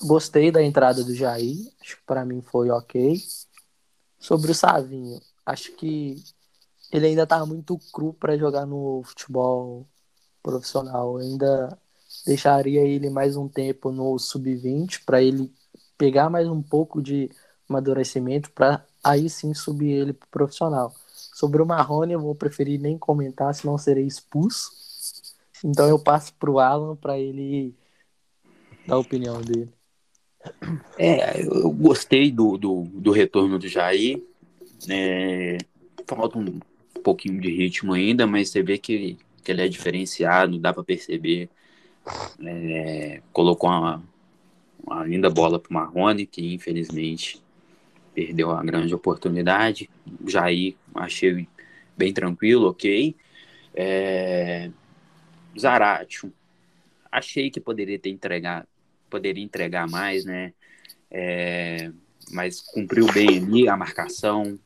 gostei 0.03 0.51
da 0.51 0.63
entrada 0.63 1.05
do 1.05 1.15
Jair, 1.15 1.57
acho 1.81 1.97
que 1.97 2.03
para 2.05 2.25
mim 2.25 2.43
foi 2.43 2.71
ok. 2.71 3.21
Sobre 4.19 4.51
o 4.51 4.55
Savinho, 4.55 5.21
acho 5.47 5.73
que 5.77 6.17
ele 6.93 7.07
ainda 7.07 7.27
tá 7.27 7.45
muito 7.47 7.79
cru 7.93 8.13
para 8.13 8.37
jogar 8.37 8.67
no 8.67 9.03
futebol 9.05 9.87
profissional. 10.43 11.21
Eu 11.21 11.27
ainda 11.27 11.79
deixaria 12.27 12.83
ele 12.83 13.11
mais 13.11 13.37
um 13.37 13.49
tempo 13.49 13.93
no 13.93 14.19
sub-20 14.19 15.05
para 15.05 15.23
ele 15.23 15.53
pegar 15.97 16.31
mais 16.31 16.49
um 16.49 16.63
pouco 16.63 17.03
de 17.03 17.31
amadurecimento 17.69 18.51
para 18.53 18.85
aí 19.05 19.29
sim 19.29 19.53
subir 19.55 19.91
ele 19.91 20.13
pro 20.13 20.29
profissional. 20.29 20.95
Sobre 21.35 21.63
o 21.63 21.67
Marrone, 21.67 22.15
eu 22.15 22.21
vou 22.21 22.35
preferir 22.35 22.81
nem 22.81 22.99
comentar, 22.99 23.55
senão 23.55 23.79
serei 23.79 24.07
expulso. 24.07 24.73
Então 25.65 25.89
eu 25.89 25.99
passo 25.99 26.33
pro 26.35 26.59
Alan 26.59 26.97
para 26.97 27.19
ele 27.19 27.75
dar 28.87 28.97
a 28.97 28.99
opinião 28.99 29.41
dele. 29.41 29.78
É, 30.99 31.43
eu 31.43 31.71
gostei 31.71 32.31
do, 32.31 32.57
do, 32.57 32.85
do 32.93 33.11
retorno 33.11 33.59
do 33.59 33.69
Jair. 33.69 34.23
É, 34.89 35.59
falta 36.07 36.39
um 36.39 36.61
pouquinho 37.03 37.41
de 37.41 37.51
ritmo 37.51 37.93
ainda, 37.93 38.27
mas 38.27 38.51
você 38.51 38.63
vê 38.63 38.79
que, 38.79 39.17
que 39.43 39.53
ele 39.53 39.63
é 39.63 39.69
diferenciado, 39.69 40.59
dá 40.59 40.73
para 40.73 40.85
perceber. 40.85 41.49
É, 42.45 43.21
colocou 43.33 43.69
uma, 43.69 44.03
uma 44.85 45.05
linda 45.05 45.29
bola 45.29 45.59
para 45.59 45.71
o 45.71 45.75
Marrone, 45.75 46.27
que 46.27 46.55
infelizmente 46.55 47.43
perdeu 48.15 48.51
a 48.51 48.63
grande 48.63 48.95
oportunidade. 48.95 49.91
Jair 50.27 50.75
achei 50.95 51.47
bem 51.97 52.13
tranquilo, 52.13 52.69
ok. 52.69 53.15
É, 53.75 54.71
Zaratio, 55.59 56.33
achei 57.11 57.51
que 57.51 57.61
poderia 57.61 57.99
ter 57.99 58.11
entregado, 58.11 58.67
poderia 59.09 59.43
entregar 59.43 59.89
mais, 59.89 60.25
né? 60.25 60.53
É, 61.11 61.91
mas 62.31 62.61
cumpriu 62.61 63.07
bem 63.13 63.39
ali 63.39 63.69
a 63.69 63.77
marcação, 63.77 64.59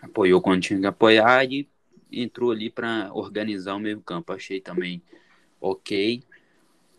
apoiou 0.00 0.40
quando 0.40 0.62
tinha 0.62 0.80
que 0.80 0.86
apoiar 0.86 1.44
e 1.44 1.68
entrou 2.12 2.50
ali 2.50 2.70
para 2.70 3.10
organizar 3.12 3.74
o 3.74 3.80
meio 3.80 4.00
campo. 4.00 4.32
Achei 4.32 4.60
também 4.60 5.02
ok. 5.60 6.22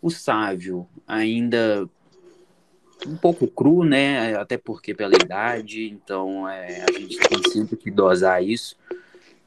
O 0.00 0.10
Sávio 0.10 0.88
ainda 1.06 1.88
um 3.06 3.16
pouco 3.16 3.46
cru, 3.46 3.84
né? 3.84 4.34
Até 4.36 4.56
porque 4.56 4.94
pela 4.94 5.14
idade, 5.14 5.88
então 5.88 6.48
é, 6.48 6.84
a 6.88 6.92
gente 6.92 7.18
tem 7.18 7.52
sempre 7.52 7.76
que 7.76 7.90
dosar 7.90 8.42
isso. 8.42 8.76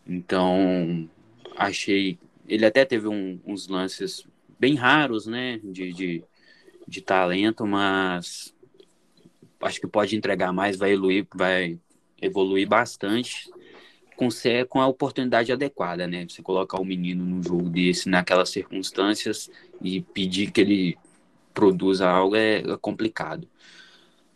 Então 0.08 1.10
achei. 1.56 2.18
Ele 2.48 2.66
até 2.66 2.84
teve 2.84 3.08
um, 3.08 3.40
uns 3.46 3.68
lances 3.68 4.26
bem 4.60 4.76
raros, 4.76 5.26
né? 5.26 5.60
De, 5.64 5.94
de, 5.94 6.24
de 6.92 7.02
talento, 7.02 7.66
mas 7.66 8.54
acho 9.62 9.80
que 9.80 9.88
pode 9.88 10.16
entregar 10.16 10.52
mais, 10.52 10.76
vai 10.76 10.92
evoluir, 10.92 11.26
vai 11.34 11.80
evoluir 12.22 12.68
bastante 12.68 13.50
com, 14.18 14.28
com 14.68 14.82
a 14.82 14.88
oportunidade 14.88 15.52
adequada, 15.52 16.06
né? 16.06 16.28
Você 16.28 16.42
colocar 16.42 16.80
o 16.80 16.86
menino 16.86 17.26
num 17.26 17.42
jogo 17.42 17.70
desse, 17.70 18.10
naquelas 18.10 18.50
circunstâncias 18.50 19.50
e 19.82 20.02
pedir 20.02 20.52
que 20.52 20.62
ele 20.62 20.98
produza 21.54 22.08
algo 22.08 22.36
é, 22.36 22.58
é 22.58 22.78
complicado. 22.78 23.48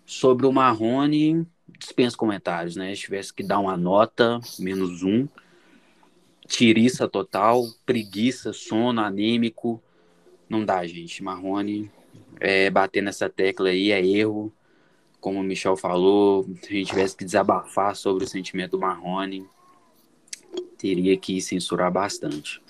Sobre 0.05 0.45
o 0.45 0.51
Marrone, 0.51 1.45
dispenso 1.77 2.17
comentários, 2.17 2.75
né? 2.75 2.95
Se 2.95 3.01
tivesse 3.01 3.33
que 3.33 3.43
dar 3.43 3.59
uma 3.59 3.75
nota, 3.75 4.39
menos 4.57 5.03
um. 5.03 5.27
Tiriça 6.47 7.07
total, 7.07 7.63
preguiça, 7.85 8.53
sono, 8.53 9.01
anêmico. 9.01 9.81
Não 10.47 10.63
dá, 10.63 10.85
gente. 10.85 11.23
Marrone, 11.23 11.91
é, 12.39 12.69
bater 12.69 13.01
nessa 13.01 13.29
tecla 13.29 13.69
aí 13.69 13.91
é 13.91 14.05
erro 14.05 14.53
como 15.25 15.39
o 15.39 15.43
Michel 15.43 15.75
falou, 15.75 16.43
se 16.61 16.67
a 16.69 16.73
gente 16.73 16.89
tivesse 16.89 17.17
que 17.17 17.25
desabafar 17.25 17.95
sobre 17.95 18.25
o 18.25 18.27
sentimento 18.27 18.73
do 18.73 18.79
Marrone, 18.79 19.49
teria 20.77 21.17
que 21.17 21.41
censurar 21.41 21.91
bastante. 21.91 22.61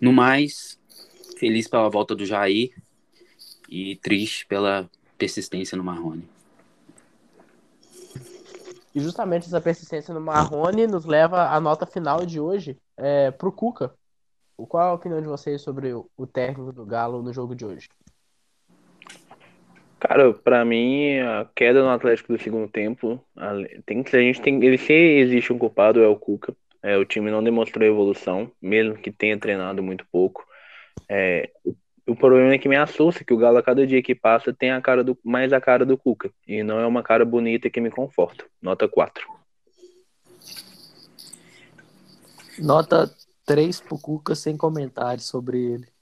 No 0.00 0.10
mais, 0.10 0.80
feliz 1.36 1.68
pela 1.68 1.90
volta 1.90 2.14
do 2.14 2.24
Jair 2.24 2.74
e 3.68 3.96
triste 3.96 4.46
pela 4.46 4.88
persistência 5.18 5.76
no 5.76 5.84
Marrone. 5.84 6.26
E 8.94 9.00
justamente 9.00 9.44
essa 9.44 9.60
persistência 9.60 10.14
no 10.14 10.22
Marrone 10.22 10.86
nos 10.86 11.04
leva 11.04 11.50
à 11.50 11.60
nota 11.60 11.84
final 11.84 12.24
de 12.24 12.40
hoje 12.40 12.78
é, 12.96 13.30
para 13.30 13.46
o 13.46 13.52
Cuca. 13.52 13.92
Qual 14.56 14.88
a 14.88 14.94
opinião 14.94 15.20
de 15.20 15.28
vocês 15.28 15.60
sobre 15.60 15.92
o 15.92 16.26
técnico 16.26 16.72
do 16.72 16.86
Galo 16.86 17.22
no 17.22 17.30
jogo 17.30 17.54
de 17.54 17.66
hoje? 17.66 17.88
Cara, 20.00 20.32
pra 20.32 20.64
mim, 20.64 21.18
a 21.18 21.46
queda 21.54 21.82
no 21.82 21.90
Atlético 21.90 22.32
do 22.32 22.42
segundo 22.42 22.68
tempo, 22.68 23.22
tem 23.84 24.02
que 24.02 24.16
a 24.16 24.20
gente 24.20 24.40
tem, 24.40 24.62
ele 24.64 24.78
se 24.78 24.92
existe 24.92 25.52
um 25.52 25.58
culpado 25.58 26.02
é 26.02 26.06
o 26.06 26.16
Cuca. 26.16 26.54
É, 26.80 26.96
o 26.96 27.04
time 27.04 27.30
não 27.30 27.42
demonstrou 27.42 27.84
evolução, 27.84 28.52
mesmo 28.62 28.94
que 28.96 29.10
tenha 29.10 29.36
treinado 29.36 29.82
muito 29.82 30.06
pouco. 30.12 30.46
É, 31.08 31.50
o, 31.64 31.74
o, 32.06 32.14
problema 32.14 32.52
é 32.52 32.58
que 32.58 32.68
me 32.68 32.76
assusta 32.76 33.24
que 33.24 33.34
o 33.34 33.36
Galo 33.36 33.58
a 33.58 33.62
cada 33.62 33.84
dia 33.84 34.00
que 34.00 34.14
passa 34.14 34.52
tem 34.52 34.70
a 34.70 34.80
cara 34.80 35.02
do 35.02 35.18
mais 35.24 35.52
a 35.52 35.60
cara 35.60 35.84
do 35.84 35.98
Cuca 35.98 36.30
e 36.46 36.62
não 36.62 36.78
é 36.78 36.86
uma 36.86 37.02
cara 37.02 37.24
bonita 37.24 37.68
que 37.68 37.80
me 37.80 37.90
conforta. 37.90 38.44
Nota 38.62 38.86
4. 38.86 39.28
Nota 42.60 43.12
3 43.44 43.80
pro 43.80 43.98
Cuca 43.98 44.36
sem 44.36 44.56
comentários 44.56 45.26
sobre 45.26 45.58
ele. 45.58 45.97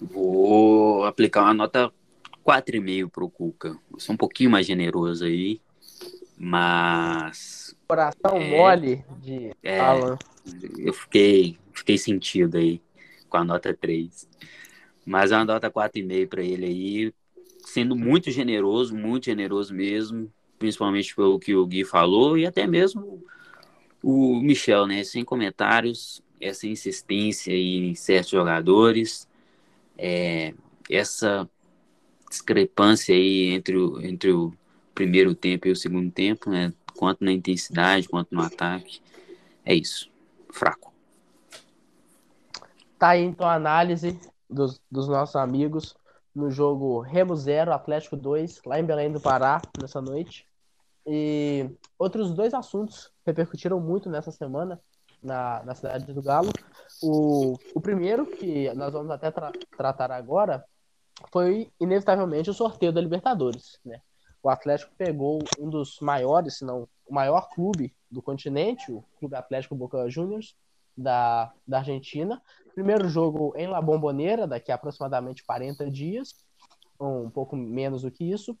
Vou 0.00 1.04
aplicar 1.04 1.42
uma 1.42 1.54
nota 1.54 1.92
4,5 2.46 3.10
pro 3.10 3.28
Cuca. 3.28 3.76
Eu 3.92 4.00
sou 4.00 4.14
um 4.14 4.16
pouquinho 4.16 4.50
mais 4.50 4.66
generoso 4.66 5.24
aí, 5.24 5.60
mas. 6.36 7.76
Coração 7.88 8.36
é, 8.36 8.50
mole 8.50 9.04
de 9.20 9.52
é, 9.62 9.80
Alan. 9.80 10.16
Eu 10.78 10.92
fiquei, 10.92 11.58
fiquei 11.72 11.98
sentido 11.98 12.56
aí 12.56 12.80
com 13.28 13.36
a 13.36 13.44
nota 13.44 13.74
3. 13.74 14.28
Mas 15.04 15.32
a 15.32 15.44
nota 15.44 15.70
4,5 15.70 16.28
para 16.28 16.42
ele 16.42 16.66
aí, 16.66 17.14
sendo 17.64 17.96
muito 17.96 18.30
generoso, 18.30 18.94
muito 18.94 19.26
generoso 19.26 19.74
mesmo, 19.74 20.32
principalmente 20.58 21.14
pelo 21.14 21.38
que 21.38 21.54
o 21.54 21.66
Gui 21.66 21.84
falou, 21.84 22.38
e 22.38 22.46
até 22.46 22.66
mesmo 22.66 23.22
o 24.02 24.40
Michel, 24.40 24.86
né? 24.86 25.02
Sem 25.02 25.24
comentários, 25.24 26.22
essa 26.40 26.66
insistência 26.66 27.52
em 27.52 27.94
certos 27.94 28.30
jogadores 28.30 29.27
é, 29.98 30.54
essa 30.88 31.48
discrepância 32.30 33.14
aí 33.14 33.48
entre 33.48 33.76
o, 33.76 34.00
entre 34.00 34.32
o 34.32 34.54
primeiro 34.94 35.34
tempo 35.34 35.68
e 35.68 35.72
o 35.72 35.76
segundo 35.76 36.10
tempo, 36.10 36.48
né? 36.48 36.72
Quanto 36.96 37.24
na 37.24 37.32
intensidade, 37.32 38.08
quanto 38.08 38.34
no 38.34 38.42
ataque. 38.42 39.00
É 39.64 39.74
isso. 39.74 40.10
Fraco. 40.50 40.92
Tá 42.98 43.10
aí 43.10 43.22
então 43.22 43.46
a 43.46 43.54
análise 43.54 44.18
dos, 44.48 44.80
dos 44.90 45.06
nossos 45.08 45.36
amigos 45.36 45.94
no 46.34 46.50
jogo 46.50 47.00
Remo 47.00 47.34
0, 47.34 47.72
Atlético 47.72 48.16
2, 48.16 48.60
lá 48.64 48.78
em 48.78 48.84
Belém 48.84 49.10
do 49.10 49.20
Pará, 49.20 49.60
nessa 49.80 50.00
noite. 50.00 50.46
E 51.06 51.68
outros 51.98 52.32
dois 52.32 52.54
assuntos 52.54 53.10
repercutiram 53.24 53.80
muito 53.80 54.10
nessa 54.10 54.30
semana 54.30 54.80
na, 55.22 55.62
na 55.64 55.74
cidade 55.74 56.12
do 56.12 56.22
Galo. 56.22 56.50
O, 57.02 57.54
o 57.74 57.80
primeiro, 57.80 58.26
que 58.26 58.72
nós 58.74 58.92
vamos 58.92 59.10
até 59.10 59.30
tra 59.30 59.52
tratar 59.76 60.10
agora, 60.10 60.64
foi 61.32 61.70
inevitavelmente 61.80 62.50
o 62.50 62.54
sorteio 62.54 62.92
da 62.92 63.00
Libertadores. 63.00 63.78
Né? 63.84 64.00
O 64.42 64.48
Atlético 64.48 64.92
pegou 64.96 65.40
um 65.58 65.68
dos 65.68 65.98
maiores, 66.00 66.58
se 66.58 66.64
não 66.64 66.88
o 67.06 67.14
maior 67.14 67.48
clube 67.48 67.94
do 68.10 68.20
continente, 68.20 68.92
o 68.92 69.02
Clube 69.18 69.34
Atlético 69.34 69.74
Boca 69.74 70.08
Juniors, 70.08 70.54
da, 70.96 71.52
da 71.66 71.78
Argentina. 71.78 72.42
Primeiro 72.74 73.08
jogo 73.08 73.52
em 73.56 73.66
La 73.66 73.80
Bombonera, 73.80 74.46
daqui 74.46 74.70
a 74.70 74.74
aproximadamente 74.74 75.44
40 75.44 75.90
dias, 75.90 76.34
um 77.00 77.30
pouco 77.30 77.56
menos 77.56 78.02
do 78.02 78.10
que 78.10 78.24
isso. 78.24 78.56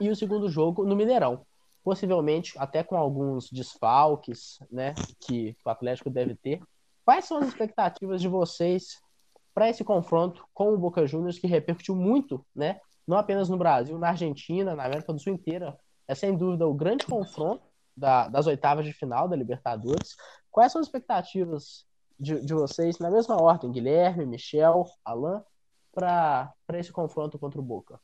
E 0.00 0.08
o 0.08 0.16
segundo 0.16 0.48
jogo 0.48 0.84
no 0.84 0.96
Mineirão 0.96 1.44
possivelmente 1.86 2.52
até 2.58 2.82
com 2.82 2.96
alguns 2.96 3.48
desfalques, 3.48 4.58
né, 4.68 4.92
que 5.20 5.56
o 5.64 5.70
Atlético 5.70 6.10
deve 6.10 6.34
ter. 6.34 6.60
Quais 7.06 7.24
são 7.24 7.38
as 7.38 7.46
expectativas 7.46 8.20
de 8.20 8.26
vocês 8.26 9.00
para 9.54 9.70
esse 9.70 9.84
confronto 9.84 10.44
com 10.52 10.74
o 10.74 10.76
Boca 10.76 11.06
Juniors 11.06 11.38
que 11.38 11.46
repercutiu 11.46 11.94
muito, 11.94 12.44
né, 12.52 12.80
não 13.06 13.16
apenas 13.16 13.48
no 13.48 13.56
Brasil, 13.56 13.96
na 13.96 14.08
Argentina, 14.08 14.74
na 14.74 14.86
América 14.86 15.12
do 15.12 15.20
Sul 15.20 15.32
inteira? 15.32 15.78
É 16.08 16.16
sem 16.16 16.36
dúvida 16.36 16.66
o 16.66 16.74
grande 16.74 17.06
confronto 17.06 17.62
da, 17.96 18.26
das 18.26 18.48
oitavas 18.48 18.84
de 18.84 18.92
final 18.92 19.28
da 19.28 19.36
Libertadores. 19.36 20.16
Quais 20.50 20.72
são 20.72 20.80
as 20.80 20.88
expectativas 20.88 21.86
de, 22.18 22.40
de 22.44 22.52
vocês, 22.52 22.98
na 22.98 23.08
mesma 23.08 23.40
ordem, 23.40 23.70
Guilherme, 23.70 24.26
Michel, 24.26 24.84
Alain, 25.04 25.40
para 25.94 26.52
esse 26.74 26.90
confronto 26.90 27.38
contra 27.38 27.60
o 27.60 27.64
Boca? 27.64 28.00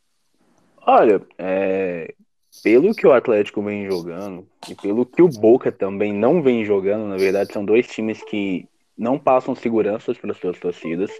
Olha, 0.86 1.20
é, 1.38 2.14
pelo 2.62 2.94
que 2.94 3.06
o 3.06 3.12
Atlético 3.12 3.62
vem 3.64 3.84
jogando 3.90 4.46
e 4.68 4.76
pelo 4.76 5.04
que 5.04 5.22
o 5.22 5.28
Boca 5.28 5.72
também 5.72 6.12
não 6.12 6.40
vem 6.40 6.64
jogando, 6.64 7.08
na 7.08 7.16
verdade, 7.16 7.52
são 7.52 7.64
dois 7.64 7.88
times 7.88 8.22
que 8.22 8.68
não 9.02 9.18
passam 9.18 9.54
seguranças 9.54 10.16
para 10.16 10.30
as 10.30 10.38
suas 10.38 10.58
torcidas. 10.58 11.10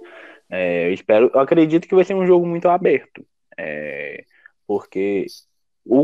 É, 0.48 0.86
eu 0.88 0.92
espero, 0.92 1.30
eu 1.34 1.40
acredito 1.40 1.88
que 1.88 1.94
vai 1.94 2.04
ser 2.04 2.14
um 2.14 2.26
jogo 2.26 2.46
muito 2.46 2.68
aberto. 2.68 3.26
É, 3.58 4.24
porque, 4.66 5.26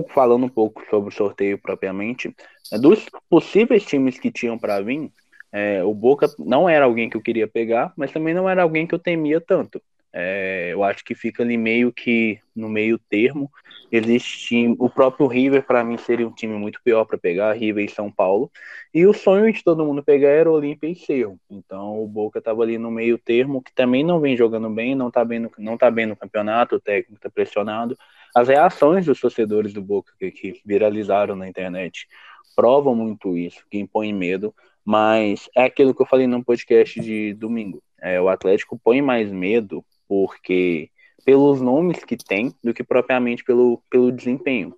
falando 0.09 0.45
um 0.45 0.49
pouco 0.49 0.85
sobre 0.91 1.09
o 1.09 1.16
sorteio 1.16 1.59
propriamente, 1.59 2.35
é, 2.72 2.79
dos 2.79 3.07
possíveis 3.31 3.85
times 3.85 4.18
que 4.18 4.31
tinham 4.31 4.59
para 4.59 4.81
vir, 4.81 5.11
é, 5.53 5.83
o 5.83 5.95
Boca 5.95 6.29
não 6.39 6.68
era 6.68 6.85
alguém 6.85 7.09
que 7.09 7.16
eu 7.16 7.22
queria 7.22 7.47
pegar, 7.47 7.93
mas 7.97 8.12
também 8.12 8.35
não 8.35 8.49
era 8.49 8.62
alguém 8.62 8.87
que 8.87 8.95
eu 8.95 8.99
temia 8.99 9.41
tanto. 9.41 9.81
É, 10.21 10.71
eu 10.73 10.83
acho 10.83 11.05
que 11.05 11.14
fica 11.14 11.45
ali 11.45 11.57
meio 11.57 11.93
que 11.93 12.41
no 12.55 12.69
meio 12.69 12.99
termo. 12.99 13.49
Existe 13.91 14.75
o 14.77 14.91
próprio 14.91 15.29
River 15.29 15.64
para 15.64 15.85
mim 15.85 15.97
seria 15.97 16.27
um 16.27 16.33
time 16.33 16.55
muito 16.55 16.81
pior 16.83 17.05
para 17.05 17.16
pegar, 17.16 17.53
River 17.53 17.85
e 17.85 17.89
São 17.89 18.11
Paulo. 18.11 18.51
E 18.93 19.07
o 19.07 19.14
sonho 19.14 19.53
de 19.53 19.62
todo 19.62 19.85
mundo 19.85 20.03
pegar 20.03 20.31
era 20.31 20.51
Olímpia 20.51 20.89
e 20.89 20.97
Cerro. 20.97 21.39
Então 21.49 22.03
o 22.03 22.09
Boca 22.09 22.41
estava 22.41 22.64
ali 22.64 22.79
no 22.79 22.91
meio 22.91 23.16
termo, 23.16 23.62
que 23.62 23.73
também 23.73 24.03
não 24.03 24.19
vem 24.19 24.37
jogando 24.37 24.69
bem, 24.69 24.93
não 24.93 25.07
está 25.07 25.25
bem 25.25 25.39
no, 25.39 25.53
não 25.57 25.79
tá 25.79 25.89
bem 25.89 26.07
no 26.07 26.16
campeonato, 26.16 26.75
o 26.75 26.81
técnico 26.81 27.14
está 27.14 27.31
pressionado. 27.31 27.97
As 28.35 28.49
reações 28.49 29.07
dos 29.07 29.21
torcedores 29.21 29.73
do 29.73 29.81
Boca 29.81 30.12
que, 30.19 30.33
que 30.33 30.61
viralizaram 30.66 31.37
na 31.37 31.49
internet 31.49 32.09
provam 32.57 32.93
muito 32.93 33.37
isso, 33.39 33.64
que 33.71 33.79
impõe 33.79 34.12
medo. 34.12 34.53
Mas 34.85 35.49
é 35.57 35.62
aquilo 35.62 35.95
que 35.95 36.03
eu 36.03 36.07
falei 36.07 36.27
no 36.27 36.45
podcast 36.45 36.99
de 37.01 37.35
domingo. 37.35 37.81
É, 38.01 38.21
o 38.21 38.29
Atlético 38.29 38.77
põe 38.83 39.01
mais 39.01 39.31
medo 39.31 39.85
porque 40.09 40.91
pelos 41.25 41.61
nomes 41.61 42.03
que 42.05 42.17
tem 42.17 42.55
do 42.65 42.73
que 42.73 42.83
propriamente 42.83 43.45
pelo, 43.45 43.83
pelo 43.91 44.11
desempenho. 44.11 44.75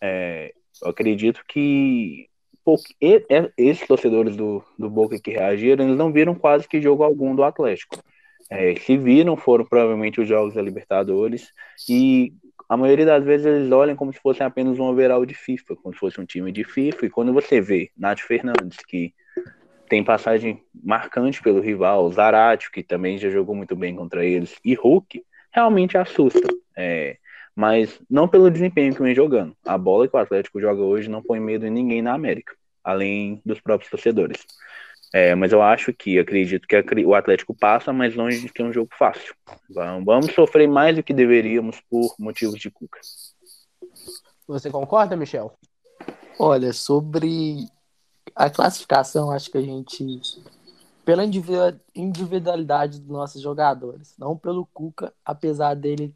É, 0.00 0.52
eu 0.82 0.90
acredito 0.90 1.42
que 1.48 2.28
pô, 2.64 2.76
esses 3.56 3.86
torcedores 3.86 4.36
do, 4.36 4.62
do 4.78 4.90
Boca 4.90 5.18
que 5.18 5.30
reagiram, 5.30 5.84
eles 5.84 5.96
não 5.96 6.12
viram 6.12 6.34
quase 6.34 6.68
que 6.68 6.80
jogo 6.80 7.02
algum 7.02 7.34
do 7.34 7.44
Atlético. 7.44 8.02
É, 8.50 8.74
se 8.76 8.96
viram, 8.96 9.36
foram 9.36 9.64
provavelmente 9.64 10.20
os 10.20 10.28
jogos 10.28 10.54
da 10.54 10.62
Libertadores 10.62 11.52
e 11.88 12.32
a 12.68 12.76
maioria 12.76 13.06
das 13.06 13.24
vezes 13.24 13.46
eles 13.46 13.72
olham 13.72 13.96
como 13.96 14.12
se 14.12 14.20
fosse 14.20 14.42
apenas 14.42 14.78
um 14.78 14.84
overall 14.84 15.24
de 15.24 15.34
FIFA, 15.34 15.76
como 15.76 15.94
se 15.94 16.00
fosse 16.00 16.20
um 16.20 16.24
time 16.24 16.50
de 16.50 16.64
FIFA. 16.64 17.06
E 17.06 17.10
quando 17.10 17.32
você 17.32 17.60
vê 17.60 17.90
Nath 17.96 18.20
Fernandes, 18.20 18.78
que 18.86 19.14
tem 19.88 20.02
passagem 20.02 20.62
marcante 20.82 21.42
pelo 21.42 21.60
rival, 21.60 22.10
Zarate, 22.10 22.70
que 22.70 22.82
também 22.82 23.18
já 23.18 23.30
jogou 23.30 23.54
muito 23.54 23.76
bem 23.76 23.94
contra 23.94 24.24
eles, 24.24 24.54
e 24.64 24.74
Hulk, 24.74 25.24
realmente 25.52 25.96
assusta. 25.96 26.48
É, 26.76 27.16
mas 27.54 28.00
não 28.10 28.26
pelo 28.26 28.50
desempenho 28.50 28.94
que 28.94 29.02
vem 29.02 29.14
jogando. 29.14 29.56
A 29.64 29.78
bola 29.78 30.08
que 30.08 30.16
o 30.16 30.18
Atlético 30.18 30.60
joga 30.60 30.82
hoje 30.82 31.08
não 31.08 31.22
põe 31.22 31.38
medo 31.38 31.66
em 31.66 31.70
ninguém 31.70 32.02
na 32.02 32.14
América, 32.14 32.54
além 32.82 33.40
dos 33.44 33.60
próprios 33.60 33.90
torcedores. 33.90 34.44
É, 35.12 35.32
mas 35.36 35.52
eu 35.52 35.62
acho 35.62 35.92
que, 35.92 36.18
acredito 36.18 36.66
que 36.66 36.76
o 37.04 37.14
Atlético 37.14 37.54
passa, 37.54 37.92
mas 37.92 38.16
longe 38.16 38.40
de 38.40 38.52
ter 38.52 38.64
um 38.64 38.72
jogo 38.72 38.90
fácil. 38.98 39.32
Vamos 40.04 40.32
sofrer 40.32 40.66
mais 40.66 40.96
do 40.96 41.04
que 41.04 41.14
deveríamos 41.14 41.80
por 41.88 42.16
motivos 42.18 42.58
de 42.58 42.68
Cuca. 42.68 42.98
Você 44.48 44.70
concorda, 44.70 45.16
Michel? 45.16 45.56
Olha, 46.36 46.72
sobre 46.72 47.68
a 48.34 48.50
classificação, 48.50 49.30
acho 49.30 49.50
que 49.50 49.58
a 49.58 49.62
gente. 49.62 50.42
Pela 51.04 51.22
individualidade 51.94 52.98
dos 52.98 53.08
nossos 53.08 53.40
jogadores, 53.42 54.14
não 54.18 54.38
pelo 54.38 54.64
Cuca, 54.66 55.12
apesar 55.22 55.74
dele 55.74 56.14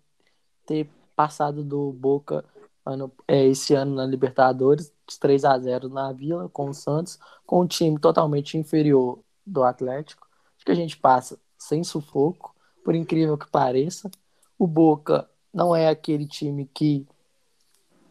ter 0.65 0.89
passado 1.15 1.63
do 1.63 1.93
Boca 1.93 2.43
ano, 2.87 3.13
é, 3.27 3.45
esse 3.47 3.75
ano 3.75 3.95
na 3.95 4.07
Libertadores, 4.07 4.91
3 5.21 5.45
a 5.45 5.59
0 5.59 5.91
na 5.91 6.11
Vila 6.13 6.49
com 6.49 6.71
o 6.71 6.75
Santos, 6.75 7.19
com 7.45 7.61
um 7.61 7.67
time 7.67 7.99
totalmente 7.99 8.57
inferior 8.57 9.19
do 9.47 9.63
Atlético. 9.63 10.27
Acho 10.57 10.65
que 10.65 10.73
a 10.73 10.75
gente 10.75 10.97
passa 10.97 11.39
sem 11.59 11.85
sufoco, 11.85 12.55
por 12.83 12.95
incrível 12.95 13.37
que 13.37 13.51
pareça. 13.51 14.11
O 14.59 14.67
Boca 14.67 15.29
não 15.53 15.77
é 15.77 15.89
aquele 15.89 16.27
time 16.27 16.65
que 16.73 17.07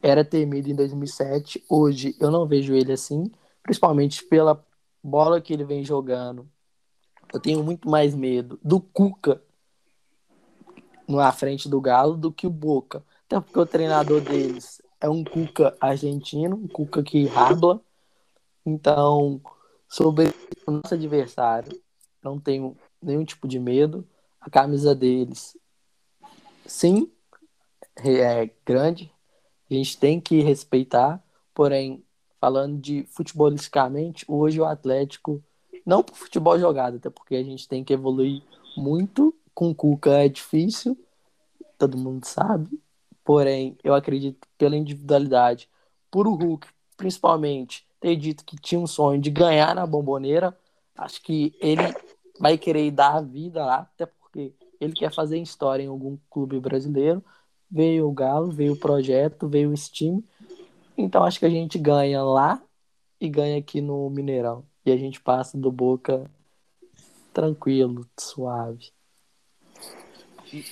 era 0.02 0.24
temido 0.24 0.70
em 0.70 0.76
2007. 0.76 1.64
Hoje 1.68 2.16
eu 2.20 2.30
não 2.30 2.46
vejo 2.46 2.76
ele 2.76 2.92
assim 2.92 3.32
principalmente 3.68 4.24
pela 4.24 4.66
bola 5.04 5.42
que 5.42 5.52
ele 5.52 5.66
vem 5.66 5.84
jogando. 5.84 6.50
Eu 7.34 7.40
tenho 7.40 7.62
muito 7.62 7.90
mais 7.90 8.16
medo 8.16 8.58
do 8.64 8.80
Cuca 8.80 9.44
na 11.06 11.34
frente 11.34 11.68
do 11.68 11.82
Galo 11.82 12.16
do 12.16 12.32
que 12.32 12.48
o 12.48 12.50
Boca. 12.50 13.04
Até 13.26 13.42
porque 13.42 13.60
o 13.60 13.66
treinador 13.66 14.22
deles 14.22 14.82
é 15.02 15.10
um 15.10 15.22
Cuca 15.22 15.76
argentino, 15.82 16.56
um 16.56 16.68
Cuca 16.68 17.04
que 17.04 17.26
rabla. 17.26 17.82
Então, 18.66 19.42
sobre 19.90 20.34
o 20.66 20.72
nosso 20.72 20.94
adversário, 20.94 21.78
não 22.24 22.40
tenho 22.40 22.78
nenhum 23.02 23.26
tipo 23.26 23.50
de 23.50 23.60
medo. 23.60 24.08
A 24.40 24.50
camisa 24.50 24.96
deles, 24.96 25.58
sim, 26.66 27.12
é 27.98 28.50
grande. 28.66 29.12
A 29.70 29.74
gente 29.74 29.98
tem 29.98 30.22
que 30.22 30.40
respeitar, 30.40 31.22
porém, 31.54 32.07
falando 32.40 32.80
de 32.80 33.06
futebolisticamente, 33.10 34.26
hoje 34.28 34.60
o 34.60 34.66
Atlético, 34.66 35.44
não 35.86 36.04
por 36.04 36.16
futebol 36.16 36.60
jogado, 36.60 36.98
até 36.98 37.10
porque 37.10 37.36
a 37.36 37.44
gente 37.44 37.68
tem 37.68 37.84
que 37.84 37.94
evoluir 37.94 38.44
muito. 38.76 39.34
Com 39.54 39.72
o 39.72 39.76
Cuca 39.76 40.12
é 40.12 40.30
difícil, 40.30 40.98
todo 41.78 41.98
mundo 41.98 42.26
sabe. 42.26 42.80
Porém, 43.24 43.76
eu 43.84 43.94
acredito 43.94 44.48
pela 44.58 44.76
individualidade, 44.76 45.68
por 46.12 46.28
o 46.28 46.36
Hulk, 46.36 46.68
principalmente, 46.96 47.86
ter 48.00 48.16
dito 48.16 48.46
que 48.46 48.56
tinha 48.56 48.80
um 48.80 48.88
sonho 48.88 49.20
de 49.20 49.30
ganhar 49.32 49.74
na 49.76 49.86
bomboneira, 49.86 50.56
acho 50.96 51.22
que 51.24 51.56
ele 51.60 51.82
vai 52.40 52.58
querer 52.58 52.92
dar 52.92 53.16
a 53.16 53.22
vida 53.22 53.66
lá, 53.66 53.78
até 53.78 54.06
porque 54.06 54.54
ele 54.80 54.94
quer 54.94 55.12
fazer 55.12 55.40
história 55.40 55.84
em 55.84 55.88
algum 55.88 56.18
clube 56.30 56.60
brasileiro. 56.60 57.24
Veio 57.70 58.08
o 58.08 58.14
Galo, 58.14 58.52
veio 58.52 58.74
o 58.74 58.80
projeto, 58.80 59.48
veio 59.48 59.72
o 59.72 59.78
Steam 59.78 60.24
então 60.98 61.24
acho 61.24 61.40
que 61.40 61.46
a 61.46 61.50
gente 61.50 61.78
ganha 61.78 62.24
lá 62.24 62.62
e 63.20 63.30
ganha 63.30 63.58
aqui 63.58 63.82
no 63.82 64.10
Mineirão. 64.10 64.66
E 64.86 64.92
a 64.92 64.98
gente 64.98 65.22
passa 65.22 65.58
do 65.58 65.72
Boca 65.72 66.30
tranquilo, 67.34 68.08
suave. 68.18 68.92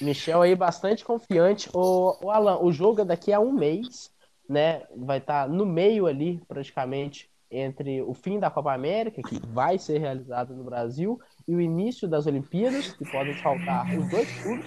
Michel 0.02 0.42
aí 0.42 0.56
bastante 0.56 1.04
confiante. 1.04 1.70
O, 1.74 2.18
o 2.26 2.32
Alan, 2.32 2.60
o 2.60 2.72
jogo 2.72 3.02
é 3.02 3.06
daqui 3.06 3.32
a 3.34 3.40
um 3.40 3.52
mês, 3.52 4.12
né? 4.50 4.84
Vai 4.96 5.18
estar 5.18 5.44
tá 5.44 5.48
no 5.48 5.66
meio 5.66 6.08
ali, 6.08 6.42
praticamente, 6.48 7.30
entre 7.52 8.02
o 8.02 8.14
fim 8.14 8.40
da 8.40 8.50
Copa 8.50 8.74
América, 8.74 9.22
que 9.22 9.40
vai 9.48 9.78
ser 9.78 10.00
realizado 10.00 10.56
no 10.56 10.64
Brasil, 10.64 11.20
e 11.48 11.56
o 11.56 11.62
início 11.62 12.08
das 12.08 12.26
Olimpíadas, 12.26 12.94
que 12.94 13.10
podem 13.10 13.34
faltar 13.36 13.86
os 13.98 14.10
dois 14.10 14.30
clubes. 14.42 14.66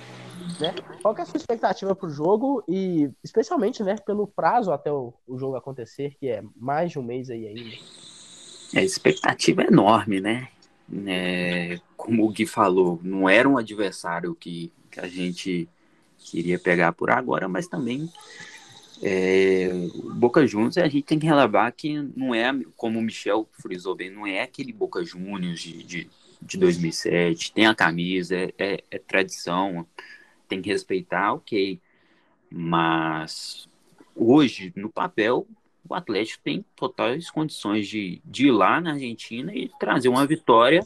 Né? 0.61 0.75
Qual 1.03 1.17
é 1.17 1.23
a 1.23 1.25
sua 1.25 1.37
expectativa 1.37 1.95
para 1.95 2.09
o 2.09 2.11
jogo 2.11 2.63
e 2.69 3.11
especialmente 3.23 3.83
né, 3.83 3.97
pelo 3.97 4.27
prazo 4.27 4.73
até 4.73 4.91
o, 4.91 5.13
o, 5.27 5.37
jogo 5.37 5.57
acontecer, 5.57 6.17
que 6.19 6.29
é 6.29 6.43
mais 6.57 6.93
de 6.93 6.99
um 6.99 7.03
mês 7.03 7.29
aí 7.29 7.47
ainda? 7.47 7.77
A 8.75 8.83
expectativa 8.83 9.63
é 9.63 9.67
enorme, 9.67 10.21
né? 10.21 10.49
É, 11.07 11.81
como 11.97 12.25
o 12.25 12.31
Gui 12.31 12.47
falou, 12.47 12.99
não 13.03 13.29
era 13.29 13.49
um 13.49 13.59
adversário 13.59 14.35
que, 14.35 14.73
que 14.91 15.01
a 15.01 15.09
gente 15.09 15.69
queria 16.19 16.59
pegar 16.59 16.93
por 16.93 17.11
agora, 17.11 17.49
mas 17.49 17.67
também 17.67 18.09
é, 19.03 19.71
Boca 20.15 20.47
Juniors 20.47 20.77
a 20.77 20.89
gente 20.89 21.03
tem 21.03 21.19
que 21.19 21.27
relevar 21.27 21.71
que 21.73 22.03
não 22.17 22.35
é, 22.35 22.53
como 22.77 22.99
o 22.99 23.03
Michel 23.03 23.49
frisou 23.53 23.95
bem, 23.95 24.11
não 24.11 24.27
é 24.27 24.43
aquele 24.43 24.73
Boca 24.73 25.05
Juniors 25.05 25.61
de, 25.61 25.83
de, 25.85 26.11
de 26.41 26.59
2007, 26.59 27.53
tem 27.53 27.67
a 27.67 27.75
camisa, 27.75 28.37
é, 28.37 28.53
é, 28.59 28.85
é 28.91 28.99
tradição, 28.99 29.87
tem 30.49 30.63
que 30.63 30.71
respeitar, 30.71 31.33
ok. 31.35 31.81
Mas 32.51 33.69
hoje, 34.15 34.73
no 34.75 34.91
papel, 34.91 35.47
o 35.89 35.95
Atlético 35.95 36.43
tem 36.43 36.65
totais 36.77 37.31
condições 37.31 37.89
de, 37.89 38.21
de 38.25 38.49
ir 38.49 38.51
lá 38.51 38.81
na 38.81 38.93
Argentina 38.93 39.55
e 39.55 39.71
trazer 39.79 40.09
uma 40.09 40.27
vitória. 40.27 40.85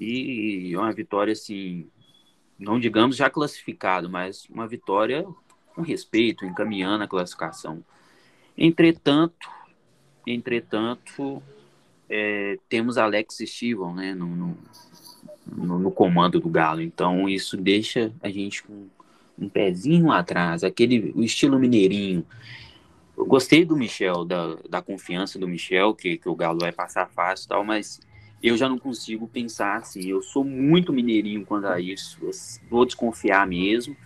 E 0.00 0.76
uma 0.76 0.92
vitória, 0.92 1.32
assim, 1.32 1.88
não 2.58 2.80
digamos 2.80 3.16
já 3.16 3.30
classificado, 3.30 4.10
mas 4.10 4.46
uma 4.48 4.66
vitória 4.66 5.24
com 5.74 5.82
respeito, 5.82 6.44
encaminhando 6.44 7.04
a 7.04 7.08
classificação. 7.08 7.84
Entretanto, 8.56 9.48
entretanto, 10.26 11.42
é, 12.08 12.58
temos 12.68 12.98
Alex 12.98 13.40
Estival 13.40 13.94
né, 13.94 14.14
no, 14.14 14.56
no, 15.46 15.78
no, 15.78 15.90
comando 15.90 16.40
do 16.40 16.48
Galo. 16.48 16.80
Então 16.80 17.28
isso 17.28 17.56
deixa 17.56 18.12
a 18.22 18.28
gente 18.28 18.62
com 18.62 18.86
um 19.38 19.48
pezinho 19.48 20.10
atrás, 20.12 20.62
aquele 20.62 21.12
o 21.14 21.22
estilo 21.22 21.58
mineirinho. 21.58 22.24
Eu 23.16 23.26
gostei 23.26 23.64
do 23.64 23.76
Michel, 23.76 24.24
da, 24.24 24.56
da 24.68 24.82
confiança 24.82 25.38
do 25.38 25.46
Michel, 25.46 25.94
que, 25.94 26.16
que 26.16 26.28
o 26.28 26.34
Galo 26.34 26.60
vai 26.60 26.72
passar 26.72 27.08
fácil 27.08 27.46
e 27.46 27.48
tal, 27.48 27.64
mas 27.64 28.00
eu 28.42 28.56
já 28.56 28.68
não 28.68 28.78
consigo 28.78 29.26
pensar 29.26 29.76
assim. 29.76 30.06
Eu 30.06 30.20
sou 30.20 30.44
muito 30.44 30.92
mineirinho 30.92 31.46
quanto 31.46 31.66
a 31.66 31.80
isso. 31.80 32.18
Eu 32.20 32.30
vou 32.68 32.84
desconfiar 32.84 33.46
mesmo. 33.46 33.96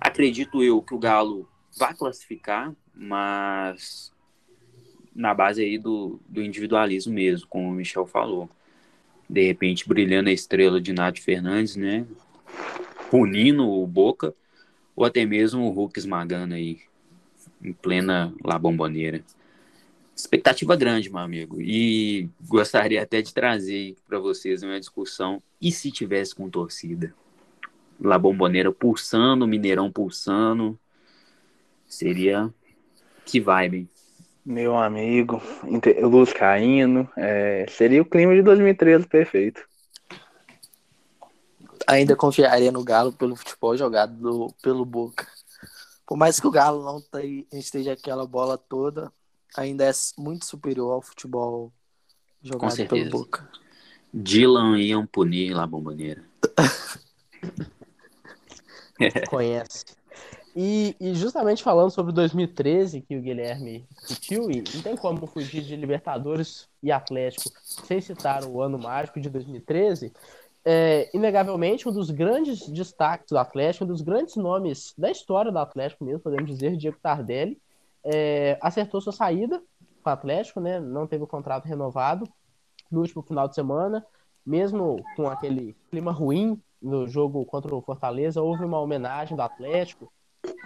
Acredito 0.00 0.62
eu 0.62 0.82
que 0.82 0.94
o 0.94 0.98
Galo 0.98 1.48
vai 1.78 1.94
classificar, 1.94 2.72
mas 2.94 4.12
na 5.18 5.34
base 5.34 5.62
aí 5.62 5.76
do, 5.76 6.18
do 6.26 6.42
individualismo 6.42 7.12
mesmo, 7.12 7.46
como 7.48 7.68
o 7.68 7.72
Michel 7.72 8.06
falou 8.06 8.48
de 9.28 9.46
repente 9.46 9.86
brilhando 9.86 10.30
a 10.30 10.32
estrela 10.32 10.80
de 10.80 10.92
Nath 10.92 11.18
Fernandes, 11.18 11.76
né? 11.76 12.06
Punindo 13.10 13.68
o 13.68 13.86
Boca. 13.86 14.34
ou 14.96 15.04
até 15.04 15.24
mesmo 15.24 15.64
o 15.64 15.70
Hulk 15.70 15.98
esmagando 15.98 16.54
aí 16.54 16.80
em 17.62 17.72
plena 17.72 18.32
La 18.42 18.58
Bomboneira. 18.58 19.22
Expectativa 20.16 20.74
grande, 20.74 21.10
meu 21.10 21.20
amigo. 21.20 21.60
E 21.60 22.28
gostaria 22.48 23.02
até 23.02 23.22
de 23.22 23.32
trazer 23.32 23.96
para 24.08 24.18
vocês 24.18 24.62
uma 24.62 24.80
discussão. 24.80 25.40
E 25.60 25.70
se 25.70 25.92
tivesse 25.92 26.34
com 26.34 26.50
torcida? 26.50 27.14
La 28.00 28.18
Bomboneira 28.18 28.72
pulsando, 28.72 29.46
Mineirão 29.46 29.92
pulsando. 29.92 30.78
Seria 31.86 32.52
que 33.24 33.40
vibe. 33.40 33.88
Meu 34.48 34.76
amigo, 34.78 35.42
luz 36.02 36.32
caindo. 36.32 37.06
É, 37.18 37.66
seria 37.68 38.00
o 38.00 38.04
clima 38.06 38.34
de 38.34 38.40
2013 38.40 39.06
perfeito. 39.06 39.62
Ainda 41.86 42.16
confiaria 42.16 42.72
no 42.72 42.82
Galo 42.82 43.12
pelo 43.12 43.36
futebol 43.36 43.76
jogado 43.76 44.14
do, 44.14 44.54
pelo 44.62 44.86
Boca. 44.86 45.26
Por 46.06 46.16
mais 46.16 46.40
que 46.40 46.46
o 46.46 46.50
Galo 46.50 46.82
não 46.82 47.02
esteja 47.52 47.92
aquela 47.92 48.26
bola 48.26 48.56
toda, 48.56 49.12
ainda 49.54 49.84
é 49.84 49.92
muito 50.16 50.46
superior 50.46 50.92
ao 50.92 51.02
futebol 51.02 51.70
jogado 52.40 52.88
pelo 52.88 53.10
Boca. 53.10 53.46
Dylan 54.14 54.80
iam 54.80 55.06
punir 55.06 55.52
lá 55.52 55.64
a 55.64 55.66
bomboneira. 55.66 56.24
Conhece. 59.28 59.97
E, 60.60 60.96
e, 60.98 61.14
justamente 61.14 61.62
falando 61.62 61.88
sobre 61.88 62.12
2013, 62.12 63.02
que 63.02 63.16
o 63.16 63.22
Guilherme 63.22 63.86
discutiu, 63.96 64.50
e 64.50 64.64
não 64.74 64.82
tem 64.82 64.96
como 64.96 65.24
fugir 65.24 65.62
de 65.62 65.76
Libertadores 65.76 66.68
e 66.82 66.90
Atlético 66.90 67.48
sem 67.62 68.00
citar 68.00 68.44
o 68.44 68.60
ano 68.60 68.76
mágico 68.76 69.20
de 69.20 69.30
2013, 69.30 70.12
é, 70.64 71.08
inegavelmente 71.14 71.88
um 71.88 71.92
dos 71.92 72.10
grandes 72.10 72.68
destaques 72.70 73.30
do 73.30 73.38
Atlético, 73.38 73.84
um 73.84 73.86
dos 73.86 74.00
grandes 74.00 74.34
nomes 74.34 74.94
da 74.98 75.08
história 75.12 75.52
do 75.52 75.60
Atlético 75.60 76.04
mesmo, 76.04 76.18
podemos 76.18 76.50
dizer, 76.50 76.76
Diego 76.76 76.98
Tardelli, 77.00 77.56
é, 78.02 78.58
acertou 78.60 79.00
sua 79.00 79.12
saída 79.12 79.62
com 80.02 80.10
o 80.10 80.12
Atlético, 80.12 80.58
né? 80.58 80.80
Não 80.80 81.06
teve 81.06 81.22
o 81.22 81.28
contrato 81.28 81.66
renovado 81.66 82.28
no 82.90 83.02
último 83.02 83.22
final 83.22 83.46
de 83.46 83.54
semana, 83.54 84.04
mesmo 84.44 85.04
com 85.14 85.28
aquele 85.28 85.76
clima 85.88 86.10
ruim 86.10 86.60
no 86.82 87.06
jogo 87.06 87.44
contra 87.44 87.72
o 87.72 87.80
Fortaleza, 87.80 88.42
houve 88.42 88.64
uma 88.64 88.80
homenagem 88.80 89.36
do 89.36 89.42
Atlético, 89.42 90.12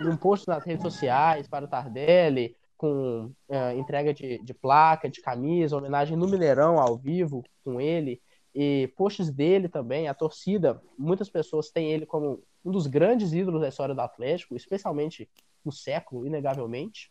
um 0.01 0.17
post 0.17 0.47
nas 0.49 0.65
redes 0.65 0.83
sociais 0.83 1.49
para 1.49 1.65
o 1.65 1.69
Tardelli, 1.69 2.57
com 2.77 3.33
é, 3.49 3.75
entrega 3.77 4.13
de, 4.13 4.39
de 4.43 4.53
placa, 4.55 5.09
de 5.09 5.21
camisa, 5.21 5.77
homenagem 5.77 6.17
no 6.17 6.29
Mineirão 6.29 6.79
ao 6.79 6.97
vivo 6.97 7.45
com 7.65 7.81
ele, 7.81 8.21
e 8.55 8.93
posts 8.97 9.31
dele 9.31 9.69
também, 9.69 10.09
a 10.09 10.15
torcida, 10.15 10.83
muitas 10.99 11.31
pessoas 11.31 11.71
têm 11.71 11.91
ele 11.91 12.05
como 12.05 12.43
um 12.65 12.71
dos 12.71 12.87
grandes 12.87 13.33
ídolos 13.33 13.61
da 13.61 13.69
história 13.69 13.95
do 13.95 14.01
Atlético, 14.01 14.55
especialmente 14.55 15.29
no 15.65 15.73
século, 15.73 16.27
inegavelmente. 16.27 17.11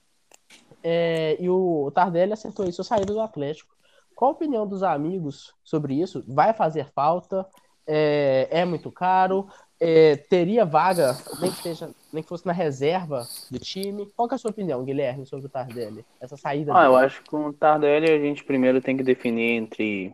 É, 0.84 1.38
e 1.40 1.50
o 1.50 1.90
Tardelli 1.92 2.34
acertou 2.34 2.66
isso, 2.66 2.82
a 2.82 2.86
saída 2.86 3.14
do 3.14 3.20
Atlético. 3.20 3.76
Qual 4.16 4.32
a 4.32 4.34
opinião 4.34 4.68
dos 4.68 4.84
amigos 4.84 5.54
sobre 5.64 5.96
isso? 6.00 6.24
Vai 6.28 6.54
fazer 6.54 6.92
falta? 6.94 7.48
É, 7.88 8.48
é 8.52 8.66
muito 8.66 8.92
caro? 8.92 9.48
É, 9.84 10.16
teria 10.16 10.64
vaga, 10.64 11.18
nem 11.42 11.50
que, 11.50 11.64
seja, 11.64 11.90
nem 12.14 12.22
que 12.22 12.30
fosse 12.30 12.46
na 12.46 12.54
reserva 12.54 13.28
do 13.50 13.58
time? 13.58 14.08
Qual 14.16 14.30
é 14.32 14.36
a 14.36 14.38
sua 14.38 14.52
opinião, 14.52 14.86
Guilherme, 14.86 15.26
sobre 15.26 15.48
o 15.48 15.50
Tardelli? 15.50 16.06
Essa 16.22 16.38
saída 16.38 16.72
ah, 16.72 16.84
dele? 16.84 16.88
eu 16.88 16.96
acho 16.98 17.24
que 17.24 17.32
com 17.32 17.48
o 17.48 17.54
Tardelli 17.54 18.12
a 18.12 18.20
gente 18.20 18.44
primeiro 18.44 18.80
tem 18.80 18.96
que 18.96 19.02
definir 19.02 19.54
entre 19.54 20.14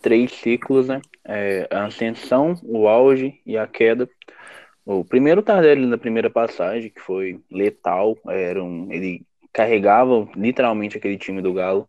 três 0.00 0.30
ciclos, 0.30 0.86
né? 0.86 1.02
É, 1.24 1.66
a 1.68 1.86
ascensão, 1.86 2.54
o 2.62 2.86
auge 2.86 3.40
e 3.44 3.58
a 3.58 3.66
queda. 3.66 4.08
O 4.84 5.04
primeiro 5.04 5.42
Tardelli 5.42 5.84
na 5.84 5.98
primeira 5.98 6.30
passagem, 6.30 6.88
que 6.88 7.00
foi 7.00 7.40
letal, 7.50 8.16
era 8.28 8.62
um, 8.62 8.86
ele 8.92 9.26
carregava 9.52 10.28
literalmente 10.36 10.96
aquele 10.96 11.18
time 11.18 11.42
do 11.42 11.52
Galo, 11.52 11.88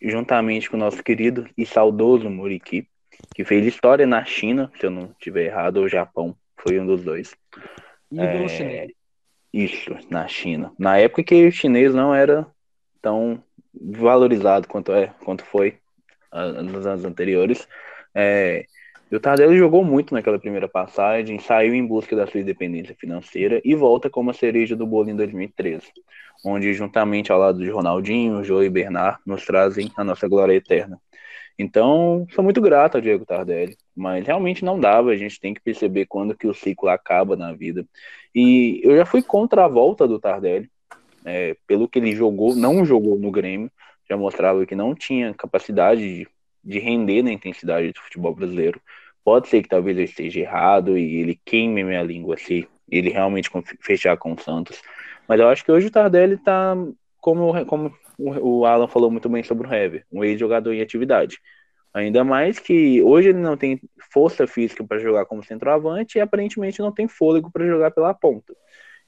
juntamente 0.00 0.70
com 0.70 0.78
o 0.78 0.80
nosso 0.80 1.04
querido 1.04 1.46
e 1.58 1.66
saudoso 1.66 2.30
Muriqui, 2.30 2.88
que 3.34 3.44
fez 3.44 3.66
história 3.66 4.06
na 4.06 4.24
China, 4.24 4.70
se 4.78 4.86
eu 4.86 4.90
não 4.90 5.10
estiver 5.12 5.46
errado, 5.46 5.78
ou 5.78 5.88
Japão, 5.88 6.36
foi 6.56 6.78
um 6.78 6.86
dos 6.86 7.02
dois. 7.02 7.34
Ídolo 8.10 8.46
é, 8.50 8.88
Isso, 9.52 9.94
na 10.10 10.26
China. 10.26 10.72
Na 10.78 10.98
época 10.98 11.22
que 11.22 11.46
o 11.46 11.52
chinês 11.52 11.94
não 11.94 12.14
era 12.14 12.46
tão 13.00 13.42
valorizado 13.72 14.66
quanto 14.66 14.92
é, 14.92 15.12
quanto 15.24 15.44
foi 15.44 15.78
nos 16.64 16.86
anos 16.86 17.04
anteriores. 17.04 17.68
É, 18.14 18.64
e 19.10 19.16
o 19.16 19.20
Tardelli 19.20 19.56
jogou 19.56 19.84
muito 19.84 20.12
naquela 20.12 20.38
primeira 20.38 20.68
passagem, 20.68 21.38
saiu 21.38 21.74
em 21.74 21.86
busca 21.86 22.14
da 22.14 22.26
sua 22.26 22.40
independência 22.40 22.94
financeira 22.94 23.60
e 23.64 23.74
volta 23.74 24.10
como 24.10 24.30
a 24.30 24.34
cereja 24.34 24.76
do 24.76 24.86
bolo 24.86 25.08
em 25.08 25.16
2013 25.16 25.92
onde 26.44 26.72
juntamente 26.72 27.32
ao 27.32 27.38
lado 27.38 27.58
de 27.58 27.70
Ronaldinho, 27.70 28.44
Joe 28.44 28.66
e 28.66 28.70
Bernard 28.70 29.18
nos 29.26 29.44
trazem 29.44 29.90
a 29.96 30.04
nossa 30.04 30.28
glória 30.28 30.54
eterna. 30.54 31.00
Então, 31.58 32.24
sou 32.30 32.44
muito 32.44 32.60
grato 32.60 32.94
ao 32.94 33.00
Diego 33.00 33.26
Tardelli, 33.26 33.76
mas 33.96 34.24
realmente 34.24 34.64
não 34.64 34.78
dava, 34.78 35.10
a 35.10 35.16
gente 35.16 35.40
tem 35.40 35.52
que 35.52 35.60
perceber 35.60 36.06
quando 36.06 36.36
que 36.36 36.46
o 36.46 36.54
ciclo 36.54 36.88
acaba 36.88 37.36
na 37.36 37.52
vida. 37.52 37.84
E 38.32 38.80
eu 38.84 38.96
já 38.96 39.04
fui 39.04 39.22
contra 39.22 39.64
a 39.64 39.68
volta 39.68 40.06
do 40.06 40.20
Tardelli, 40.20 40.70
é, 41.24 41.56
pelo 41.66 41.88
que 41.88 41.98
ele 41.98 42.14
jogou, 42.14 42.54
não 42.54 42.84
jogou 42.84 43.18
no 43.18 43.32
Grêmio, 43.32 43.70
já 44.08 44.16
mostrava 44.16 44.64
que 44.64 44.76
não 44.76 44.94
tinha 44.94 45.34
capacidade 45.34 46.00
de, 46.00 46.28
de 46.62 46.78
render 46.78 47.22
na 47.22 47.32
intensidade 47.32 47.92
do 47.92 48.00
futebol 48.00 48.34
brasileiro. 48.34 48.80
Pode 49.24 49.48
ser 49.48 49.60
que 49.62 49.68
talvez 49.68 49.98
eu 49.98 50.04
esteja 50.04 50.40
errado 50.40 50.96
e 50.96 51.16
ele 51.16 51.38
queime 51.44 51.82
minha 51.82 52.02
língua 52.02 52.36
se 52.38 52.68
ele 52.90 53.10
realmente 53.10 53.50
fechar 53.80 54.16
com 54.16 54.32
o 54.32 54.40
Santos. 54.40 54.80
Mas 55.26 55.40
eu 55.40 55.48
acho 55.48 55.64
que 55.64 55.72
hoje 55.72 55.88
o 55.88 55.90
Tardelli 55.90 56.34
está, 56.34 56.74
como, 57.20 57.66
como 57.66 57.92
o 58.18 58.66
Alan 58.66 58.88
falou 58.88 59.10
muito 59.10 59.28
bem 59.28 59.42
sobre 59.42 59.66
o 59.66 59.72
Hever, 59.72 60.04
um 60.12 60.24
ex-jogador 60.24 60.72
em 60.72 60.80
atividade. 60.80 61.38
Ainda 61.94 62.22
mais 62.22 62.58
que 62.58 63.02
hoje 63.02 63.30
ele 63.30 63.38
não 63.38 63.56
tem 63.56 63.80
força 64.12 64.46
física 64.46 64.84
para 64.84 64.98
jogar 64.98 65.24
como 65.26 65.42
centroavante 65.42 66.18
e 66.18 66.20
aparentemente 66.20 66.80
não 66.80 66.92
tem 66.92 67.08
fôlego 67.08 67.50
para 67.50 67.66
jogar 67.66 67.90
pela 67.90 68.12
ponta. 68.12 68.54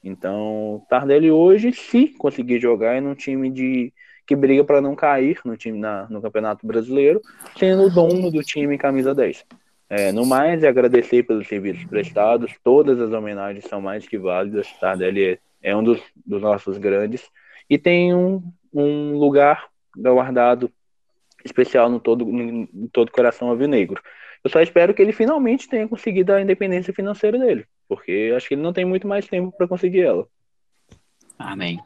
Então, 0.03 0.83
Tardelli 0.89 1.31
hoje, 1.31 1.71
se 1.73 2.07
conseguir 2.17 2.59
jogar 2.59 2.97
em 2.97 3.05
um 3.05 3.13
time 3.13 3.49
de 3.49 3.93
que 4.25 4.35
briga 4.35 4.63
para 4.63 4.81
não 4.81 4.95
cair 4.95 5.39
no 5.45 5.55
time 5.55 5.77
na, 5.77 6.07
no 6.09 6.21
Campeonato 6.21 6.65
Brasileiro, 6.65 7.21
sendo 7.57 7.83
o 7.83 7.89
dono 7.89 8.31
do 8.31 8.41
time 8.41 8.77
camisa 8.77 9.13
10. 9.13 9.45
É, 9.89 10.11
no 10.11 10.25
mais, 10.25 10.63
é 10.63 10.67
agradecer 10.67 11.23
pelos 11.23 11.47
serviços 11.47 11.83
prestados, 11.85 12.53
todas 12.63 12.99
as 12.99 13.11
homenagens 13.11 13.65
são 13.65 13.81
mais 13.81 14.07
que 14.07 14.17
válidas. 14.17 14.67
Tardelli 14.79 15.25
é 15.25 15.39
é 15.61 15.75
um 15.75 15.83
dos, 15.83 16.01
dos 16.25 16.41
nossos 16.41 16.77
grandes, 16.77 17.29
e 17.69 17.77
tem 17.77 18.13
um, 18.13 18.41
um 18.73 19.17
lugar 19.17 19.69
guardado 19.95 20.71
especial 21.43 21.89
no 21.89 21.99
todo, 21.99 22.25
no 22.25 22.89
todo 22.89 23.11
coração 23.11 23.49
alvinegro. 23.49 24.01
Eu 24.43 24.49
só 24.49 24.61
espero 24.61 24.93
que 24.93 25.01
ele 25.01 25.13
finalmente 25.13 25.69
tenha 25.69 25.87
conseguido 25.87 26.33
a 26.33 26.41
independência 26.41 26.93
financeira 26.93 27.37
dele, 27.37 27.65
porque 27.87 28.33
acho 28.35 28.47
que 28.47 28.55
ele 28.55 28.61
não 28.61 28.73
tem 28.73 28.85
muito 28.85 29.07
mais 29.07 29.27
tempo 29.27 29.51
para 29.55 29.67
conseguir 29.67 30.01
ela. 30.01 30.27
Amém. 31.37 31.79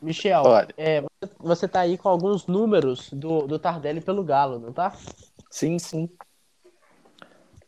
Michel, 0.00 0.44
é, 0.76 1.02
você 1.38 1.66
está 1.66 1.80
aí 1.80 1.98
com 1.98 2.08
alguns 2.08 2.46
números 2.46 3.10
do, 3.12 3.46
do 3.46 3.58
Tardelli 3.58 4.00
pelo 4.00 4.22
Galo, 4.22 4.58
não 4.58 4.72
tá? 4.72 4.94
Sim, 5.50 5.78
sim. 5.78 6.08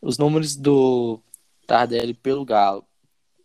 Os 0.01 0.17
números 0.17 0.55
do 0.55 1.19
Tardelli 1.67 2.13
pelo 2.13 2.45
Galo. 2.45 2.85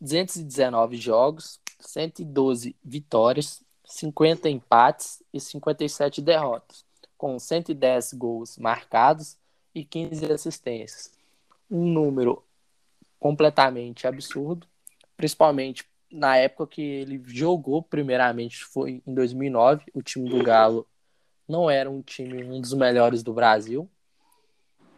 219 0.00 0.96
jogos, 0.96 1.58
112 1.80 2.76
vitórias, 2.84 3.62
50 3.86 4.50
empates 4.50 5.22
e 5.32 5.40
57 5.40 6.20
derrotas, 6.20 6.84
com 7.16 7.38
110 7.38 8.12
gols 8.14 8.58
marcados 8.58 9.38
e 9.74 9.84
15 9.84 10.30
assistências. 10.32 11.12
Um 11.70 11.86
número 11.86 12.42
completamente 13.18 14.06
absurdo, 14.06 14.66
principalmente 15.16 15.86
na 16.10 16.36
época 16.36 16.66
que 16.66 16.82
ele 16.82 17.22
jogou, 17.26 17.82
primeiramente 17.82 18.64
foi 18.64 19.02
em 19.06 19.14
2009, 19.14 19.84
o 19.94 20.02
time 20.02 20.28
do 20.28 20.42
Galo 20.42 20.86
não 21.48 21.70
era 21.70 21.90
um 21.90 22.02
time 22.02 22.42
um 22.44 22.60
dos 22.60 22.74
melhores 22.74 23.22
do 23.22 23.32
Brasil. 23.32 23.88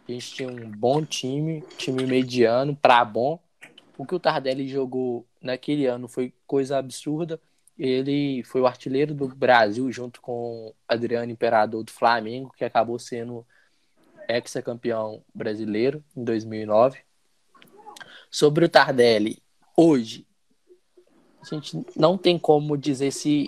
A 0.09 0.13
gente 0.13 0.35
tinha 0.35 0.49
um 0.49 0.71
bom 0.71 1.05
time, 1.05 1.63
time 1.77 2.07
mediano 2.07 2.75
para 2.75 3.05
bom, 3.05 3.39
o 3.99 4.07
que 4.07 4.15
o 4.15 4.21
Tardelli 4.21 4.69
jogou 4.69 5.27
naquele 5.43 5.87
ano 5.87 6.09
foi 6.09 6.33
coisa 6.47 6.79
absurda. 6.79 7.41
Ele 7.79 8.43
foi 8.43 8.61
o 8.61 8.67
artilheiro 8.67 9.15
do 9.15 9.29
Brasil 9.29 9.91
junto 9.93 10.21
com 10.21 10.75
Adriano 10.87 11.31
Imperador 11.31 11.85
do 11.85 11.93
Flamengo, 11.93 12.53
que 12.57 12.65
acabou 12.65 12.99
sendo 12.99 13.47
ex-campeão 14.29 15.23
brasileiro 15.35 16.05
em 16.17 16.25
2009. 16.25 17.01
Sobre 18.31 18.65
o 18.65 18.69
Tardelli, 18.69 19.43
hoje, 19.77 20.27
a 21.41 21.55
gente 21.55 21.85
não 21.97 22.19
tem 22.19 22.39
como 22.39 22.77
dizer 22.77 23.13
se 23.13 23.47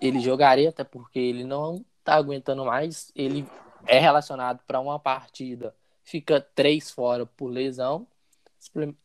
ele 0.00 0.20
jogaria, 0.20 0.68
até 0.68 0.84
porque 0.84 1.18
ele 1.18 1.44
não 1.44 1.84
está 1.98 2.14
aguentando 2.14 2.64
mais. 2.64 3.10
Ele 3.14 3.46
é 3.86 3.98
relacionado 3.98 4.60
para 4.66 4.80
uma 4.80 4.98
partida, 4.98 5.74
fica 6.04 6.40
três 6.40 6.90
fora 6.90 7.26
por 7.26 7.48
lesão 7.48 8.06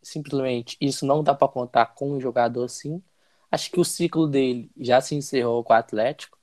Simplesmente 0.01 0.75
isso 0.81 1.05
não 1.05 1.23
dá 1.23 1.33
para 1.33 1.47
contar 1.47 1.87
com 1.87 2.11
um 2.11 2.19
jogador 2.19 2.65
assim. 2.65 3.01
Acho 3.53 3.69
que 3.69 3.79
o 3.79 3.85
ciclo 3.85 4.25
dele 4.27 4.71
já 4.75 4.99
se 4.99 5.13
encerrou 5.13 5.63
com 5.63 5.73
o 5.73 5.75
Atlético. 5.75 6.39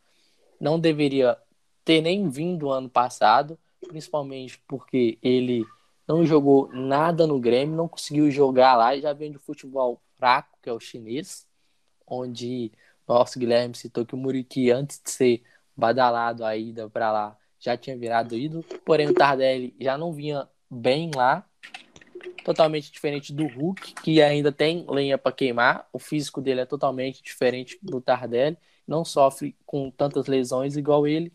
Não 0.60 0.78
deveria 0.78 1.36
ter 1.84 2.00
nem 2.00 2.28
vindo 2.28 2.70
ano 2.70 2.88
passado, 2.88 3.58
principalmente 3.88 4.62
porque 4.68 5.18
ele 5.20 5.66
não 6.06 6.24
jogou 6.24 6.68
nada 6.72 7.26
no 7.26 7.40
Grêmio, 7.40 7.76
não 7.76 7.88
conseguiu 7.88 8.30
jogar 8.30 8.76
lá 8.76 8.94
e 8.94 9.00
já 9.00 9.12
vem 9.12 9.32
de 9.32 9.38
futebol 9.38 10.00
fraco, 10.20 10.56
que 10.62 10.70
é 10.70 10.72
o 10.72 10.78
chinês, 10.78 11.48
onde 12.06 12.70
nosso 13.08 13.40
Guilherme 13.40 13.74
citou 13.74 14.06
que 14.06 14.14
o 14.14 14.16
Muriqui, 14.16 14.70
antes 14.70 15.02
de 15.04 15.10
ser 15.10 15.42
badalado 15.76 16.44
a 16.44 16.56
ida 16.56 16.88
para 16.88 17.10
lá, 17.10 17.36
já 17.58 17.76
tinha 17.76 17.98
virado 17.98 18.36
ídolo, 18.36 18.62
porém 18.84 19.08
o 19.08 19.14
Tardelli 19.14 19.74
já 19.80 19.98
não 19.98 20.12
vinha 20.12 20.48
bem 20.70 21.10
lá, 21.12 21.44
totalmente 22.44 22.90
diferente 22.90 23.32
do 23.32 23.46
Hulk, 23.46 23.94
que 24.02 24.20
ainda 24.22 24.50
tem 24.50 24.84
lenha 24.88 25.18
para 25.18 25.32
queimar, 25.32 25.88
o 25.92 25.98
físico 25.98 26.40
dele 26.40 26.60
é 26.60 26.66
totalmente 26.66 27.22
diferente 27.22 27.78
do 27.82 28.00
Tardelli, 28.00 28.56
não 28.86 29.04
sofre 29.04 29.56
com 29.64 29.90
tantas 29.90 30.26
lesões 30.26 30.76
igual 30.76 31.06
ele. 31.06 31.32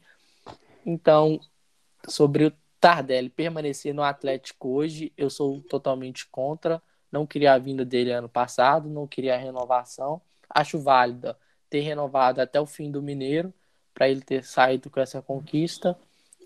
Então, 0.85 1.39
sobre 2.07 2.45
o 2.45 2.53
Tardelli 2.79 3.29
permanecer 3.29 3.93
no 3.93 4.03
Atlético 4.03 4.69
hoje, 4.69 5.11
eu 5.17 5.29
sou 5.29 5.61
totalmente 5.61 6.27
contra. 6.27 6.81
Não 7.11 7.25
queria 7.25 7.53
a 7.53 7.57
vinda 7.57 7.85
dele 7.85 8.11
ano 8.11 8.29
passado, 8.29 8.89
não 8.89 9.07
queria 9.07 9.35
a 9.35 9.37
renovação. 9.37 10.21
Acho 10.49 10.79
válida 10.79 11.37
ter 11.69 11.79
renovado 11.79 12.41
até 12.41 12.59
o 12.59 12.65
fim 12.65 12.91
do 12.91 13.01
Mineiro, 13.01 13.53
para 13.93 14.09
ele 14.09 14.21
ter 14.21 14.43
saído 14.43 14.89
com 14.89 14.99
essa 14.99 15.21
conquista. 15.21 15.97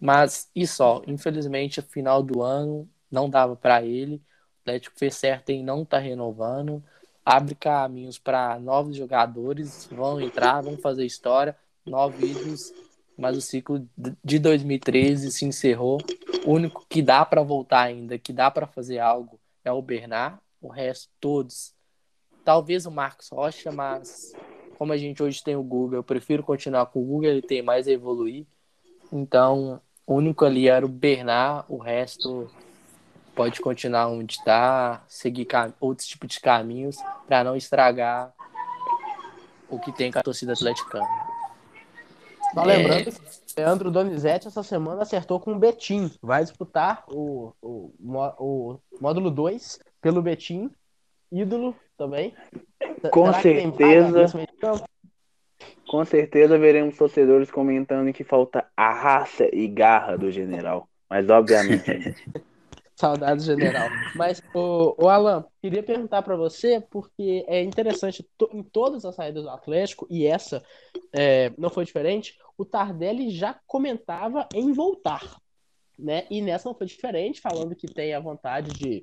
Mas 0.01 0.49
e 0.55 0.66
só, 0.66 1.01
infelizmente, 1.07 1.82
final 1.82 2.24
do 2.24 2.41
ano 2.41 2.88
não 3.12 3.30
dava 3.30 3.55
para 3.55 3.84
ele. 3.84 4.22
Atlético 4.62 4.97
fez 4.97 5.16
certo 5.16 5.49
em 5.49 5.64
não 5.64 5.84
estar 5.84 5.97
tá 5.97 6.03
renovando. 6.03 6.84
Abre 7.26 7.55
caminhos 7.55 8.18
para 8.18 8.60
novos 8.60 8.95
jogadores, 8.95 9.88
vão 9.91 10.20
entrar, 10.20 10.62
vão 10.62 10.78
fazer 10.78 11.05
história, 11.05 11.55
novos 11.86 12.22
ídolos. 12.22 12.74
Mas 13.18 13.38
o 13.38 13.41
ciclo 13.41 13.86
de 14.24 14.39
2013 14.39 15.32
se 15.32 15.45
encerrou. 15.45 15.99
O 16.45 16.53
único 16.53 16.86
que 16.88 17.01
dá 17.01 17.26
para 17.26 17.43
voltar 17.43 17.82
ainda, 17.82 18.18
que 18.18 18.32
dá 18.32 18.49
para 18.49 18.66
fazer 18.66 18.99
algo, 18.99 19.39
é 19.64 19.72
o 19.72 19.82
Bernard. 19.82 20.38
O 20.62 20.70
resto, 20.70 21.10
todos. 21.20 21.74
Talvez 22.45 22.86
o 22.86 22.91
Marcos 22.91 23.30
Rocha, 23.30 23.72
mas 23.72 24.34
como 24.78 24.93
a 24.93 24.97
gente 24.97 25.22
hoje 25.22 25.43
tem 25.43 25.57
o 25.57 25.64
Google, 25.64 25.97
eu 25.97 26.03
prefiro 26.03 26.41
continuar 26.41 26.86
com 26.86 27.01
o 27.01 27.05
Google, 27.05 27.30
ele 27.30 27.41
tem 27.41 27.62
mais 27.62 27.88
a 27.88 27.91
evoluir. 27.91 28.45
Então, 29.12 29.82
o 30.07 30.16
único 30.16 30.45
ali 30.45 30.70
era 30.70 30.86
o 30.86 30.89
Bernard, 30.89 31.66
o 31.68 31.78
resto 31.78 32.49
pode 33.40 33.62
continuar 33.62 34.10
onde 34.10 34.34
está, 34.34 35.02
seguir 35.08 35.48
outros 35.80 36.06
tipos 36.06 36.28
de 36.28 36.42
caminhos 36.42 36.98
para 37.26 37.42
não 37.42 37.56
estragar 37.56 38.34
o 39.70 39.80
que 39.80 39.94
tem 39.94 40.12
com 40.12 40.20
a 40.20 40.22
torcida 40.22 40.52
atleticana. 40.52 41.08
Só 42.54 42.64
lembrando 42.66 43.00
é... 43.00 43.04
que 43.06 43.12
o 43.12 43.14
Leandro 43.56 43.92
Donizete 43.92 44.50
essa 44.50 44.62
semana 44.62 45.04
acertou 45.04 45.40
com 45.40 45.54
o 45.54 45.58
Betim. 45.58 46.12
Vai 46.22 46.44
disputar 46.44 47.06
o, 47.08 47.54
o, 47.62 47.94
o 48.38 48.80
módulo 49.00 49.32
2 49.32 49.80
pelo 50.02 50.22
Betim. 50.22 50.70
Ídolo 51.32 51.74
também. 51.98 52.36
Com 53.10 53.28
Será 53.28 53.42
certeza. 53.42 54.26
Com 55.88 56.04
certeza 56.04 56.58
veremos 56.58 56.98
torcedores 56.98 57.50
comentando 57.50 58.12
que 58.12 58.26
falta 58.26 58.66
a 58.76 58.92
raça 58.92 59.48
e 59.56 59.66
garra 59.66 60.18
do 60.18 60.30
general. 60.30 60.90
Mas 61.10 61.30
obviamente. 61.30 62.18
Saudades, 63.00 63.45
general. 63.45 63.88
Mas, 64.14 64.43
o, 64.54 64.93
o 65.02 65.08
Alan, 65.08 65.45
queria 65.62 65.82
perguntar 65.82 66.22
para 66.22 66.36
você, 66.36 66.82
porque 66.82 67.45
é 67.47 67.64
interessante, 67.64 68.28
em 68.52 68.62
todas 68.62 69.06
as 69.06 69.16
saídas 69.16 69.43
do 69.43 69.50
Atlético, 69.50 70.06
e 70.10 70.28
essa 70.28 70.62
é, 71.14 71.54
não 71.58 71.70
foi 71.70 71.86
diferente, 71.86 72.38
o 72.58 72.66
Tardelli 72.66 73.30
já 73.30 73.58
comentava 73.66 74.50
em 74.54 74.74
voltar. 74.74 75.39
Né? 75.97 76.26
E 76.30 76.41
nessa 76.41 76.68
não 76.68 76.76
foi 76.76 76.88
diferente, 76.88 77.39
falando 77.39 77.74
que 77.74 77.88
tem 77.88 78.14
a 78.14 78.20
vontade 78.20 78.72
de, 78.72 79.02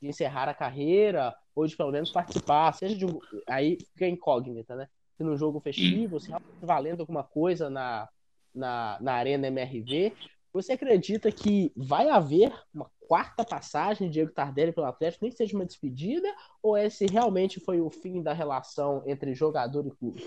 de 0.00 0.08
encerrar 0.08 0.48
a 0.50 0.54
carreira, 0.54 1.34
ou 1.54 1.66
de 1.66 1.74
pelo 1.74 1.90
menos 1.90 2.10
participar, 2.10 2.72
seja 2.74 2.96
de 2.96 3.06
um. 3.06 3.18
Aí 3.48 3.78
fica 3.94 4.06
incógnita, 4.06 4.76
né? 4.76 4.88
se 5.16 5.24
no 5.24 5.36
jogo 5.38 5.58
festivo, 5.58 6.20
se 6.20 6.30
valendo 6.60 7.00
alguma 7.00 7.24
coisa 7.24 7.70
na, 7.70 8.08
na, 8.54 8.98
na 9.00 9.14
Arena 9.14 9.48
MRV. 9.48 10.12
Você 10.58 10.72
acredita 10.72 11.30
que 11.30 11.70
vai 11.76 12.08
haver 12.08 12.52
uma 12.74 12.90
quarta 13.06 13.44
passagem 13.44 14.08
de 14.08 14.14
Diego 14.14 14.32
Tardelli 14.32 14.72
pelo 14.72 14.88
Atlético, 14.88 15.24
nem 15.24 15.30
seja 15.30 15.54
uma 15.54 15.64
despedida, 15.64 16.26
ou 16.60 16.76
esse 16.76 17.06
realmente 17.06 17.60
foi 17.60 17.80
o 17.80 17.88
fim 17.88 18.20
da 18.20 18.32
relação 18.32 19.04
entre 19.06 19.36
jogador 19.36 19.86
e 19.86 19.92
clube? 19.92 20.26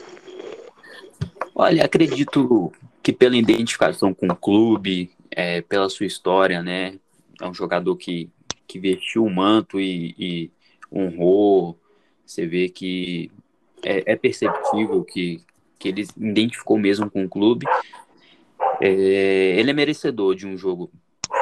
Olha, 1.54 1.84
acredito 1.84 2.72
que 3.04 3.12
pela 3.12 3.36
identificação 3.36 4.14
com 4.14 4.28
o 4.28 4.36
clube, 4.36 5.12
é, 5.30 5.60
pela 5.60 5.90
sua 5.90 6.06
história, 6.06 6.64
né? 6.64 6.98
É 7.42 7.46
um 7.46 7.54
jogador 7.54 7.98
que, 7.98 8.30
que 8.66 8.80
vestiu 8.80 9.26
o 9.26 9.30
manto 9.30 9.82
e, 9.82 10.16
e 10.18 10.52
honrou. 10.90 11.78
Você 12.26 12.48
vê 12.48 12.70
que 12.70 13.30
é, 13.84 14.14
é 14.14 14.16
perceptível 14.16 15.04
que, 15.04 15.44
que 15.78 15.90
ele 15.90 16.08
identificou 16.16 16.80
mesmo 16.80 17.12
com 17.12 17.26
o 17.26 17.30
clube. 17.30 17.66
É, 18.82 19.60
ele 19.60 19.70
é 19.70 19.74
merecedor 19.74 20.36
de 20.36 20.48
um 20.48 20.58
jogo 20.58 20.92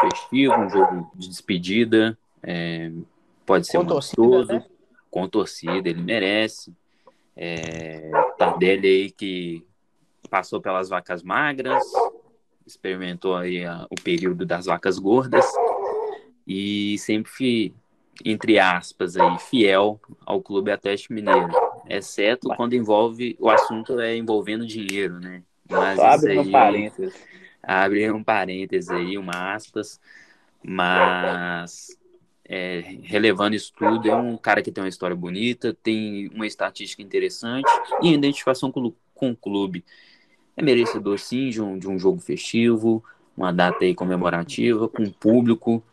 festivo, 0.01 0.53
um 0.55 0.69
jogo 0.69 1.11
de 1.15 1.27
despedida. 1.27 2.17
É, 2.43 2.91
pode 3.45 3.67
ser 3.67 3.77
com 3.77 3.83
um 3.83 3.87
torcida, 3.87 4.45
né? 4.45 4.65
com 5.09 5.27
torcida, 5.27 5.89
ele 5.89 6.01
merece. 6.01 6.73
É, 7.35 8.11
Tardelli 8.37 8.87
aí 8.87 9.11
que 9.11 9.65
passou 10.29 10.61
pelas 10.61 10.89
vacas 10.89 11.23
magras, 11.23 11.83
experimentou 12.65 13.35
aí 13.35 13.65
a, 13.65 13.87
o 13.89 13.95
período 13.95 14.45
das 14.45 14.65
vacas 14.65 14.99
gordas 14.99 15.45
e 16.45 16.97
sempre, 16.99 17.73
entre 18.25 18.59
aspas, 18.59 19.15
aí, 19.15 19.39
fiel 19.39 19.99
ao 20.25 20.41
Clube 20.41 20.71
Atlético 20.71 21.13
Mineiro 21.13 21.49
exceto 21.89 22.49
quando 22.55 22.73
envolve 22.75 23.35
o 23.39 23.49
assunto 23.49 23.99
é 23.99 24.15
envolvendo 24.15 24.65
dinheiro, 24.65 25.19
né? 25.19 25.43
Mas 25.70 25.99
abre 25.99 26.32
aí, 26.32 26.39
um 26.39 26.51
parênteses. 26.51 27.28
Abre 27.61 28.11
um 28.11 28.24
parênteses 28.24 28.89
aí, 28.89 29.17
uma 29.17 29.53
aspas, 29.53 29.99
mas 30.63 31.97
é, 32.45 32.84
relevando 33.03 33.55
isso 33.55 33.72
tudo, 33.78 34.09
é 34.09 34.15
um 34.15 34.36
cara 34.36 34.63
que 34.63 34.72
tem 34.72 34.84
uma 34.84 34.89
história 34.89 35.15
bonita, 35.15 35.78
tem 35.84 36.30
uma 36.34 36.47
estatística 36.47 37.03
interessante 37.03 37.70
e 38.01 38.11
identificação 38.11 38.72
com, 38.72 38.91
com 39.13 39.32
o 39.32 39.36
clube. 39.36 39.86
É 40.57 40.63
merecedor 40.63 41.20
sim 41.20 41.49
de 41.49 41.61
um, 41.61 41.78
de 41.78 41.88
um 41.88 41.99
jogo 41.99 42.20
festivo, 42.20 43.03
uma 43.38 43.53
data 43.53 43.86
aí 43.86 43.93
comemorativa, 43.93 44.89
com 44.89 45.09
público 45.11 45.84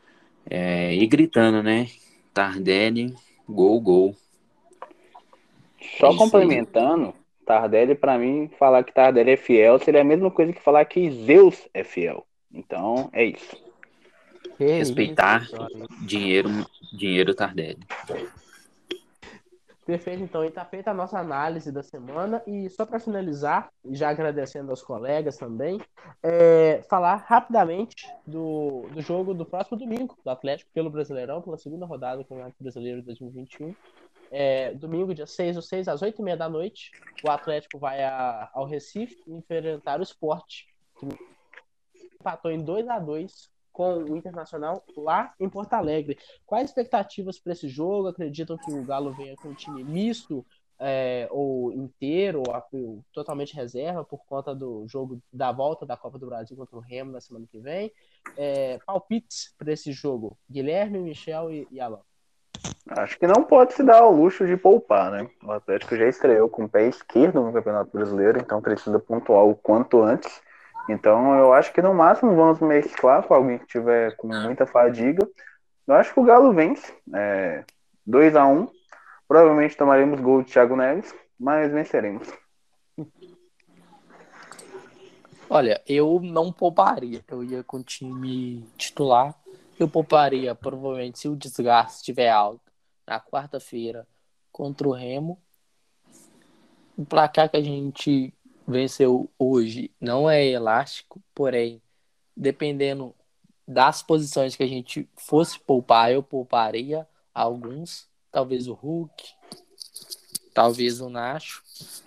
é, 0.48 0.94
e 0.94 1.06
gritando, 1.06 1.62
né? 1.62 1.88
Tardelli, 2.32 3.14
gol, 3.48 3.80
gol. 3.80 4.16
Só 5.98 6.08
Isso 6.08 6.18
complementando, 6.18 7.14
Tardelli, 7.46 7.94
para 7.94 8.18
mim, 8.18 8.50
falar 8.58 8.82
que 8.82 8.92
Tardelli 8.92 9.30
é 9.30 9.36
fiel 9.36 9.78
seria 9.78 10.00
a 10.00 10.04
mesma 10.04 10.30
coisa 10.30 10.52
que 10.52 10.60
falar 10.60 10.84
que 10.84 11.10
Zeus 11.10 11.68
é 11.72 11.84
fiel. 11.84 12.26
Então, 12.52 13.08
é 13.12 13.24
isso. 13.24 13.56
Que 14.58 14.64
Respeitar 14.64 15.44
isso, 15.44 15.56
dinheiro, 16.04 16.50
dinheiro 16.92 17.34
Tardelli. 17.34 17.78
Perfeito, 19.86 20.24
então, 20.24 20.44
e 20.44 20.50
tá 20.50 20.64
feita 20.64 20.90
a 20.90 20.94
nossa 20.94 21.16
análise 21.16 21.70
da 21.70 21.80
semana. 21.80 22.42
E 22.44 22.68
só 22.68 22.84
para 22.84 22.98
finalizar, 22.98 23.68
já 23.92 24.08
agradecendo 24.08 24.72
aos 24.72 24.82
colegas 24.82 25.36
também, 25.36 25.80
é, 26.20 26.82
falar 26.90 27.14
rapidamente 27.28 28.08
do, 28.26 28.88
do 28.92 29.00
jogo 29.00 29.32
do 29.32 29.46
próximo 29.46 29.78
domingo 29.78 30.18
do 30.24 30.28
Atlético 30.28 30.68
pelo 30.74 30.90
Brasileirão, 30.90 31.40
pela 31.40 31.56
segunda 31.56 31.86
rodada 31.86 32.16
do 32.16 32.24
Campeonato 32.24 32.56
Brasileiro 32.60 33.00
2021. 33.02 33.72
É, 34.30 34.74
domingo, 34.74 35.14
dia 35.14 35.26
6 35.26 35.56
ou 35.56 35.62
6, 35.62 35.88
às 35.88 36.02
8 36.02 36.20
e 36.20 36.24
meia 36.24 36.36
da 36.36 36.48
noite, 36.48 36.90
o 37.24 37.30
Atlético 37.30 37.78
vai 37.78 38.02
a, 38.02 38.50
ao 38.52 38.64
Recife 38.64 39.16
enfrentar 39.26 40.00
o 40.00 40.02
Sport, 40.02 40.64
que 40.98 41.06
empatou 42.16 42.50
em 42.50 42.62
2 42.62 42.88
a 42.88 42.98
2 42.98 43.50
com 43.72 43.98
o 43.98 44.16
Internacional 44.16 44.82
lá 44.96 45.34
em 45.38 45.50
Porto 45.50 45.74
Alegre. 45.74 46.18
Quais 46.46 46.70
expectativas 46.70 47.38
para 47.38 47.52
esse 47.52 47.68
jogo? 47.68 48.08
Acreditam 48.08 48.56
que 48.56 48.72
o 48.72 48.82
Galo 48.82 49.12
venha 49.12 49.36
com 49.36 49.48
um 49.48 49.54
time 49.54 49.84
misto 49.84 50.44
é, 50.78 51.28
ou 51.30 51.72
inteiro, 51.72 52.42
ou, 52.46 53.04
totalmente 53.12 53.54
reserva, 53.54 54.04
por 54.04 54.24
conta 54.24 54.54
do 54.54 54.86
jogo 54.88 55.20
da 55.32 55.52
volta 55.52 55.86
da 55.86 55.96
Copa 55.96 56.18
do 56.18 56.26
Brasil 56.26 56.56
contra 56.56 56.76
o 56.76 56.80
Remo 56.80 57.12
na 57.12 57.20
semana 57.20 57.46
que 57.46 57.58
vem? 57.58 57.92
É, 58.36 58.78
palpites 58.86 59.54
para 59.58 59.72
esse 59.72 59.92
jogo: 59.92 60.38
Guilherme, 60.50 60.98
Michel 60.98 61.50
e, 61.50 61.68
e 61.70 61.80
Alan. 61.80 62.00
Acho 62.88 63.18
que 63.18 63.26
não 63.26 63.42
pode 63.42 63.74
se 63.74 63.82
dar 63.82 63.98
ao 63.98 64.12
luxo 64.12 64.46
de 64.46 64.56
poupar, 64.56 65.10
né? 65.10 65.28
O 65.42 65.52
Atlético 65.52 65.96
já 65.96 66.06
estreou 66.06 66.48
com 66.48 66.64
o 66.64 66.68
pé 66.68 66.86
esquerdo 66.86 67.42
no 67.42 67.52
Campeonato 67.52 67.90
Brasileiro, 67.92 68.38
então 68.38 68.62
precisa 68.62 68.98
pontuar 68.98 69.44
o 69.44 69.54
quanto 69.54 70.02
antes. 70.02 70.40
Então 70.88 71.36
eu 71.36 71.52
acho 71.52 71.72
que 71.72 71.82
no 71.82 71.92
máximo 71.92 72.34
vamos 72.34 72.60
mesclar 72.60 73.22
com 73.24 73.34
alguém 73.34 73.58
que 73.58 73.66
tiver 73.66 74.14
com 74.16 74.28
muita 74.28 74.66
fadiga. 74.66 75.28
Eu 75.86 75.94
acho 75.94 76.14
que 76.14 76.20
o 76.20 76.24
Galo 76.24 76.52
vence. 76.52 76.92
É, 77.14 77.64
2 78.06 78.36
a 78.36 78.46
1 78.46 78.68
Provavelmente 79.28 79.76
tomaremos 79.76 80.20
gol 80.20 80.42
de 80.42 80.52
Thiago 80.52 80.76
Neves, 80.76 81.12
mas 81.38 81.72
venceremos. 81.72 82.32
Olha, 85.50 85.82
eu 85.86 86.20
não 86.22 86.52
pouparia. 86.52 87.24
Eu 87.28 87.42
ia 87.42 87.62
com 87.64 87.78
o 87.78 87.82
time 87.82 88.64
titular. 88.76 89.34
Eu 89.78 89.88
pouparia, 89.88 90.54
provavelmente, 90.54 91.18
se 91.18 91.28
o 91.28 91.36
desgaste 91.36 91.98
estiver 91.98 92.30
alto, 92.30 92.72
na 93.06 93.20
quarta-feira 93.20 94.06
contra 94.50 94.88
o 94.88 94.92
Remo. 94.92 95.40
O 96.96 97.04
placar 97.04 97.50
que 97.50 97.56
a 97.56 97.62
gente 97.62 98.32
venceu 98.66 99.30
hoje 99.38 99.90
não 100.00 100.28
é 100.28 100.44
elástico, 100.44 101.22
porém, 101.34 101.80
dependendo 102.36 103.14
das 103.68 104.02
posições 104.02 104.56
que 104.56 104.62
a 104.62 104.66
gente 104.66 105.08
fosse 105.16 105.58
poupar, 105.58 106.10
eu 106.10 106.22
pouparia 106.22 107.06
alguns, 107.34 108.08
talvez 108.32 108.66
o 108.66 108.72
Hulk, 108.72 109.24
talvez 110.54 111.00
o 111.00 111.10
Nacho, 111.10 111.62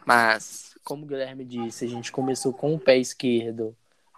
mas 0.05 0.75
como 0.83 1.03
o 1.03 1.07
Guilherme 1.07 1.45
disse, 1.45 1.85
a 1.85 1.87
gente 1.87 2.11
começou 2.11 2.51
com 2.51 2.73
o 2.73 2.79
pé 2.79 2.97
esquerdo 2.97 3.75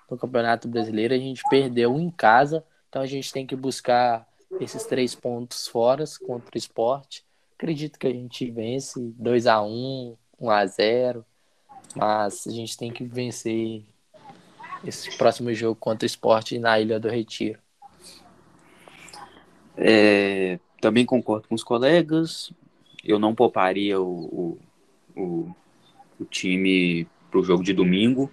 no 0.09 0.17
Campeonato 0.17 0.67
Brasileiro, 0.67 1.13
a 1.13 1.17
gente 1.17 1.43
perdeu 1.49 1.99
em 1.99 2.09
casa, 2.09 2.63
então 2.91 3.01
a 3.01 3.05
gente 3.05 3.31
tem 3.31 3.47
que 3.47 3.55
buscar 3.55 4.27
esses 4.59 4.83
três 4.83 5.15
pontos 5.15 5.65
fora 5.65 6.03
contra 6.27 6.51
o 6.53 6.57
esporte. 6.57 7.23
Acredito 7.57 7.97
que 7.97 8.05
a 8.05 8.11
gente 8.11 8.51
vence 8.51 8.99
2 9.17 9.47
a 9.47 9.61
1 9.61 10.17
1 10.37 10.49
a 10.49 10.65
0 10.65 11.25
mas 11.95 12.45
a 12.45 12.51
gente 12.51 12.77
tem 12.77 12.91
que 12.91 13.05
vencer 13.05 13.85
esse 14.83 15.17
próximo 15.17 15.53
jogo 15.53 15.79
contra 15.79 16.03
o 16.03 16.05
esporte 16.05 16.59
na 16.59 16.81
Ilha 16.81 16.99
do 16.99 17.07
Retiro. 17.07 17.59
É, 19.77 20.59
também 20.81 21.05
concordo 21.05 21.47
com 21.47 21.55
os 21.55 21.63
colegas. 21.63 22.51
Eu 23.05 23.19
não 23.19 23.33
pouparia 23.33 24.01
o, 24.01 24.57
o, 25.15 25.21
o, 25.21 25.55
o 26.19 26.25
time 26.25 27.07
para 27.29 27.39
o 27.39 27.43
jogo 27.43 27.63
de 27.63 27.71
domingo 27.71 28.29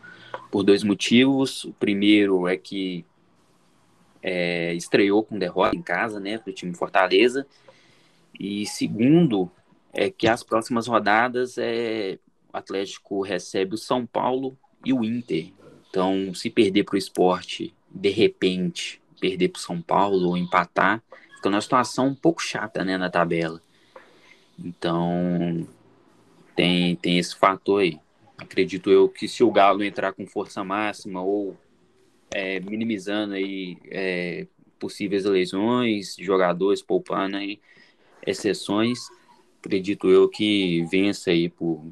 por 0.51 0.65
dois 0.65 0.83
motivos. 0.83 1.63
O 1.63 1.73
primeiro 1.75 2.49
é 2.49 2.57
que 2.57 3.05
é, 4.23 4.75
estreou 4.75 5.23
com 5.23 5.39
derrota 5.39 5.77
em 5.77 5.83
casa, 5.83 6.19
né, 6.21 6.39
para 6.39 6.51
o 6.51 6.55
time 6.55 6.75
Fortaleza. 6.75 7.47
E 8.39 8.67
segundo 8.67 9.51
é 9.93 10.11
que 10.11 10.29
as 10.29 10.43
próximas 10.43 10.87
rodadas 10.87 11.57
é, 11.59 12.19
o 12.53 12.57
Atlético 12.57 13.23
recebe 13.23 13.75
o 13.75 13.79
São 13.79 14.07
Paulo 14.07 14.57
e 14.85 14.93
o 14.93 15.05
Inter. 15.05 15.53
Então, 15.91 16.35
se 16.35 16.51
perder 16.51 16.85
para 16.85 16.95
o 16.95 16.99
esporte, 16.99 17.75
de 17.91 18.11
repente, 18.11 19.01
perder 19.21 19.49
para 19.49 19.59
o 19.59 19.63
São 19.63 19.81
Paulo 19.81 20.29
ou 20.29 20.37
empatar, 20.37 21.03
fica 21.37 21.51
numa 21.51 21.61
situação 21.61 22.09
um 22.09 22.15
pouco 22.15 22.43
chata 22.43 22.85
né, 22.85 22.97
na 22.97 23.11
tabela. 23.11 23.61
Então, 24.59 25.67
tem, 26.55 26.97
tem 26.97 27.19
esse 27.19 27.35
fator 27.37 27.83
aí. 27.83 27.99
Acredito 28.37 28.91
eu 28.91 29.09
que 29.09 29.27
se 29.27 29.43
o 29.43 29.51
Galo 29.51 29.83
entrar 29.83 30.13
com 30.13 30.27
força 30.27 30.63
máxima 30.63 31.23
ou 31.23 31.57
é, 32.33 32.61
minimizando 32.61 33.35
aí 33.35 33.77
é, 33.91 34.47
possíveis 34.79 35.25
lesões, 35.25 36.17
jogadores 36.19 36.83
poupando 36.83 37.37
aí 37.37 37.61
exceções, 38.27 38.99
acredito 39.59 40.09
eu 40.09 40.29
que 40.29 40.85
vença 40.91 41.31
aí 41.31 41.49
por 41.49 41.85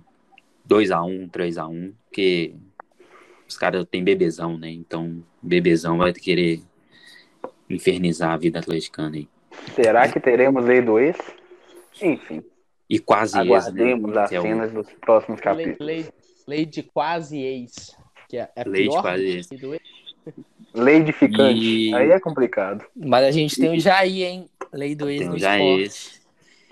2x1, 0.69 1.31
3x1, 1.31 1.93
porque 2.05 2.55
os 3.49 3.57
caras 3.57 3.87
têm 3.91 4.03
bebezão, 4.03 4.59
né? 4.59 4.71
Então, 4.71 5.23
bebezão 5.41 5.99
vai 5.99 6.13
querer 6.13 6.61
infernizar 7.71 8.33
a 8.33 8.37
vida 8.37 8.59
atleticana 8.59 9.17
aí. 9.17 9.29
Será 9.75 10.09
que 10.09 10.21
teremos 10.21 10.65
lei 10.65 10.83
do 10.83 10.99
ex? 10.99 11.17
Enfim. 12.03 12.43
E 12.89 12.99
quase 12.99 13.39
Aguardemos 13.39 14.09
ex, 14.09 14.17
né? 14.17 14.23
as 14.23 14.31
cenas 14.31 14.71
é 14.71 14.79
o... 14.79 14.83
dos 14.83 14.93
próximos 14.95 15.41
capítulos. 15.41 15.79
Lei, 15.81 15.97
lei, 16.03 16.13
lei, 16.47 16.67
de 16.67 16.83
quase 16.83 17.39
ex. 17.39 17.97
Que 18.29 18.39
é, 18.39 18.51
é 18.55 18.65
lei 18.65 18.89
de 18.89 19.01
quase 19.01 19.25
ex. 19.25 19.49
Ex. 20.77 20.85
Lei 20.85 21.03
de 21.03 21.13
ficante. 21.13 21.59
E... 21.59 21.95
Aí 21.95 22.11
é 22.11 22.21
complicado. 22.21 22.85
Mas 22.95 23.25
a 23.25 23.31
gente 23.31 23.57
tem 23.57 23.77
o 23.77 23.81
Jair, 23.81 24.27
hein? 24.27 24.51
Lei 24.73 24.95
do 24.95 25.09
ex 25.09 25.21
tem 25.21 25.29
no 25.29 25.39
Jair. 25.39 25.81
esporte. 25.81 26.27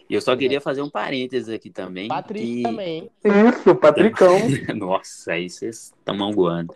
E 0.08 0.14
eu 0.14 0.20
só 0.20 0.36
queria 0.36 0.60
fazer 0.60 0.82
um 0.82 0.90
parênteses 0.90 1.48
aqui 1.48 1.70
também. 1.70 2.08
Patrick 2.08 2.56
que... 2.56 2.62
também. 2.62 3.10
Isso, 3.24 3.74
Patricão. 3.74 4.38
Nossa, 4.76 5.32
aí 5.32 5.48
vocês 5.48 5.94
estão 5.98 6.14
mangoando. 6.14 6.74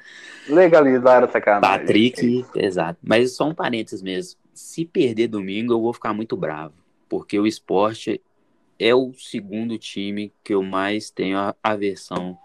Legalizar 0.49 1.23
a 1.23 1.29
sacanagem. 1.29 1.79
Patrick, 1.79 2.45
exato. 2.55 2.99
Mas 3.03 3.37
só 3.37 3.47
um 3.47 3.55
parênteses 3.55 4.03
mesmo. 4.03 4.41
Se 4.55 4.85
perder 4.85 5.29
domingo, 5.29 5.75
eu 5.75 5.81
vou 5.81 5.93
ficar 5.93 6.15
muito 6.15 6.37
bravo. 6.37 6.75
Porque 7.09 7.39
o 7.39 7.47
esporte 7.47 8.21
é 8.79 8.95
o 8.95 9.13
segundo 9.13 9.77
time 9.77 10.33
que 10.43 10.55
eu 10.55 10.63
mais 10.63 11.11
tenho 11.11 11.39
aversão 11.63 12.39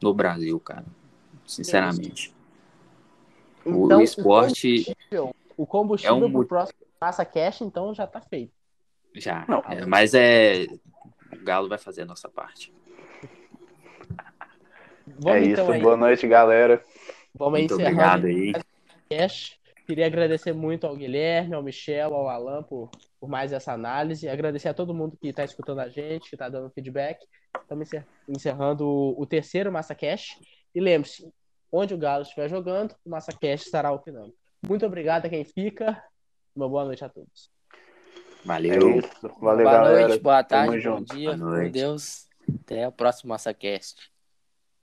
no 0.00 0.14
Brasil, 0.14 0.60
cara. 0.60 0.84
Sinceramente. 1.46 2.32
Então, 3.66 3.98
o 3.98 4.02
esporte. 4.02 4.80
O 4.80 4.84
combustível, 4.84 5.36
o 5.56 5.66
combustível 5.66 6.16
é 6.16 6.26
um... 6.26 6.32
pro 6.32 6.46
próximo 6.46 6.78
Massa 7.00 7.24
Cash, 7.24 7.60
então, 7.62 7.94
já 7.94 8.06
tá 8.06 8.20
feito. 8.20 8.52
Já. 9.14 9.46
É, 9.68 9.86
mas 9.86 10.14
é. 10.14 10.66
O 11.32 11.44
Galo 11.44 11.68
vai 11.68 11.78
fazer 11.78 12.02
a 12.02 12.06
nossa 12.06 12.28
parte. 12.28 12.72
Vamos, 15.06 15.26
é 15.26 15.44
então, 15.44 15.64
isso. 15.64 15.72
Aí. 15.72 15.80
Boa 15.82 15.96
noite, 15.96 16.26
galera. 16.26 16.82
Vamos 17.34 17.58
muito 17.58 17.74
obrigado 17.74 18.26
aí. 18.26 18.52
Queria 19.86 20.06
agradecer 20.06 20.54
muito 20.54 20.86
ao 20.86 20.96
Guilherme, 20.96 21.54
ao 21.54 21.62
Michel, 21.62 22.14
ao 22.14 22.28
Alan 22.28 22.62
por, 22.62 22.90
por 23.20 23.28
mais 23.28 23.52
essa 23.52 23.72
análise. 23.72 24.28
Agradecer 24.28 24.68
a 24.68 24.74
todo 24.74 24.94
mundo 24.94 25.16
que 25.20 25.28
está 25.28 25.44
escutando 25.44 25.80
a 25.80 25.88
gente, 25.88 26.30
que 26.30 26.34
está 26.34 26.48
dando 26.48 26.70
feedback. 26.70 27.18
Estamos 27.60 27.90
encerrando 28.26 28.86
o, 28.86 29.20
o 29.20 29.26
terceiro 29.26 29.70
MassaCast. 29.70 30.40
E 30.74 30.80
lembre-se, 30.80 31.30
onde 31.76 31.92
o 31.92 31.98
Galo 31.98 32.22
estiver 32.22 32.48
jogando, 32.48 32.94
o 33.04 33.10
MassaCast 33.10 33.66
estará 33.66 33.90
opinando. 33.90 34.32
Muito 34.66 34.86
obrigado 34.86 35.26
a 35.26 35.28
quem 35.28 35.44
fica. 35.44 36.00
Uma 36.54 36.68
boa 36.68 36.84
noite 36.84 37.04
a 37.04 37.08
todos. 37.08 37.50
Valeu. 38.44 38.72
É 38.72 38.78
Valeu, 39.22 39.38
boa 39.40 39.54
galera. 39.64 40.08
noite, 40.08 40.22
boa 40.22 40.44
tarde, 40.44 40.88
bom 40.88 41.02
dia. 41.02 41.36
Com 41.36 41.70
Deus. 41.70 42.28
Até 42.60 42.86
o 42.86 42.92
próximo 42.92 43.30
MassaCast. 43.30 44.13